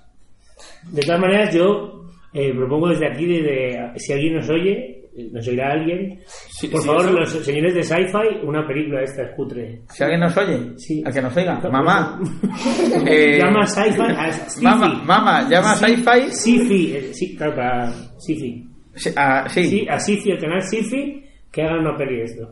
De 0.84 1.02
todas 1.02 1.22
maneras, 1.22 1.54
yo 1.54 1.99
eh, 2.34 2.54
propongo 2.56 2.90
desde 2.90 3.08
aquí, 3.08 3.26
desde, 3.26 3.92
si 4.00 4.14
alguien 4.14 4.36
nos 4.36 4.50
oye, 4.50 5.10
eh, 5.16 5.30
nos 5.32 5.48
oirá 5.48 5.72
alguien, 5.72 6.20
por 6.20 6.82
sí, 6.82 6.88
favor, 6.88 7.12
los 7.12 7.30
señores 7.30 7.74
de 7.74 7.84
Sci-Fi, 7.84 8.46
una 8.46 8.66
película 8.68 9.02
esta 9.02 9.24
es 9.24 9.32
cutre. 9.36 9.82
Si 9.90 10.04
alguien 10.04 10.22
nos 10.22 10.38
oye, 10.38 10.60
Sí. 10.78 11.04
al 11.06 11.14
que 11.14 11.22
nos 11.22 11.36
oiga, 11.36 11.60
mamá. 11.72 12.20
eh, 13.08 13.38
Llama 13.40 13.62
a 13.62 13.68
Sci-Fi 13.68 14.02
a. 14.02 14.32
Mamá, 14.62 15.02
mamá, 15.06 15.50
llama 15.50 15.72
a 15.72 15.76
Sci-Fi. 15.76 16.32
Sci-Fi, 16.32 16.96
eh, 16.96 17.10
sí, 17.14 17.36
claro, 17.36 17.56
para 17.56 17.92
Sci-Fi. 18.20 18.66
Sí, 18.96 19.10
ah, 19.16 19.46
sí. 19.50 19.66
Sí, 19.66 19.88
a 19.90 20.00
Sci-Fi, 20.00 20.32
el 20.32 20.40
canal 20.40 20.62
Sci-Fi, 20.62 21.24
que 21.52 21.62
hagan 21.64 21.80
una 21.80 21.98
peli 21.98 22.18
de 22.18 22.24
esto. 22.24 22.52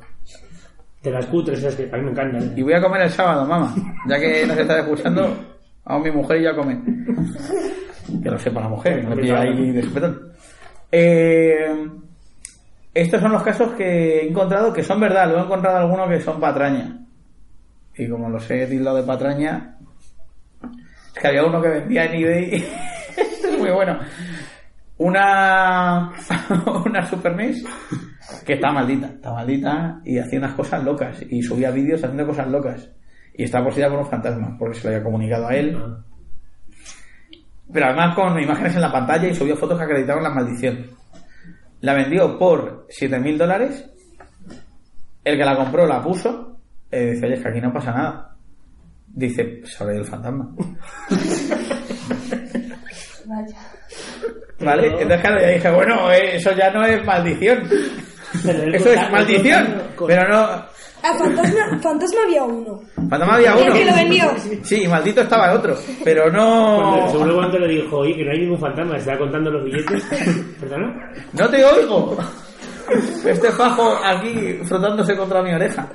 De 1.03 1.11
las 1.11 1.25
cutres, 1.27 1.59
esas 1.59 1.75
que 1.75 1.83
a 1.83 1.97
mí 1.97 2.03
me 2.05 2.11
encantan. 2.11 2.57
Y 2.57 2.63
voy 2.63 2.73
a 2.73 2.81
comer 2.81 3.03
el 3.03 3.09
sábado, 3.11 3.45
mamá. 3.47 3.73
Ya 4.09 4.19
que 4.19 4.45
nos 4.47 4.57
estás 4.57 4.79
escuchando, 4.79 5.37
a 5.85 5.99
mi 5.99 6.11
mujer 6.11 6.41
y 6.41 6.43
yo 6.43 6.49
a 6.51 6.55
comer. 6.55 6.77
Que 8.23 8.29
lo 8.29 8.39
sepa 8.39 8.61
la 8.61 8.69
mujer, 8.69 9.01
que 9.01 9.03
no 9.03 9.15
le 9.15 9.21
pilla 9.21 9.41
ahí 9.41 9.71
de 9.71 9.83
sopetón. 9.83 10.31
Eh, 10.91 11.89
estos 12.93 13.21
son 13.21 13.31
los 13.33 13.43
casos 13.43 13.73
que 13.73 14.19
he 14.19 14.29
encontrado 14.29 14.73
que 14.73 14.83
son 14.83 14.99
verdad. 14.99 15.25
Luego 15.25 15.41
he 15.41 15.45
encontrado 15.45 15.77
algunos 15.77 16.09
que 16.09 16.21
son 16.21 16.39
patraña. 16.39 17.05
Y 17.95 18.07
como 18.09 18.29
los 18.29 18.49
he 18.49 18.67
tildado 18.67 18.97
de 18.97 19.03
patraña, 19.03 19.77
es 21.15 21.21
que 21.21 21.27
había 21.27 21.45
uno 21.45 21.61
que 21.61 21.69
vendía 21.69 22.05
en 22.05 22.15
eBay. 22.15 22.55
Esto 23.17 23.47
es 23.49 23.57
muy 23.57 23.71
bueno. 23.71 23.99
Una, 24.99 26.11
una 26.85 27.05
Super 27.05 27.35
NES 27.35 27.63
que 28.45 28.53
está 28.53 28.71
maldita, 28.71 29.07
está 29.07 29.31
maldita 29.31 30.01
y 30.03 30.17
hacía 30.17 30.39
unas 30.39 30.53
cosas 30.53 30.83
locas 30.83 31.23
y 31.29 31.41
subía 31.41 31.69
vídeos 31.71 32.03
haciendo 32.03 32.25
cosas 32.25 32.47
locas 32.47 32.89
y 33.35 33.43
está 33.43 33.63
poseída 33.63 33.89
por 33.89 33.99
un 33.99 34.07
fantasma 34.07 34.55
porque 34.57 34.79
se 34.79 34.87
lo 34.87 34.95
había 34.95 35.03
comunicado 35.03 35.47
a 35.47 35.55
él 35.55 35.77
Ah. 35.77 36.06
Pero 37.71 37.86
además 37.88 38.15
con 38.15 38.39
imágenes 38.39 38.75
en 38.75 38.82
la 38.82 38.91
pantalla 38.91 39.27
y 39.27 39.36
subió 39.36 39.56
fotos 39.56 39.77
que 39.77 39.84
acreditaban 39.86 40.23
la 40.23 40.30
maldición. 40.30 40.88
La 41.82 41.93
vendió 41.93 42.38
por 42.39 42.88
7.000 42.88 43.38
dólares. 43.38 43.86
El 45.23 45.38
que 45.38 45.45
la 45.45 45.56
compró 45.56 45.86
la 45.86 46.01
puso. 46.01 46.60
Eh, 46.89 47.12
dice 47.12 47.25
oye 47.25 47.36
es 47.36 47.41
que 47.41 47.49
aquí 47.49 47.60
no 47.62 47.73
pasa 47.73 47.91
nada 47.91 48.34
dice 49.10 49.62
se 49.65 49.84
el 49.84 50.06
fantasma 50.06 50.49
Vaya. 53.25 53.58
¿vale? 54.60 54.84
Pero- 54.84 54.99
entonces 55.01 55.21
claro 55.21 55.41
ya 55.41 55.47
dije 55.49 55.71
bueno 55.71 56.12
eh, 56.12 56.36
eso 56.38 56.51
ya 56.53 56.71
no 56.71 56.86
es 56.86 57.03
maldición 57.06 57.67
eso 58.73 58.91
es 58.93 59.12
maldición. 59.12 59.82
pero 60.08 60.27
no 60.30 60.65
A 61.03 61.13
fantasma, 61.13 61.79
fantasma 61.81 62.21
había 62.25 62.43
uno. 62.43 62.79
fantasma 62.95 63.36
había 63.36 63.55
¿Y 63.55 63.62
el 63.62 63.69
uno 63.69 63.73
que 63.73 63.86
lo 63.86 63.93
vendió? 63.95 64.25
Sí, 64.63 64.83
y 64.83 64.88
maldito 64.88 65.21
estaba 65.21 65.51
el 65.51 65.57
otro, 65.57 65.75
pero 66.03 66.23
Cuando, 66.23 66.97
no. 67.05 67.12
seguro 67.12 67.36
cuando 67.36 67.60
le 67.60 67.67
dijo, 67.67 67.97
oye, 67.97 68.15
que 68.15 68.25
no 68.25 68.31
hay 68.31 68.39
ningún 68.39 68.60
fantasma, 68.60 68.97
estaba 68.97 69.17
contando 69.19 69.51
los 69.51 69.63
billetes. 69.63 70.03
¿Perdona? 70.60 71.12
No 71.33 71.49
te 71.49 71.63
oigo. 71.63 72.17
Este 73.25 73.51
fajo 73.51 73.97
aquí 74.03 74.60
frotándose 74.63 75.15
contra 75.17 75.43
mi 75.43 75.53
oreja. 75.53 75.88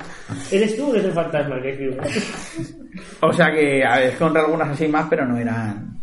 ¿Eres 0.51 0.77
tú 0.77 0.91
o 0.91 0.95
eres 0.95 1.07
el 1.07 1.13
fantasma 1.13 1.57
que? 1.63 1.99
O 3.23 3.33
sea 3.33 3.47
que, 3.51 3.83
a 3.85 3.97
ver, 3.97 4.13
encontré 4.13 4.43
algunas 4.43 4.69
así 4.71 4.87
más, 4.89 5.07
pero 5.09 5.27
no 5.27 5.39
eran. 5.39 5.99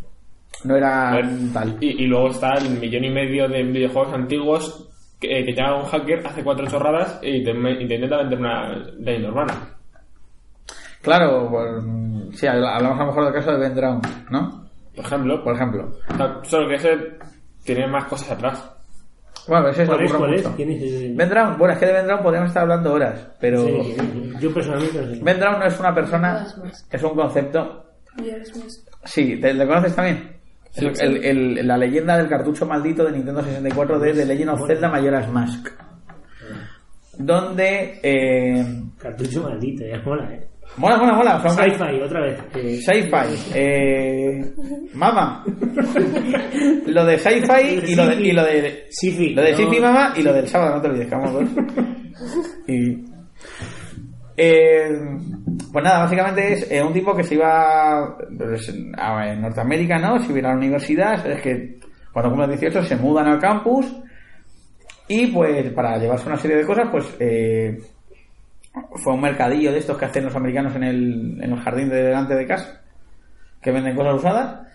No 0.64 0.76
eran 0.76 1.54
tal. 1.54 1.78
Y, 1.80 2.04
y 2.04 2.08
luego 2.08 2.30
está 2.30 2.56
el 2.58 2.72
millón 2.80 3.04
y 3.06 3.10
medio 3.12 3.48
de 3.48 3.64
videojuegos 3.64 4.14
antiguos 4.14 4.89
que, 5.20 5.28
que 5.28 5.52
llega 5.52 5.76
un 5.76 5.86
hacker, 5.86 6.26
hace 6.26 6.44
cuatro 6.44 6.68
chorradas 6.68 7.20
y 7.22 7.44
te, 7.44 7.52
y 7.52 7.88
te 7.88 7.96
intenta 7.96 8.18
vender 8.18 8.40
una 8.40 8.76
leyenda 9.00 9.30
urbana. 9.30 9.54
Claro, 11.02 11.50
pues, 11.50 12.40
sí, 12.40 12.48
hablamos 12.48 13.00
a 13.00 13.04
lo 13.04 13.06
mejor 13.08 13.24
del 13.26 13.34
caso 13.34 13.52
de 13.52 13.58
Ben 13.60 13.76
Drown, 13.76 14.02
¿no? 14.30 14.70
Por 14.96 15.06
ejemplo, 15.06 15.44
Por 15.44 15.56
ejemplo. 15.56 15.92
solo 16.44 16.68
que 16.68 16.76
ese 16.76 16.98
tiene 17.64 17.88
más 17.88 18.06
cosas 18.06 18.32
atrás. 18.32 18.76
Bueno, 19.48 19.70
ese 19.70 19.84
es 19.84 19.90
¿Cuál 19.90 20.04
es? 20.04 20.14
¿Cuál 20.14 20.34
es? 20.34 20.48
¿Quién 20.50 20.72
es 20.72 20.82
ese? 20.84 21.14
Ben 21.16 21.30
Drown, 21.30 21.58
bueno, 21.58 21.74
es 21.74 21.80
que 21.80 21.86
de 21.86 21.94
Ben 21.94 22.06
Drown 22.06 22.22
podríamos 22.22 22.50
estar 22.50 22.64
hablando 22.64 22.94
horas, 22.94 23.28
pero. 23.40 23.66
Sí, 23.66 23.96
Yo 24.40 24.54
personalmente 24.54 25.02
no 25.02 25.16
sé. 25.16 25.20
Ben 25.24 25.40
Drown 25.40 25.60
no 25.60 25.66
es 25.66 25.80
una 25.80 25.96
persona, 25.96 26.46
es 26.92 27.04
un 27.04 27.16
concepto 27.16 27.86
Sí, 29.06 29.40
¿te, 29.40 29.54
¿le 29.54 29.66
conoces 29.66 29.96
también? 29.96 30.39
Sí, 30.72 30.86
Es 30.88 31.00
sí. 31.00 31.06
el- 31.06 31.24
el- 31.58 31.68
la 31.68 31.78
leyenda 31.78 32.18
del 32.18 32.28
cartucho 32.28 32.66
maldito 32.66 33.04
de 33.06 33.12
Nintendo 33.14 33.42
64 33.44 34.00
de 34.00 34.14
The 34.14 34.26
Legend 34.26 34.50
of 34.52 34.68
Zelda 34.68 34.90
Majora's 34.90 35.30
Mask. 35.32 35.68
Donde... 37.18 38.00
Eh, 38.02 38.66
Cartucho 38.98 39.44
maldito, 39.44 39.84
ya 39.86 40.00
mola, 40.06 40.32
eh. 40.34 40.48
mola, 40.78 40.98
mola, 40.98 41.14
mola. 41.16 41.50
Sci-fi, 41.50 42.02
otra 42.02 42.22
vez. 42.22 42.40
Eh, 42.56 42.80
Sci-fi. 42.82 43.52
Eh, 43.56 44.54
mama. 44.94 45.44
lo 46.88 47.06
de 47.06 47.18
sci-fi 47.18 47.92
y 47.92 47.96
lo 47.96 48.06
de... 48.08 48.22
Y 48.22 48.32
lo 48.32 48.44
de 48.46 48.86
Sci-fi. 48.90 49.34
lo 49.34 49.42
de 49.42 49.52
no. 49.52 49.58
sci-fi 49.58 49.80
mama 49.82 50.14
y 50.16 50.22
lo 50.24 50.32
del 50.34 50.48
sábado, 50.48 50.76
no 50.76 50.82
te 50.82 50.88
olvides, 50.88 51.08
que 51.10 51.16
vamos 51.16 51.34
dos. 51.34 51.44
Y... 52.68 53.04
Eh, 54.42 54.88
pues 55.70 55.84
nada, 55.84 56.00
básicamente 56.00 56.54
es 56.54 56.72
eh, 56.72 56.82
un 56.82 56.94
tipo 56.94 57.14
que 57.14 57.26
se 57.26 57.36
iba 57.36 58.18
pues, 58.38 58.74
a 58.98 59.36
Norteamérica, 59.36 60.00
¿no? 60.00 60.18
Se 60.18 60.32
iba 60.32 60.48
a 60.48 60.54
la 60.54 60.58
universidad, 60.58 61.28
es 61.28 61.42
que 61.42 61.78
Cuando 62.14 62.32
cumplen 62.32 62.52
18 62.52 62.84
se 62.84 62.96
mudan 62.96 63.28
al 63.28 63.40
campus 63.40 63.86
y 65.10 65.28
pues 65.28 65.74
para 65.74 65.98
llevarse 65.98 66.28
una 66.28 66.38
serie 66.38 66.56
de 66.56 66.66
cosas, 66.66 66.88
pues 66.90 67.06
eh, 67.20 67.82
fue 69.04 69.14
un 69.14 69.20
mercadillo 69.20 69.74
de 69.74 69.80
estos 69.80 69.98
que 69.98 70.06
hacen 70.06 70.24
los 70.24 70.36
americanos 70.38 70.74
en 70.78 70.84
el, 70.84 71.44
en 71.44 71.52
el 71.52 71.60
jardín 71.60 71.90
de 71.90 72.02
delante 72.02 72.36
de 72.36 72.48
casa, 72.48 72.82
que 73.62 73.72
venden 73.72 73.98
cosas 73.98 74.16
usadas, 74.16 74.68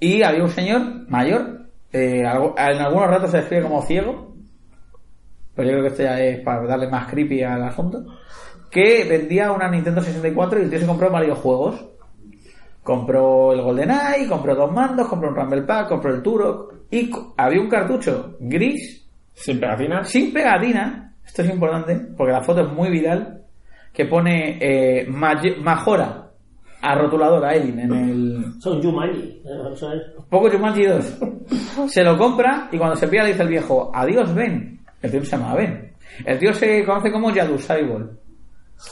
y 0.00 0.24
había 0.24 0.42
un 0.42 0.50
señor 0.50 1.08
mayor, 1.08 1.68
eh, 1.92 2.22
en 2.22 2.26
algunos 2.26 3.08
ratos 3.08 3.30
se 3.30 3.36
describe 3.36 3.62
como 3.62 3.82
ciego, 3.82 4.34
pero 5.54 5.68
yo 5.68 5.74
creo 5.74 5.82
que 5.82 5.90
esto 5.90 6.02
ya 6.02 6.18
es 6.18 6.40
para 6.40 6.66
darle 6.66 6.88
más 6.88 7.06
creepy 7.08 7.42
al 7.42 7.62
asunto, 7.62 8.04
que 8.72 9.04
vendía 9.08 9.52
una 9.52 9.68
Nintendo 9.70 10.00
64 10.00 10.58
y 10.58 10.62
el 10.64 10.70
tío 10.70 10.80
se 10.80 10.86
compró 10.86 11.10
varios 11.10 11.38
juegos. 11.38 11.84
Compró 12.82 13.52
el 13.52 13.60
GoldenEye, 13.62 14.26
compró 14.28 14.56
dos 14.56 14.72
mandos, 14.72 15.06
compró 15.06 15.28
un 15.28 15.36
Rumble 15.36 15.62
Pack, 15.62 15.88
compró 15.88 16.12
el 16.14 16.22
Turok 16.22 16.74
y 16.90 17.10
había 17.36 17.60
un 17.60 17.68
cartucho 17.68 18.36
gris 18.40 19.08
Sin 19.34 19.60
pegatinas. 19.60 20.08
sin 20.08 20.32
pegatina, 20.32 21.14
esto 21.24 21.42
es 21.42 21.50
importante 21.50 21.94
porque 22.16 22.32
la 22.32 22.42
foto 22.42 22.62
es 22.62 22.72
muy 22.72 22.90
viral, 22.90 23.42
que 23.92 24.06
pone 24.06 24.58
eh, 24.60 25.06
Maj- 25.08 25.58
Majora 25.58 26.30
a 26.80 26.94
rotulador 26.96 27.44
a 27.44 27.54
Edin 27.54 27.78
en 27.78 27.92
el 27.92 28.44
Son 28.60 28.82
Jumanji. 28.82 29.42
Eso 29.74 29.92
es. 29.92 30.02
poco 30.28 30.50
Jumanji 30.50 30.84
2. 30.86 31.18
Se 31.86 32.02
lo 32.02 32.18
compra 32.18 32.68
y 32.72 32.78
cuando 32.78 32.96
se 32.96 33.06
pilla 33.06 33.22
le 33.22 33.28
dice 33.30 33.42
el 33.42 33.48
viejo, 33.48 33.92
adiós 33.94 34.34
Ben. 34.34 34.80
El 35.00 35.10
tío 35.12 35.24
se 35.24 35.36
llama 35.36 35.54
Ben. 35.54 35.92
El 36.24 36.38
tío 36.40 36.52
se 36.52 36.84
conoce 36.84 37.12
como 37.12 37.30
Yadu 37.32 37.56
Saibol 37.58 38.18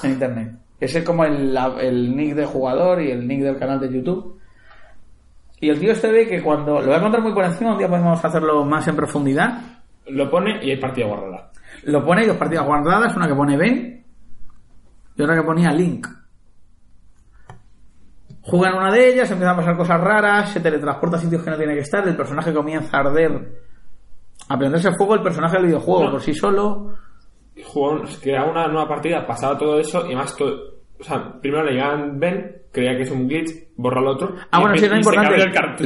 en 0.02 0.10
internet. 0.10 0.52
Ese 0.78 1.00
es 1.00 1.04
como 1.04 1.24
el, 1.24 1.56
el 1.80 2.16
nick 2.16 2.34
de 2.34 2.46
jugador 2.46 3.02
y 3.02 3.10
el 3.10 3.26
nick 3.26 3.42
del 3.42 3.58
canal 3.58 3.80
de 3.80 3.92
YouTube. 3.92 4.40
Y 5.60 5.68
el 5.68 5.78
tío 5.78 5.92
este 5.92 6.10
ve 6.10 6.26
que 6.26 6.42
cuando... 6.42 6.80
Lo 6.80 6.86
voy 6.86 6.94
a 6.94 7.00
contar 7.00 7.20
muy 7.20 7.34
por 7.34 7.44
encima, 7.44 7.72
un 7.72 7.78
día 7.78 7.88
podemos 7.88 8.24
hacerlo 8.24 8.64
más 8.64 8.88
en 8.88 8.96
profundidad. 8.96 9.60
Lo 10.06 10.30
pone 10.30 10.64
y 10.64 10.70
hay 10.70 10.80
partida 10.80 11.06
guardada. 11.06 11.50
Lo 11.84 12.04
pone 12.04 12.24
y 12.24 12.26
dos 12.26 12.36
partidas 12.38 12.64
guardadas, 12.64 13.14
una 13.14 13.28
que 13.28 13.34
pone 13.34 13.56
Ben 13.56 14.04
y 15.16 15.22
otra 15.22 15.36
que 15.36 15.42
ponía 15.42 15.70
Link. 15.70 16.06
Juegan 18.42 18.74
una 18.74 18.90
de 18.90 19.08
ellas, 19.12 19.30
empiezan 19.30 19.54
a 19.54 19.58
pasar 19.58 19.76
cosas 19.76 20.00
raras, 20.00 20.50
se 20.50 20.60
teletransporta 20.60 21.18
a 21.18 21.20
sitios 21.20 21.42
que 21.42 21.50
no 21.50 21.56
tiene 21.58 21.74
que 21.74 21.80
estar, 21.80 22.06
el 22.08 22.16
personaje 22.16 22.54
comienza 22.54 22.96
a 22.96 23.00
arder, 23.00 23.60
a 24.48 24.58
prenderse 24.58 24.92
fuego 24.92 25.14
el 25.14 25.22
personaje 25.22 25.56
del 25.58 25.66
videojuego 25.66 26.04
No. 26.04 26.10
por 26.12 26.22
sí 26.22 26.32
solo. 26.32 26.94
Jugó, 27.64 28.02
creaba 28.22 28.50
una 28.50 28.66
nueva 28.68 28.88
partida, 28.88 29.26
pasaba 29.26 29.56
todo 29.58 29.78
eso 29.78 30.06
y 30.10 30.14
más 30.14 30.34
todo. 30.36 30.80
O 30.98 31.02
sea, 31.04 31.32
primero 31.40 31.64
le 31.64 31.72
llegan 31.72 32.18
Ben, 32.20 32.56
creía 32.72 32.96
que 32.96 33.02
es 33.04 33.10
un 33.10 33.26
glitch, 33.26 33.50
borra 33.76 34.00
el 34.00 34.08
otro. 34.08 34.34
Ah, 34.50 34.58
y 34.58 34.60
bueno, 34.60 34.74
sí, 34.80 34.84
el 34.86 34.92
importante. 34.98 35.36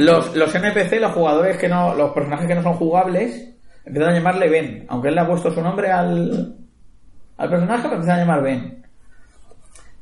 Los, 0.03 0.35
los 0.35 0.55
NPC, 0.55 0.99
los 1.01 1.11
jugadores 1.13 1.57
que 1.57 1.69
no, 1.69 1.95
los 1.95 2.11
personajes 2.11 2.47
que 2.47 2.55
no 2.55 2.63
son 2.63 2.73
jugables, 2.73 3.55
empiezan 3.85 4.11
a 4.11 4.17
llamarle 4.17 4.49
Ben. 4.49 4.85
Aunque 4.89 5.07
él 5.09 5.15
le 5.15 5.21
ha 5.21 5.27
puesto 5.27 5.51
su 5.51 5.61
nombre 5.61 5.91
al, 5.91 6.55
al 7.37 7.49
personaje, 7.49 7.83
pero 7.83 7.95
empiezan 7.95 8.17
a 8.17 8.21
llamar 8.21 8.43
Ben. 8.43 8.81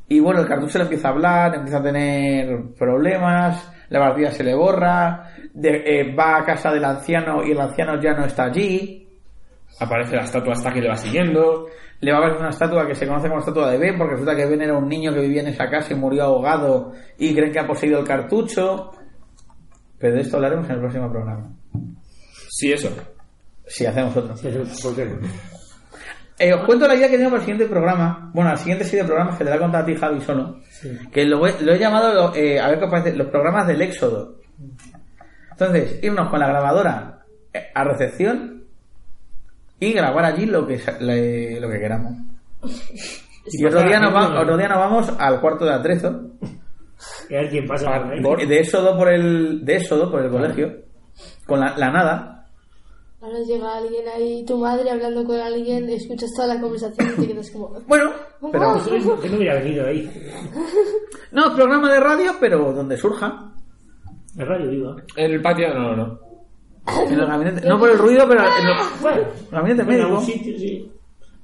Y 0.10 0.20
bueno, 0.20 0.42
el 0.42 0.48
cartucho 0.48 0.78
le 0.80 0.84
empieza 0.86 1.08
a 1.08 1.12
hablar, 1.12 1.56
empieza 1.56 1.78
a 1.78 1.84
tener 1.84 2.60
problemas, 2.78 3.72
la 3.90 4.00
partida 4.00 4.32
se 4.32 4.44
le 4.44 4.54
borra, 4.54 5.28
de- 5.54 5.84
eh, 6.02 6.16
va 6.16 6.38
a 6.38 6.44
casa 6.46 6.72
del 6.72 6.84
anciano 6.86 7.44
y 7.46 7.52
el 7.52 7.60
anciano 7.62 8.00
ya 8.02 8.14
no 8.14 8.26
está 8.26 8.46
allí. 8.46 9.03
Aparece 9.80 10.16
la 10.16 10.24
estatua 10.24 10.54
hasta 10.54 10.72
que 10.72 10.82
le 10.82 10.90
va 10.90 10.96
siguiendo. 10.96 11.68
Le 12.00 12.12
va 12.12 12.18
a 12.20 12.28
ver 12.30 12.38
una 12.38 12.50
estatua 12.50 12.86
que 12.88 12.96
se 12.96 13.08
conoce 13.08 13.28
como 13.28 13.40
estatua 13.40 13.72
de 13.72 13.78
Ben, 13.78 13.98
porque 13.98 14.14
resulta 14.14 14.36
que 14.36 14.46
Ben 14.46 14.62
era 14.62 14.78
un 14.78 14.88
niño 14.88 15.14
que 15.14 15.22
vivía 15.22 15.42
en 15.42 15.48
esa 15.48 15.70
casa 15.70 15.94
y 15.94 15.96
murió 15.96 16.24
ahogado 16.24 16.92
y 17.18 17.34
creen 17.34 17.52
que 17.52 17.60
ha 17.60 17.68
poseído 17.68 18.00
el 18.00 18.06
cartucho. 18.06 18.92
Pero 20.00 20.16
de 20.16 20.22
esto 20.22 20.36
hablaremos 20.38 20.66
en 20.68 20.74
el 20.76 20.80
próximo 20.82 21.10
programa. 21.10 21.50
Sí, 22.50 22.72
eso. 22.74 22.90
Si 23.66 23.86
hacemos 23.86 24.16
otro. 24.18 24.36
¿Por 24.36 24.96
qué 24.96 25.06
no? 25.06 25.18
Eh, 26.40 26.52
os 26.54 26.66
cuento 26.66 26.88
la 26.88 26.96
idea 26.96 27.10
que 27.10 27.18
tengo 27.18 27.30
para 27.30 27.42
el 27.42 27.46
siguiente 27.48 27.68
programa. 27.72 28.32
Bueno, 28.34 28.50
la 28.50 28.58
siguiente 28.58 28.84
serie 28.84 29.02
de 29.04 29.08
programas 29.08 29.38
que 29.38 29.44
te 29.46 29.50
la 29.50 29.56
he 29.56 29.60
contado 29.60 29.84
a 29.84 29.86
ti, 29.86 29.96
Javi, 29.96 30.20
solo. 30.22 30.60
Que 31.12 31.26
lo, 31.26 31.46
he- 31.48 31.62
lo 31.62 31.74
he 31.74 31.80
llamado, 31.80 32.36
eh, 32.36 32.60
a 32.60 32.68
ver 32.70 32.80
qué 32.80 32.86
os 32.86 32.92
parece, 32.92 33.16
los 33.16 33.28
programas 33.28 33.68
del 33.68 33.82
éxodo. 33.82 34.40
Entonces, 35.52 36.00
irnos 36.04 36.30
con 36.30 36.40
la 36.40 36.48
grabadora 36.48 37.20
eh, 37.54 37.68
a 37.74 37.84
recepción 37.84 38.53
y 39.80 39.94
grabar 39.94 40.26
allí 40.26 40.46
lo 40.46 40.66
que, 40.68 40.80
sa- 40.80 41.00
le- 41.00 41.60
lo 41.60 41.70
que 41.70 41.80
queramos. 41.80 42.14
Y 43.46 43.66
otro 43.66 43.84
día, 43.84 44.00
nos 44.00 44.16
va- 44.16 44.40
otro 44.42 44.56
día 44.56 44.70
nos 44.70 44.78
vamos 44.78 45.10
al 45.20 45.42
cuarto 45.42 45.66
de 45.66 45.74
atrezo. 45.74 46.22
Y 47.30 47.36
a 47.36 47.40
ver 47.42 47.50
quién 47.50 47.68
pasa 47.68 47.92
por 48.22 48.38
ahí. 48.40 48.46
De 48.48 48.60
éxodo 48.60 48.98
por 48.98 49.10
el, 49.12 49.66
de 49.66 49.76
éxodo 49.76 50.10
por 50.10 50.22
el 50.24 50.32
colegio. 50.32 50.72
Con 51.46 51.60
la, 51.60 51.78
la 51.78 51.92
nada. 51.92 52.48
Ahora 53.20 53.40
llega 53.46 53.78
alguien 53.78 54.06
ahí, 54.16 54.46
tu 54.46 54.58
madre 54.58 54.90
hablando 54.90 55.26
con 55.26 55.38
alguien, 55.38 55.90
escuchas 55.90 56.30
toda 56.36 56.56
la 56.56 56.62
conversación 56.62 57.06
y 57.18 57.22
te 57.22 57.28
quedas 57.34 57.52
como... 57.52 57.70
Bueno, 57.88 58.12
pero... 58.50 58.78
Yo 58.86 59.30
no 59.30 59.38
hubiera 59.38 59.56
venido 59.56 59.88
ahí. 59.88 60.10
No, 61.34 61.54
programa 61.54 61.92
de 61.92 62.00
radio, 62.00 62.32
pero 62.40 62.72
donde 62.72 62.96
surja. 62.98 63.52
El 64.38 64.48
radio 64.48 64.70
viva. 64.70 64.96
En 65.18 65.32
el 65.32 65.42
patio, 65.42 65.74
no, 65.74 65.96
no, 65.96 65.96
no. 65.98 66.20
En 66.86 67.14
el 67.14 67.26
gabinete, 67.26 67.68
no 67.68 67.80
por 67.80 67.90
el 67.90 67.98
ruido, 67.98 68.26
pero 68.28 68.42
en 68.42 68.68
el 68.68 68.74
Bueno, 69.02 69.22
gabinete 69.52 69.82
en 69.84 69.88
médico. 69.88 70.08
algún 70.08 70.26
sitio, 70.26 70.58
sí. 70.60 70.90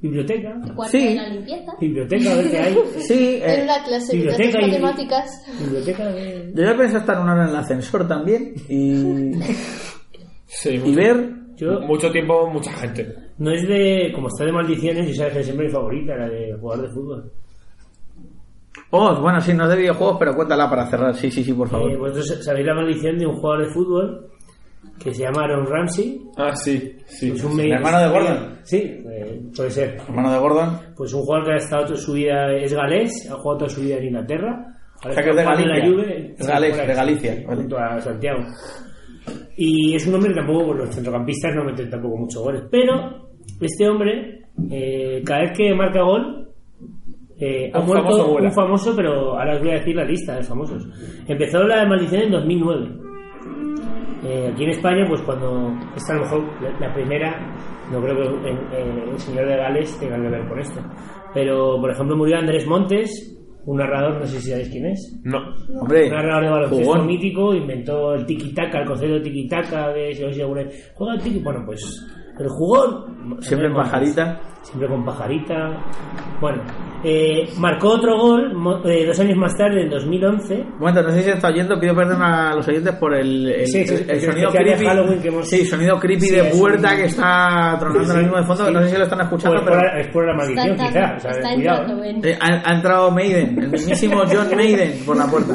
Biblioteca. 0.01 0.55
Cuarto 0.75 0.91
Sí. 0.97 1.07
de 1.09 1.15
la 1.15 1.29
limpieza. 1.29 1.71
Biblioteca, 1.79 2.31
a 2.31 2.35
ver 2.35 2.51
qué 2.51 2.57
hay. 2.59 2.77
Sí, 2.99 3.39
En 3.43 3.59
eh, 3.59 3.63
una 3.63 3.83
clase 3.83 4.11
de 4.11 4.17
biblioteca 4.17 4.59
y- 4.59 4.65
matemáticas. 4.71 5.45
Biblioteca 5.59 6.05
de... 6.07 6.51
yo 6.55 6.63
ya 6.63 6.77
pensé 6.77 6.97
estar 6.97 7.19
una 7.21 7.33
hora 7.33 7.43
en 7.43 7.49
el 7.49 7.55
ascensor 7.55 8.07
también 8.07 8.53
y, 8.69 9.33
Sí, 10.47 10.69
y 10.71 10.79
mucho, 10.79 10.95
ver. 10.95 11.29
Yo, 11.57 11.79
mucho 11.81 12.11
tiempo, 12.11 12.49
mucha 12.49 12.71
gente. 12.73 13.13
no 13.37 13.51
es 13.51 13.67
de... 13.67 14.11
Como 14.15 14.29
está 14.29 14.45
de 14.45 14.51
maldiciones, 14.53 15.09
y 15.09 15.13
sabes 15.15 15.33
que 15.33 15.43
siempre 15.43 15.65
mi 15.67 15.71
favorita, 15.71 16.15
la 16.15 16.29
de 16.29 16.53
jugar 16.59 16.79
de 16.81 16.89
fútbol. 16.89 17.31
Oh, 18.91 19.15
bueno, 19.21 19.39
sí, 19.41 19.53
no 19.53 19.65
es 19.65 19.69
de 19.71 19.75
videojuegos, 19.77 20.15
pero 20.17 20.35
cuéntala 20.35 20.69
para 20.69 20.87
cerrar. 20.89 21.13
Sí, 21.15 21.29
sí, 21.29 21.43
sí, 21.43 21.53
por 21.53 21.67
favor. 21.67 21.91
Eh, 21.91 21.97
vosotros 21.97 22.43
sabéis 22.43 22.65
la 22.65 22.73
maldición 22.73 23.17
de 23.17 23.25
un 23.27 23.35
jugador 23.35 23.67
de 23.67 23.73
fútbol 23.73 24.27
que 24.99 25.13
se 25.13 25.23
llama 25.23 25.43
Aaron 25.43 25.65
Ramsey. 25.65 26.21
Ah, 26.37 26.55
sí, 26.55 26.95
sí. 27.05 27.31
Es 27.31 27.43
un 27.43 27.59
¿El 27.59 27.71
hermano 27.71 27.99
de 27.99 28.09
Gordon? 28.09 28.59
Sí, 28.63 28.77
eh, 28.77 29.41
puede 29.55 29.71
ser. 29.71 29.97
Hermano 30.07 30.31
de 30.33 30.39
Gordon. 30.39 30.79
Pues 30.95 31.13
un 31.13 31.21
jugador 31.21 31.45
que 31.47 31.53
ha 31.53 31.57
estado 31.57 31.85
toda 31.85 31.97
su 31.97 32.13
vida, 32.13 32.53
es 32.55 32.73
galés, 32.73 33.29
ha 33.31 33.35
jugado 33.35 33.59
toda 33.59 33.69
su 33.69 33.81
vida 33.81 33.97
en 33.97 34.05
Inglaterra. 34.05 34.65
Ahora 35.01 35.11
O 35.11 35.13
sea, 35.13 35.23
que 35.23 35.29
es 35.29 35.35
de 35.35 35.43
Galicia. 35.43 35.75
la 35.75 35.87
Juve, 35.87 36.35
Es 36.37 36.47
galés, 36.47 36.77
de 36.77 36.93
Galicia, 36.93 37.35
sí, 37.35 37.43
vale. 37.45 37.61
Junto 37.61 37.77
a 37.77 38.01
Santiago. 38.01 38.39
Y 39.55 39.95
es 39.95 40.07
un 40.07 40.15
hombre 40.15 40.29
que 40.31 40.35
tampoco, 40.39 40.65
pues, 40.67 40.77
los 40.79 40.95
centrocampistas 40.95 41.55
no 41.55 41.63
meten 41.63 41.89
tampoco 41.89 42.17
muchos 42.17 42.41
goles. 42.43 42.63
Pero 42.69 43.29
este 43.61 43.87
hombre, 43.87 44.41
eh, 44.69 45.21
cada 45.25 45.41
vez 45.41 45.51
que 45.57 45.73
marca 45.73 46.01
gol, 46.01 46.49
eh, 47.39 47.71
ha 47.73 47.79
muerto 47.79 48.09
famoso 48.09 48.35
un 48.35 48.51
famoso, 48.51 48.95
pero 48.95 49.39
ahora 49.39 49.55
os 49.55 49.61
voy 49.61 49.69
a 49.71 49.75
decir 49.75 49.95
la 49.95 50.03
lista 50.03 50.35
de 50.35 50.43
famosos. 50.43 50.85
Empezó 51.27 51.63
la 51.63 51.85
maldición 51.85 52.23
en 52.23 52.31
2009. 52.31 53.08
Eh, 54.29 54.51
aquí 54.53 54.63
en 54.63 54.69
España, 54.69 55.05
pues 55.07 55.21
cuando 55.21 55.73
esta 55.95 56.13
a 56.13 56.17
lo 56.17 56.21
mejor 56.23 56.61
la, 56.61 56.87
la 56.87 56.93
primera, 56.93 57.35
no 57.91 57.99
creo 58.01 58.15
que 58.41 59.11
el 59.11 59.17
señor 59.19 59.47
de 59.47 59.57
Gales 59.57 59.99
tenga 59.99 60.21
que 60.21 60.29
ver 60.29 60.47
con 60.47 60.59
esto. 60.59 60.79
Pero, 61.33 61.79
por 61.81 61.89
ejemplo, 61.91 62.15
murió 62.15 62.37
Andrés 62.37 62.67
Montes, 62.67 63.35
un 63.65 63.77
narrador, 63.77 64.19
no 64.19 64.25
sé 64.25 64.39
si 64.39 64.49
sabéis 64.49 64.69
quién 64.69 64.85
es. 64.85 65.19
No. 65.23 65.39
Hombre, 65.81 66.05
Un 66.05 66.13
narrador 66.13 66.43
de 66.43 66.49
baloncesto 66.49 67.03
mítico, 67.05 67.53
inventó 67.53 68.13
el 68.13 68.25
tiki-taka, 68.25 68.79
el 68.81 68.87
concepto 68.87 69.15
de 69.15 69.21
tiki-taka, 69.21 69.93
de 69.93 70.13
si 70.13 70.41
alguna 70.41 70.63
vez, 70.63 70.91
juega 70.95 71.13
el 71.15 71.21
tiki, 71.21 71.39
bueno, 71.39 71.63
pues 71.65 71.81
el 72.39 72.47
jugón. 72.49 73.37
Siempre 73.41 73.67
en 73.67 73.73
pajarita. 73.75 74.39
Siempre 74.63 74.87
con 74.89 75.05
pajarita. 75.05 75.55
Bueno, 76.41 76.61
eh, 77.03 77.49
marcó 77.59 77.89
otro 77.91 78.17
gol 78.17 78.81
eh, 78.85 79.05
dos 79.05 79.19
años 79.19 79.37
más 79.37 79.55
tarde, 79.57 79.83
en 79.83 79.89
2011. 79.89 80.65
Bueno, 80.79 81.01
no 81.01 81.09
sé 81.11 81.17
si 81.19 81.23
se 81.25 81.31
está 81.31 81.47
oyendo, 81.49 81.79
pido 81.79 81.95
perdón 81.95 82.21
a 82.21 82.55
los 82.55 82.67
oyentes 82.67 82.93
por 82.95 83.13
el, 83.13 83.47
el, 83.49 83.67
Sí, 83.67 83.85
sí, 83.87 84.05
el- 84.07 84.19
sonido 84.21 84.51
creepy. 84.51 84.85
Halloween 84.85 85.21
que 85.21 85.27
hemos- 85.29 85.49
Sí, 85.49 85.65
sonido 85.65 85.97
creepy 85.99 86.21
Sí, 86.27 86.35
de 86.35 86.43
puerta 86.45 86.89
un- 86.91 86.95
que 86.97 87.05
está 87.05 87.75
tronando 87.79 88.03
Sí, 88.05 88.09
ahora 88.11 88.21
mismo 88.23 88.37
de 88.37 88.43
fondo. 88.43 88.65
sí. 88.67 88.73
No 88.73 88.79
sé 88.81 88.89
si 88.89 88.97
lo 88.97 89.03
están 89.03 89.21
escuchando, 89.21 89.55
Pues 89.57 89.63
pero 89.69 89.77
por 89.77 89.85
la- 89.93 89.99
es 90.01 90.07
por 90.07 90.25
la 90.27 90.33
maldición, 90.33 90.69
Está 90.71 90.87
quizá. 90.87 91.15
o 91.15 91.19
sea, 91.19 91.31
está 91.31 91.53
cuidado. 91.55 92.03
eh, 92.03 92.39
ha, 92.41 92.69
ha 92.69 92.75
entrado 92.75 93.11
Maiden, 93.11 93.59
el 93.63 93.69
mismísimo 93.69 94.21
John 94.31 94.47
Maiden 94.55 95.05
por 95.05 95.17
la 95.17 95.27
puerta. 95.27 95.53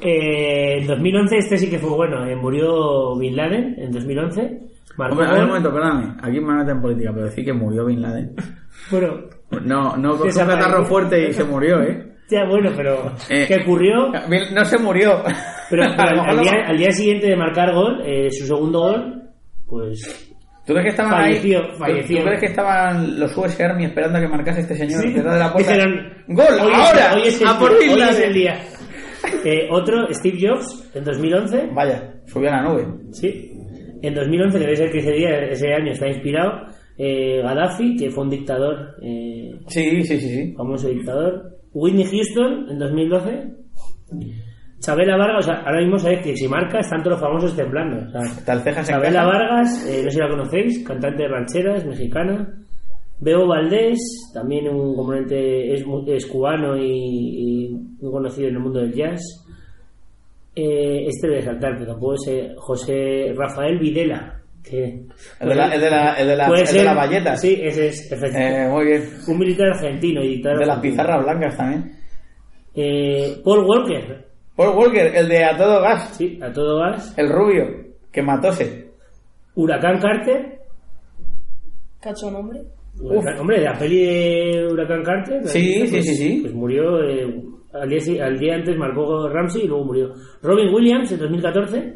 Eh, 0.00 0.78
en 0.80 0.86
2011 0.86 1.38
este 1.38 1.56
sí 1.58 1.70
que 1.70 1.78
fue 1.78 1.90
bueno. 1.90 2.26
eh, 2.26 2.36
murió 2.36 3.16
Bin 3.16 3.36
Laden 3.36 3.76
en 3.78 3.90
2011. 3.92 4.60
Hombre, 4.98 5.26
a 5.26 5.32
ver 5.32 5.40
un 5.42 5.48
momento, 5.48 5.72
perdóname. 5.72 6.14
Aquí 6.22 6.40
me 6.40 6.54
meten 6.54 6.76
en 6.76 6.82
política, 6.82 7.10
pero 7.12 7.26
decir 7.26 7.44
que 7.44 7.52
murió 7.52 7.84
Bin 7.86 8.02
Laden. 8.02 8.34
Bueno, 8.90 9.14
No, 9.64 9.96
no 9.96 10.16
con 10.18 10.26
un 10.28 10.34
catarro 10.34 10.84
fuerte 10.84 11.28
y 11.28 11.32
se 11.32 11.44
murió, 11.44 11.80
¿eh? 11.80 12.12
ya 12.28 12.44
bueno, 12.48 12.70
pero 12.76 13.12
Eh, 13.30 13.44
¿qué 13.46 13.60
ocurrió? 13.62 14.10
No 14.52 14.64
se 14.64 14.78
murió. 14.78 15.22
Pero, 15.70 15.82
al, 15.98 16.40
día, 16.40 16.52
al 16.66 16.76
día 16.76 16.90
siguiente 16.90 17.28
de 17.28 17.36
marcar 17.36 17.72
gol, 17.72 18.02
eh, 18.04 18.30
su 18.30 18.46
segundo 18.46 18.80
gol, 18.80 19.22
pues 19.66 20.30
¿Tú 20.66 20.72
crees 20.72 20.84
que 20.84 20.90
estaban 20.90 21.12
Falleció, 21.12 21.58
ahí? 21.60 21.68
¿Tú- 21.70 21.76
falleció. 21.78 22.18
¿Tú 22.18 22.24
crees 22.24 22.40
que 22.40 22.46
estaban 22.46 23.20
los 23.20 23.36
US 23.36 23.60
Army 23.60 23.84
esperando 23.84 24.18
a 24.18 24.20
que 24.22 24.28
marcase 24.28 24.60
este 24.60 24.74
señor 24.76 25.02
Sí. 25.02 25.12
detrás 25.12 25.34
de 25.34 25.40
la 25.40 25.52
puerta? 25.52 25.72
Dijeron, 25.72 26.12
¡Gol! 26.28 26.46
hoy 26.62 26.72
es- 26.72 26.78
¡Ahora! 26.88 27.14
hoy 27.14 27.22
es 27.28 27.40
el 27.42 27.46
¡A 27.48 27.58
por 27.58 27.70
hoy 27.70 27.84
es 27.84 27.96
Laden! 27.98 28.22
el 28.24 28.32
día. 28.34 28.60
Eh, 29.44 29.68
otro, 29.70 30.06
Steve 30.10 30.38
Jobs, 30.40 30.90
en 30.94 31.04
2011. 31.04 31.68
Vaya, 31.74 32.14
subió 32.26 32.48
a 32.50 32.52
la 32.56 32.62
nube. 32.62 32.86
Sí. 33.12 33.50
En 34.06 34.14
2011, 34.14 34.58
que 34.58 34.64
debe 34.64 34.76
ser 34.76 34.90
que 34.90 34.98
ese, 34.98 35.12
día, 35.12 35.30
ese 35.46 35.72
año 35.72 35.92
está 35.92 36.08
inspirado, 36.08 36.66
eh, 36.98 37.40
Gaddafi, 37.42 37.96
que 37.96 38.10
fue 38.10 38.24
un 38.24 38.30
dictador, 38.30 38.96
eh, 39.02 39.54
Sí, 39.68 40.02
sí, 40.02 40.18
sí, 40.18 40.28
sí. 40.28 40.52
famoso 40.54 40.88
dictador. 40.88 41.56
Whitney 41.72 42.04
Houston, 42.04 42.70
en 42.70 42.78
2012. 42.78 43.48
Chabela 44.80 45.16
Vargas, 45.16 45.46
o 45.46 45.50
sea, 45.50 45.62
ahora 45.62 45.80
mismo 45.80 45.98
sabéis 45.98 46.20
que 46.20 46.36
si 46.36 46.46
marca 46.46 46.80
están 46.80 47.02
todos 47.02 47.18
los 47.18 47.20
famosos 47.20 47.56
temblando. 47.56 48.06
O 48.06 48.10
sea, 48.10 48.44
Tal 48.44 48.60
cejas 48.60 48.88
en 48.88 48.94
Chabela. 48.96 49.24
Vargas, 49.24 49.86
eh, 49.88 50.02
no 50.04 50.10
sé 50.10 50.16
si 50.16 50.18
la 50.18 50.28
conocéis, 50.28 50.86
cantante 50.86 51.22
de 51.22 51.28
rancheras, 51.28 51.86
mexicana. 51.86 52.54
Beo 53.20 53.46
Valdés, 53.46 53.98
también 54.34 54.68
un 54.68 54.94
componente, 54.94 55.72
es, 55.72 55.84
es 56.08 56.26
cubano 56.26 56.76
y, 56.76 56.84
y 56.84 57.68
muy 58.02 58.12
conocido 58.12 58.48
en 58.48 58.56
el 58.56 58.60
mundo 58.60 58.80
del 58.80 58.92
jazz. 58.92 59.43
Eh, 60.56 61.06
este 61.08 61.28
de 61.28 61.42
saltar, 61.42 61.76
que 61.78 61.84
tampoco 61.84 62.14
es 62.14 62.28
eh, 62.28 62.54
José 62.56 63.32
Rafael 63.36 63.78
Videla. 63.78 64.40
Que, 64.62 64.84
El 65.40 65.48
de 65.48 65.54
la, 65.54 65.74
el 65.74 65.80
de 65.80 65.90
la, 65.90 66.14
el 66.14 66.28
de 66.28 66.36
la, 66.36 66.48
de 66.48 66.84
valleta. 66.94 67.36
Sí, 67.36 67.58
ese 67.60 67.88
es, 67.88 68.10
efectivamente. 68.12 68.62
Eh, 68.64 68.68
muy 68.68 68.84
bien. 68.86 69.02
Un 69.28 69.38
militar 69.38 69.68
argentino 69.68 70.22
y 70.24 70.40
De 70.40 70.64
las 70.66 70.78
pizarras 70.80 71.22
blancas 71.22 71.56
también. 71.56 71.92
Eh, 72.74 73.36
Paul 73.44 73.64
Walker, 73.66 74.24
Paul 74.56 74.76
Walker, 74.78 75.14
el 75.14 75.28
de 75.28 75.44
A 75.44 75.56
Todo 75.56 75.80
Gas. 75.82 76.14
sí, 76.16 76.38
a 76.42 76.50
todo 76.52 76.78
gas. 76.78 77.12
El 77.18 77.28
rubio, 77.28 77.66
que 78.10 78.22
matóse. 78.22 78.88
Huracán 79.56 80.00
Carter, 80.00 80.60
Cacho 82.00 82.30
nombre. 82.30 82.60
Huracán- 83.00 83.40
hombre, 83.40 83.58
de 83.58 83.64
la 83.64 83.72
peli 83.78 84.04
de 84.04 84.66
Huracán 84.70 85.02
Carter. 85.02 85.42
¿la 85.42 85.48
Sí, 85.48 85.74
sí, 85.74 85.88
Pues- 85.90 86.06
sí, 86.06 86.14
sí. 86.14 86.38
Pues 86.42 86.54
murió, 86.54 87.02
eh, 87.02 87.26
al, 87.74 87.88
día, 87.88 88.24
al 88.24 88.38
día 88.38 88.54
antes 88.54 88.76
marcó 88.76 89.28
Ramsey 89.28 89.64
y 89.64 89.68
luego 89.68 89.84
murió. 89.84 90.12
Robin 90.42 90.72
Williams 90.74 91.10
en 91.12 91.18
2014. 91.18 91.94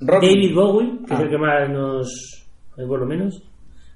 Robin. 0.00 0.28
David 0.30 0.54
Bowie, 0.54 0.98
que 1.06 1.14
es 1.14 1.20
Ah. 1.20 1.22
el 1.22 1.30
que 1.30 1.38
más 1.38 1.70
nos. 1.70 2.46
eh, 2.76 2.84
por 2.86 3.00
lo 3.00 3.06
menos. 3.06 3.42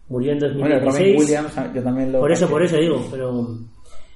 Murió 0.09 0.33
en 0.33 0.39
Bueno, 0.39 0.81
2016. 0.81 0.99
Robin 0.99 1.19
Williams, 1.21 1.75
yo 1.75 1.83
también 1.83 2.13
lo. 2.13 2.21
por 2.21 2.33
eso, 2.33 2.49
por 2.49 2.63
eso 2.63 2.77
digo, 2.79 3.07
pero. 3.11 3.47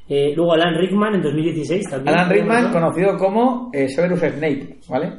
eh, 0.08 0.32
luego 0.34 0.52
Alan 0.54 0.74
Rickman 0.78 1.14
en 1.16 1.22
2016 1.22 1.88
también. 1.90 2.16
Alan 2.16 2.30
Rickman, 2.30 2.64
¿no? 2.64 2.72
conocido 2.72 3.16
como 3.18 3.70
eh, 3.72 3.88
Severus 3.88 4.18
Snape, 4.20 4.78
¿vale? 4.88 5.12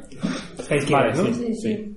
Vale, 0.90 1.12
¿no? 1.14 1.24
sí, 1.26 1.54
Sí, 1.54 1.54
sí. 1.54 1.96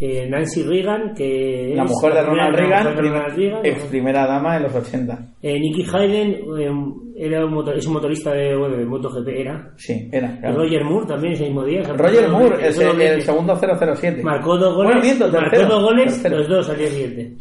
Eh, 0.00 0.28
Nancy 0.28 0.62
Reagan, 0.64 1.14
que 1.14 1.72
La 1.76 1.84
es 1.84 1.90
mujer 1.90 2.14
de 2.14 2.22
Ronald 2.22 2.56
Reagan, 2.56 2.82
mujer 2.88 2.96
de 3.04 3.10
Ronald 3.10 3.36
Reagan, 3.36 3.60
ex 3.66 3.82
primera 3.84 4.26
dama 4.26 4.56
en 4.56 4.62
los 4.64 4.74
80. 4.74 5.18
Eh, 5.40 5.58
Nicky 5.60 5.86
Hayden 5.92 6.30
eh, 6.58 6.70
era 7.16 7.44
un 7.46 7.52
motor- 7.54 7.76
es 7.76 7.86
un 7.86 7.92
motorista 7.94 8.32
de, 8.32 8.56
bueno, 8.56 8.76
de 8.76 8.84
MotoGP, 8.84 9.28
era. 9.28 9.72
Sí, 9.76 10.08
era. 10.12 10.36
Claro. 10.40 10.56
Roger 10.62 10.84
Moore 10.84 11.06
también 11.06 11.32
ese 11.34 11.44
mismo 11.44 11.64
día. 11.64 11.82
Roger 11.82 12.28
Moore, 12.28 12.56
el, 12.56 12.64
Eso 12.64 12.90
el, 12.90 13.00
el 13.00 13.22
segundo 13.22 13.56
007. 13.56 14.22
Marcó 14.22 14.56
dos 14.58 14.74
goles. 14.74 15.18
Bueno, 15.18 15.32
marcó 15.40 15.62
dos 15.66 15.82
goles, 15.82 16.12
tercero. 16.22 16.38
los 16.38 16.48
dos 16.48 16.70
al 16.70 16.78
día 16.78 16.88
siguiente. 16.88 17.36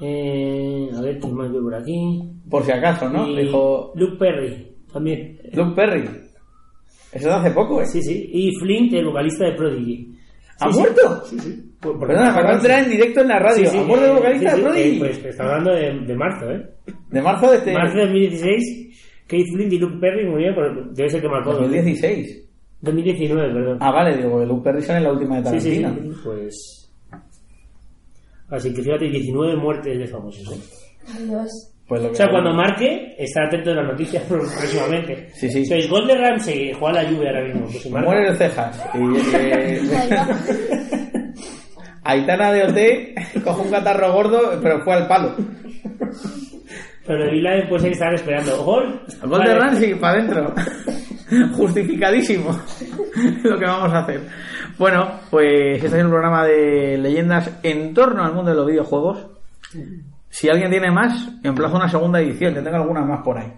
Eh, 0.00 0.90
a 0.96 1.00
ver, 1.00 1.18
¿quién 1.18 1.34
más 1.34 1.50
veo 1.50 1.62
por 1.62 1.74
aquí? 1.74 2.20
Por 2.50 2.62
si 2.64 2.70
acaso, 2.72 3.08
¿no? 3.08 3.26
Y 3.28 3.44
Dijo 3.44 3.92
Luke 3.94 4.16
Perry, 4.18 4.66
también. 4.92 5.38
Luke 5.54 5.72
Perry. 5.74 6.04
Eso 7.12 7.28
de 7.28 7.34
hace 7.34 7.50
poco, 7.50 7.80
¿eh? 7.80 7.86
Sí, 7.86 8.02
sí. 8.02 8.28
Y 8.32 8.54
Flint, 8.60 8.92
el 8.92 9.06
vocalista 9.06 9.46
de 9.46 9.52
Prodigy. 9.52 10.14
¿Ha 10.60 10.70
sí. 10.70 10.78
muerto? 10.78 11.24
Sí, 11.24 11.38
sí. 11.38 11.65
Por- 11.80 11.98
por- 11.98 12.08
Perdona, 12.08 12.26
me 12.32 12.38
acabo 12.38 12.48
de 12.48 12.54
enterar 12.56 12.82
en 12.84 12.90
directo 12.90 13.20
en 13.20 13.28
la 13.28 13.38
radio. 13.38 13.64
Sí, 13.64 13.70
sí, 13.70 13.78
¿Ha 13.78 13.82
muerto 13.82 14.04
el 14.06 14.10
eh, 14.10 14.14
vocalista 14.14 14.50
sí, 14.50 14.56
de 14.56 14.62
Prodigy? 14.62 14.88
eh, 14.88 14.98
pues 14.98 15.24
está 15.24 15.42
hablando 15.44 15.70
de, 15.72 16.00
de 16.06 16.14
marzo, 16.16 16.50
¿eh? 16.50 16.70
De 17.10 17.22
marzo 17.22 17.50
de 17.50 17.56
este... 17.58 17.72
Marzo 17.72 17.94
de 17.96 18.02
2016, 18.04 19.22
Keith 19.26 19.46
Flint 19.54 19.72
y 19.72 19.78
Luke 19.78 19.96
Perry 20.00 20.26
murieron 20.26 20.54
por... 20.54 20.94
Debe 20.94 21.08
ser 21.10 21.20
que 21.20 21.28
marcó... 21.28 21.52
2016. 21.54 22.42
2019, 22.80 23.52
perdón. 23.52 23.78
Ah, 23.80 23.90
vale, 23.92 24.16
digo, 24.16 24.30
porque 24.30 24.46
Luke 24.46 24.62
Perry 24.64 24.82
sale 24.82 24.98
en 24.98 25.04
la 25.04 25.12
última 25.12 25.40
de 25.40 25.60
sí, 25.60 25.74
sí, 25.74 25.82
Tarantino. 25.82 26.14
sí, 26.14 26.20
pues... 26.24 26.82
Así 28.48 28.72
que 28.72 28.82
fíjate, 28.82 29.06
19 29.08 29.56
muertes 29.56 29.98
de 29.98 30.06
famosos, 30.06 30.52
¿eh? 30.54 31.24
Dios. 31.26 31.72
Pues 31.88 32.02
lo 32.02 32.08
que 32.08 32.12
O 32.14 32.16
sea, 32.16 32.28
cuando 32.30 32.52
marque, 32.52 33.14
estar 33.18 33.44
atento 33.44 33.70
de 33.70 33.76
las 33.76 33.86
noticias 33.86 34.22
próximamente. 34.28 35.28
Sí, 35.34 35.48
sí. 35.50 35.64
Sois 35.66 35.88
gol 35.88 36.06
de 36.06 36.14
Ramsey, 36.16 36.72
juega 36.72 37.02
la 37.02 37.10
lluvia 37.10 37.30
ahora 37.30 37.44
mismo. 37.44 37.62
Pues 37.66 37.82
si 37.82 37.90
marca- 37.90 38.08
Muere 38.08 38.28
el 38.28 38.36
cejas. 38.36 38.86
Y, 38.94 39.36
eh, 39.36 39.80
Aitana 42.06 42.52
de 42.52 42.62
OT 42.64 43.42
coge 43.44 43.62
un 43.62 43.70
catarro 43.70 44.12
gordo, 44.12 44.40
pero 44.62 44.80
fue 44.84 44.94
al 44.94 45.06
palo. 45.08 45.34
Pero 47.06 47.24
el 47.24 47.30
Vila 47.30 47.50
pues 47.68 47.84
ahí 47.84 47.92
estaban 47.92 48.14
esperando. 48.14 48.64
¿Gol? 48.64 49.00
Gol 49.22 49.30
Vale. 49.30 49.50
de 49.50 49.54
Ramsey, 49.58 49.94
para 49.94 50.18
adentro. 50.20 50.54
Justificadísimo 51.56 52.50
lo 53.44 53.58
que 53.58 53.64
vamos 53.64 53.92
a 53.92 53.98
hacer. 54.00 54.20
Bueno, 54.78 55.20
pues 55.30 55.82
este 55.82 55.98
es 55.98 56.04
un 56.04 56.10
programa 56.10 56.44
de 56.44 56.98
leyendas 56.98 57.50
en 57.62 57.94
torno 57.94 58.24
al 58.24 58.34
mundo 58.34 58.50
de 58.50 58.56
los 58.56 58.66
videojuegos. 58.66 59.26
Si 60.28 60.48
alguien 60.48 60.70
tiene 60.70 60.90
más, 60.90 61.28
emplazo 61.42 61.76
una 61.76 61.88
segunda 61.88 62.20
edición, 62.20 62.54
que 62.54 62.60
tengo 62.60 62.76
algunas 62.76 63.06
más 63.06 63.22
por 63.24 63.38
ahí. 63.38 63.52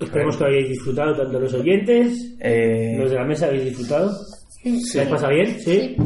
Esperemos 0.00 0.36
que 0.36 0.44
hayáis 0.44 0.68
disfrutado 0.70 1.14
tanto 1.16 1.38
los 1.38 1.54
oyentes, 1.54 2.36
Eh, 2.40 2.96
los 2.98 3.10
de 3.10 3.16
la 3.16 3.24
mesa 3.24 3.46
habéis 3.46 3.66
disfrutado. 3.66 4.10
¿Se 4.82 5.00
habéis 5.00 5.12
pasado 5.14 5.32
bien? 5.32 5.60
Sí. 5.60 5.96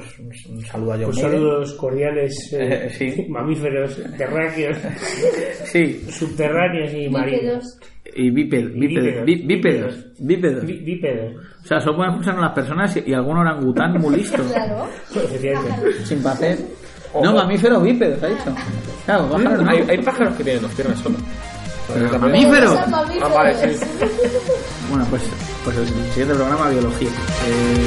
Pues 0.00 0.46
un, 0.48 0.56
un 0.56 0.60
saludo 0.64 0.92
a 0.92 0.96
John 0.96 1.04
Pues 1.06 1.18
saludos 1.18 1.74
cordiales, 1.74 2.52
eh, 2.52 2.58
Eh, 2.86 2.90
sí. 2.90 3.26
mamíferos, 3.28 3.96
terráqueos, 4.16 4.76
Sí, 5.64 6.04
subterráneos 6.10 6.92
y 6.94 7.08
marinos. 7.08 7.78
Y 8.12 8.30
bíped- 8.30 8.72
bípedos. 8.74 9.24
bí- 9.24 9.46
Bípedos. 9.46 9.94
Bípedos. 10.18 10.64
Bí- 10.64 10.84
Bípedos. 10.84 11.34
O 11.62 11.66
sea, 11.66 11.78
solo 11.80 11.96
pueden 11.96 12.12
escuchar 12.12 12.38
las 12.38 12.52
personas 12.52 12.96
y, 12.96 13.04
y 13.10 13.14
algún 13.14 13.36
orangután 13.38 13.92
muy 14.00 14.16
listo. 14.16 14.42
Claro. 14.44 14.88
Sin 16.04 16.26
hacer. 16.26 16.58
No, 17.22 17.32
mamíferos 17.34 17.82
bípedos, 17.82 18.22
ha 18.22 18.26
dicho. 18.28 18.54
Claro, 19.04 19.28
pájaros. 19.30 19.68
Hay, 19.68 19.78
hay 19.88 19.98
pájaros 19.98 20.34
que 20.36 20.44
tienen 20.44 20.62
dos 20.62 20.72
piernas 20.74 20.98
solo. 21.00 21.16
Mamíferos. 22.20 22.72
Ah, 22.76 23.28
vale, 23.34 23.54
sí. 23.54 23.84
Bueno, 24.88 25.04
pues, 25.10 25.22
pues 25.64 25.76
el 25.76 25.86
siguiente 25.86 26.34
programa, 26.34 26.68
biología. 26.70 27.08
Eh, 27.08 27.86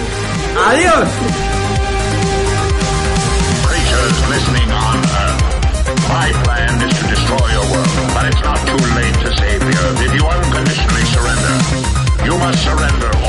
¡Adiós! 0.67 1.62
listening 4.33 4.71
on 4.71 4.97
Earth. 4.97 5.41
My 6.09 6.27
plan 6.43 6.81
is 6.81 6.93
to 6.97 7.05
destroy 7.07 7.47
your 7.53 7.67
world, 7.69 8.09
but 8.17 8.25
it's 8.25 8.41
not 8.41 8.57
too 8.65 8.81
late 8.97 9.17
to 9.25 9.29
save 9.37 9.61
the 9.61 9.75
Earth 9.85 10.01
if 10.01 10.11
you 10.17 10.25
unconditionally 10.25 11.05
surrender. 11.13 11.55
You 12.25 12.37
must 12.39 12.63
surrender 12.63 13.22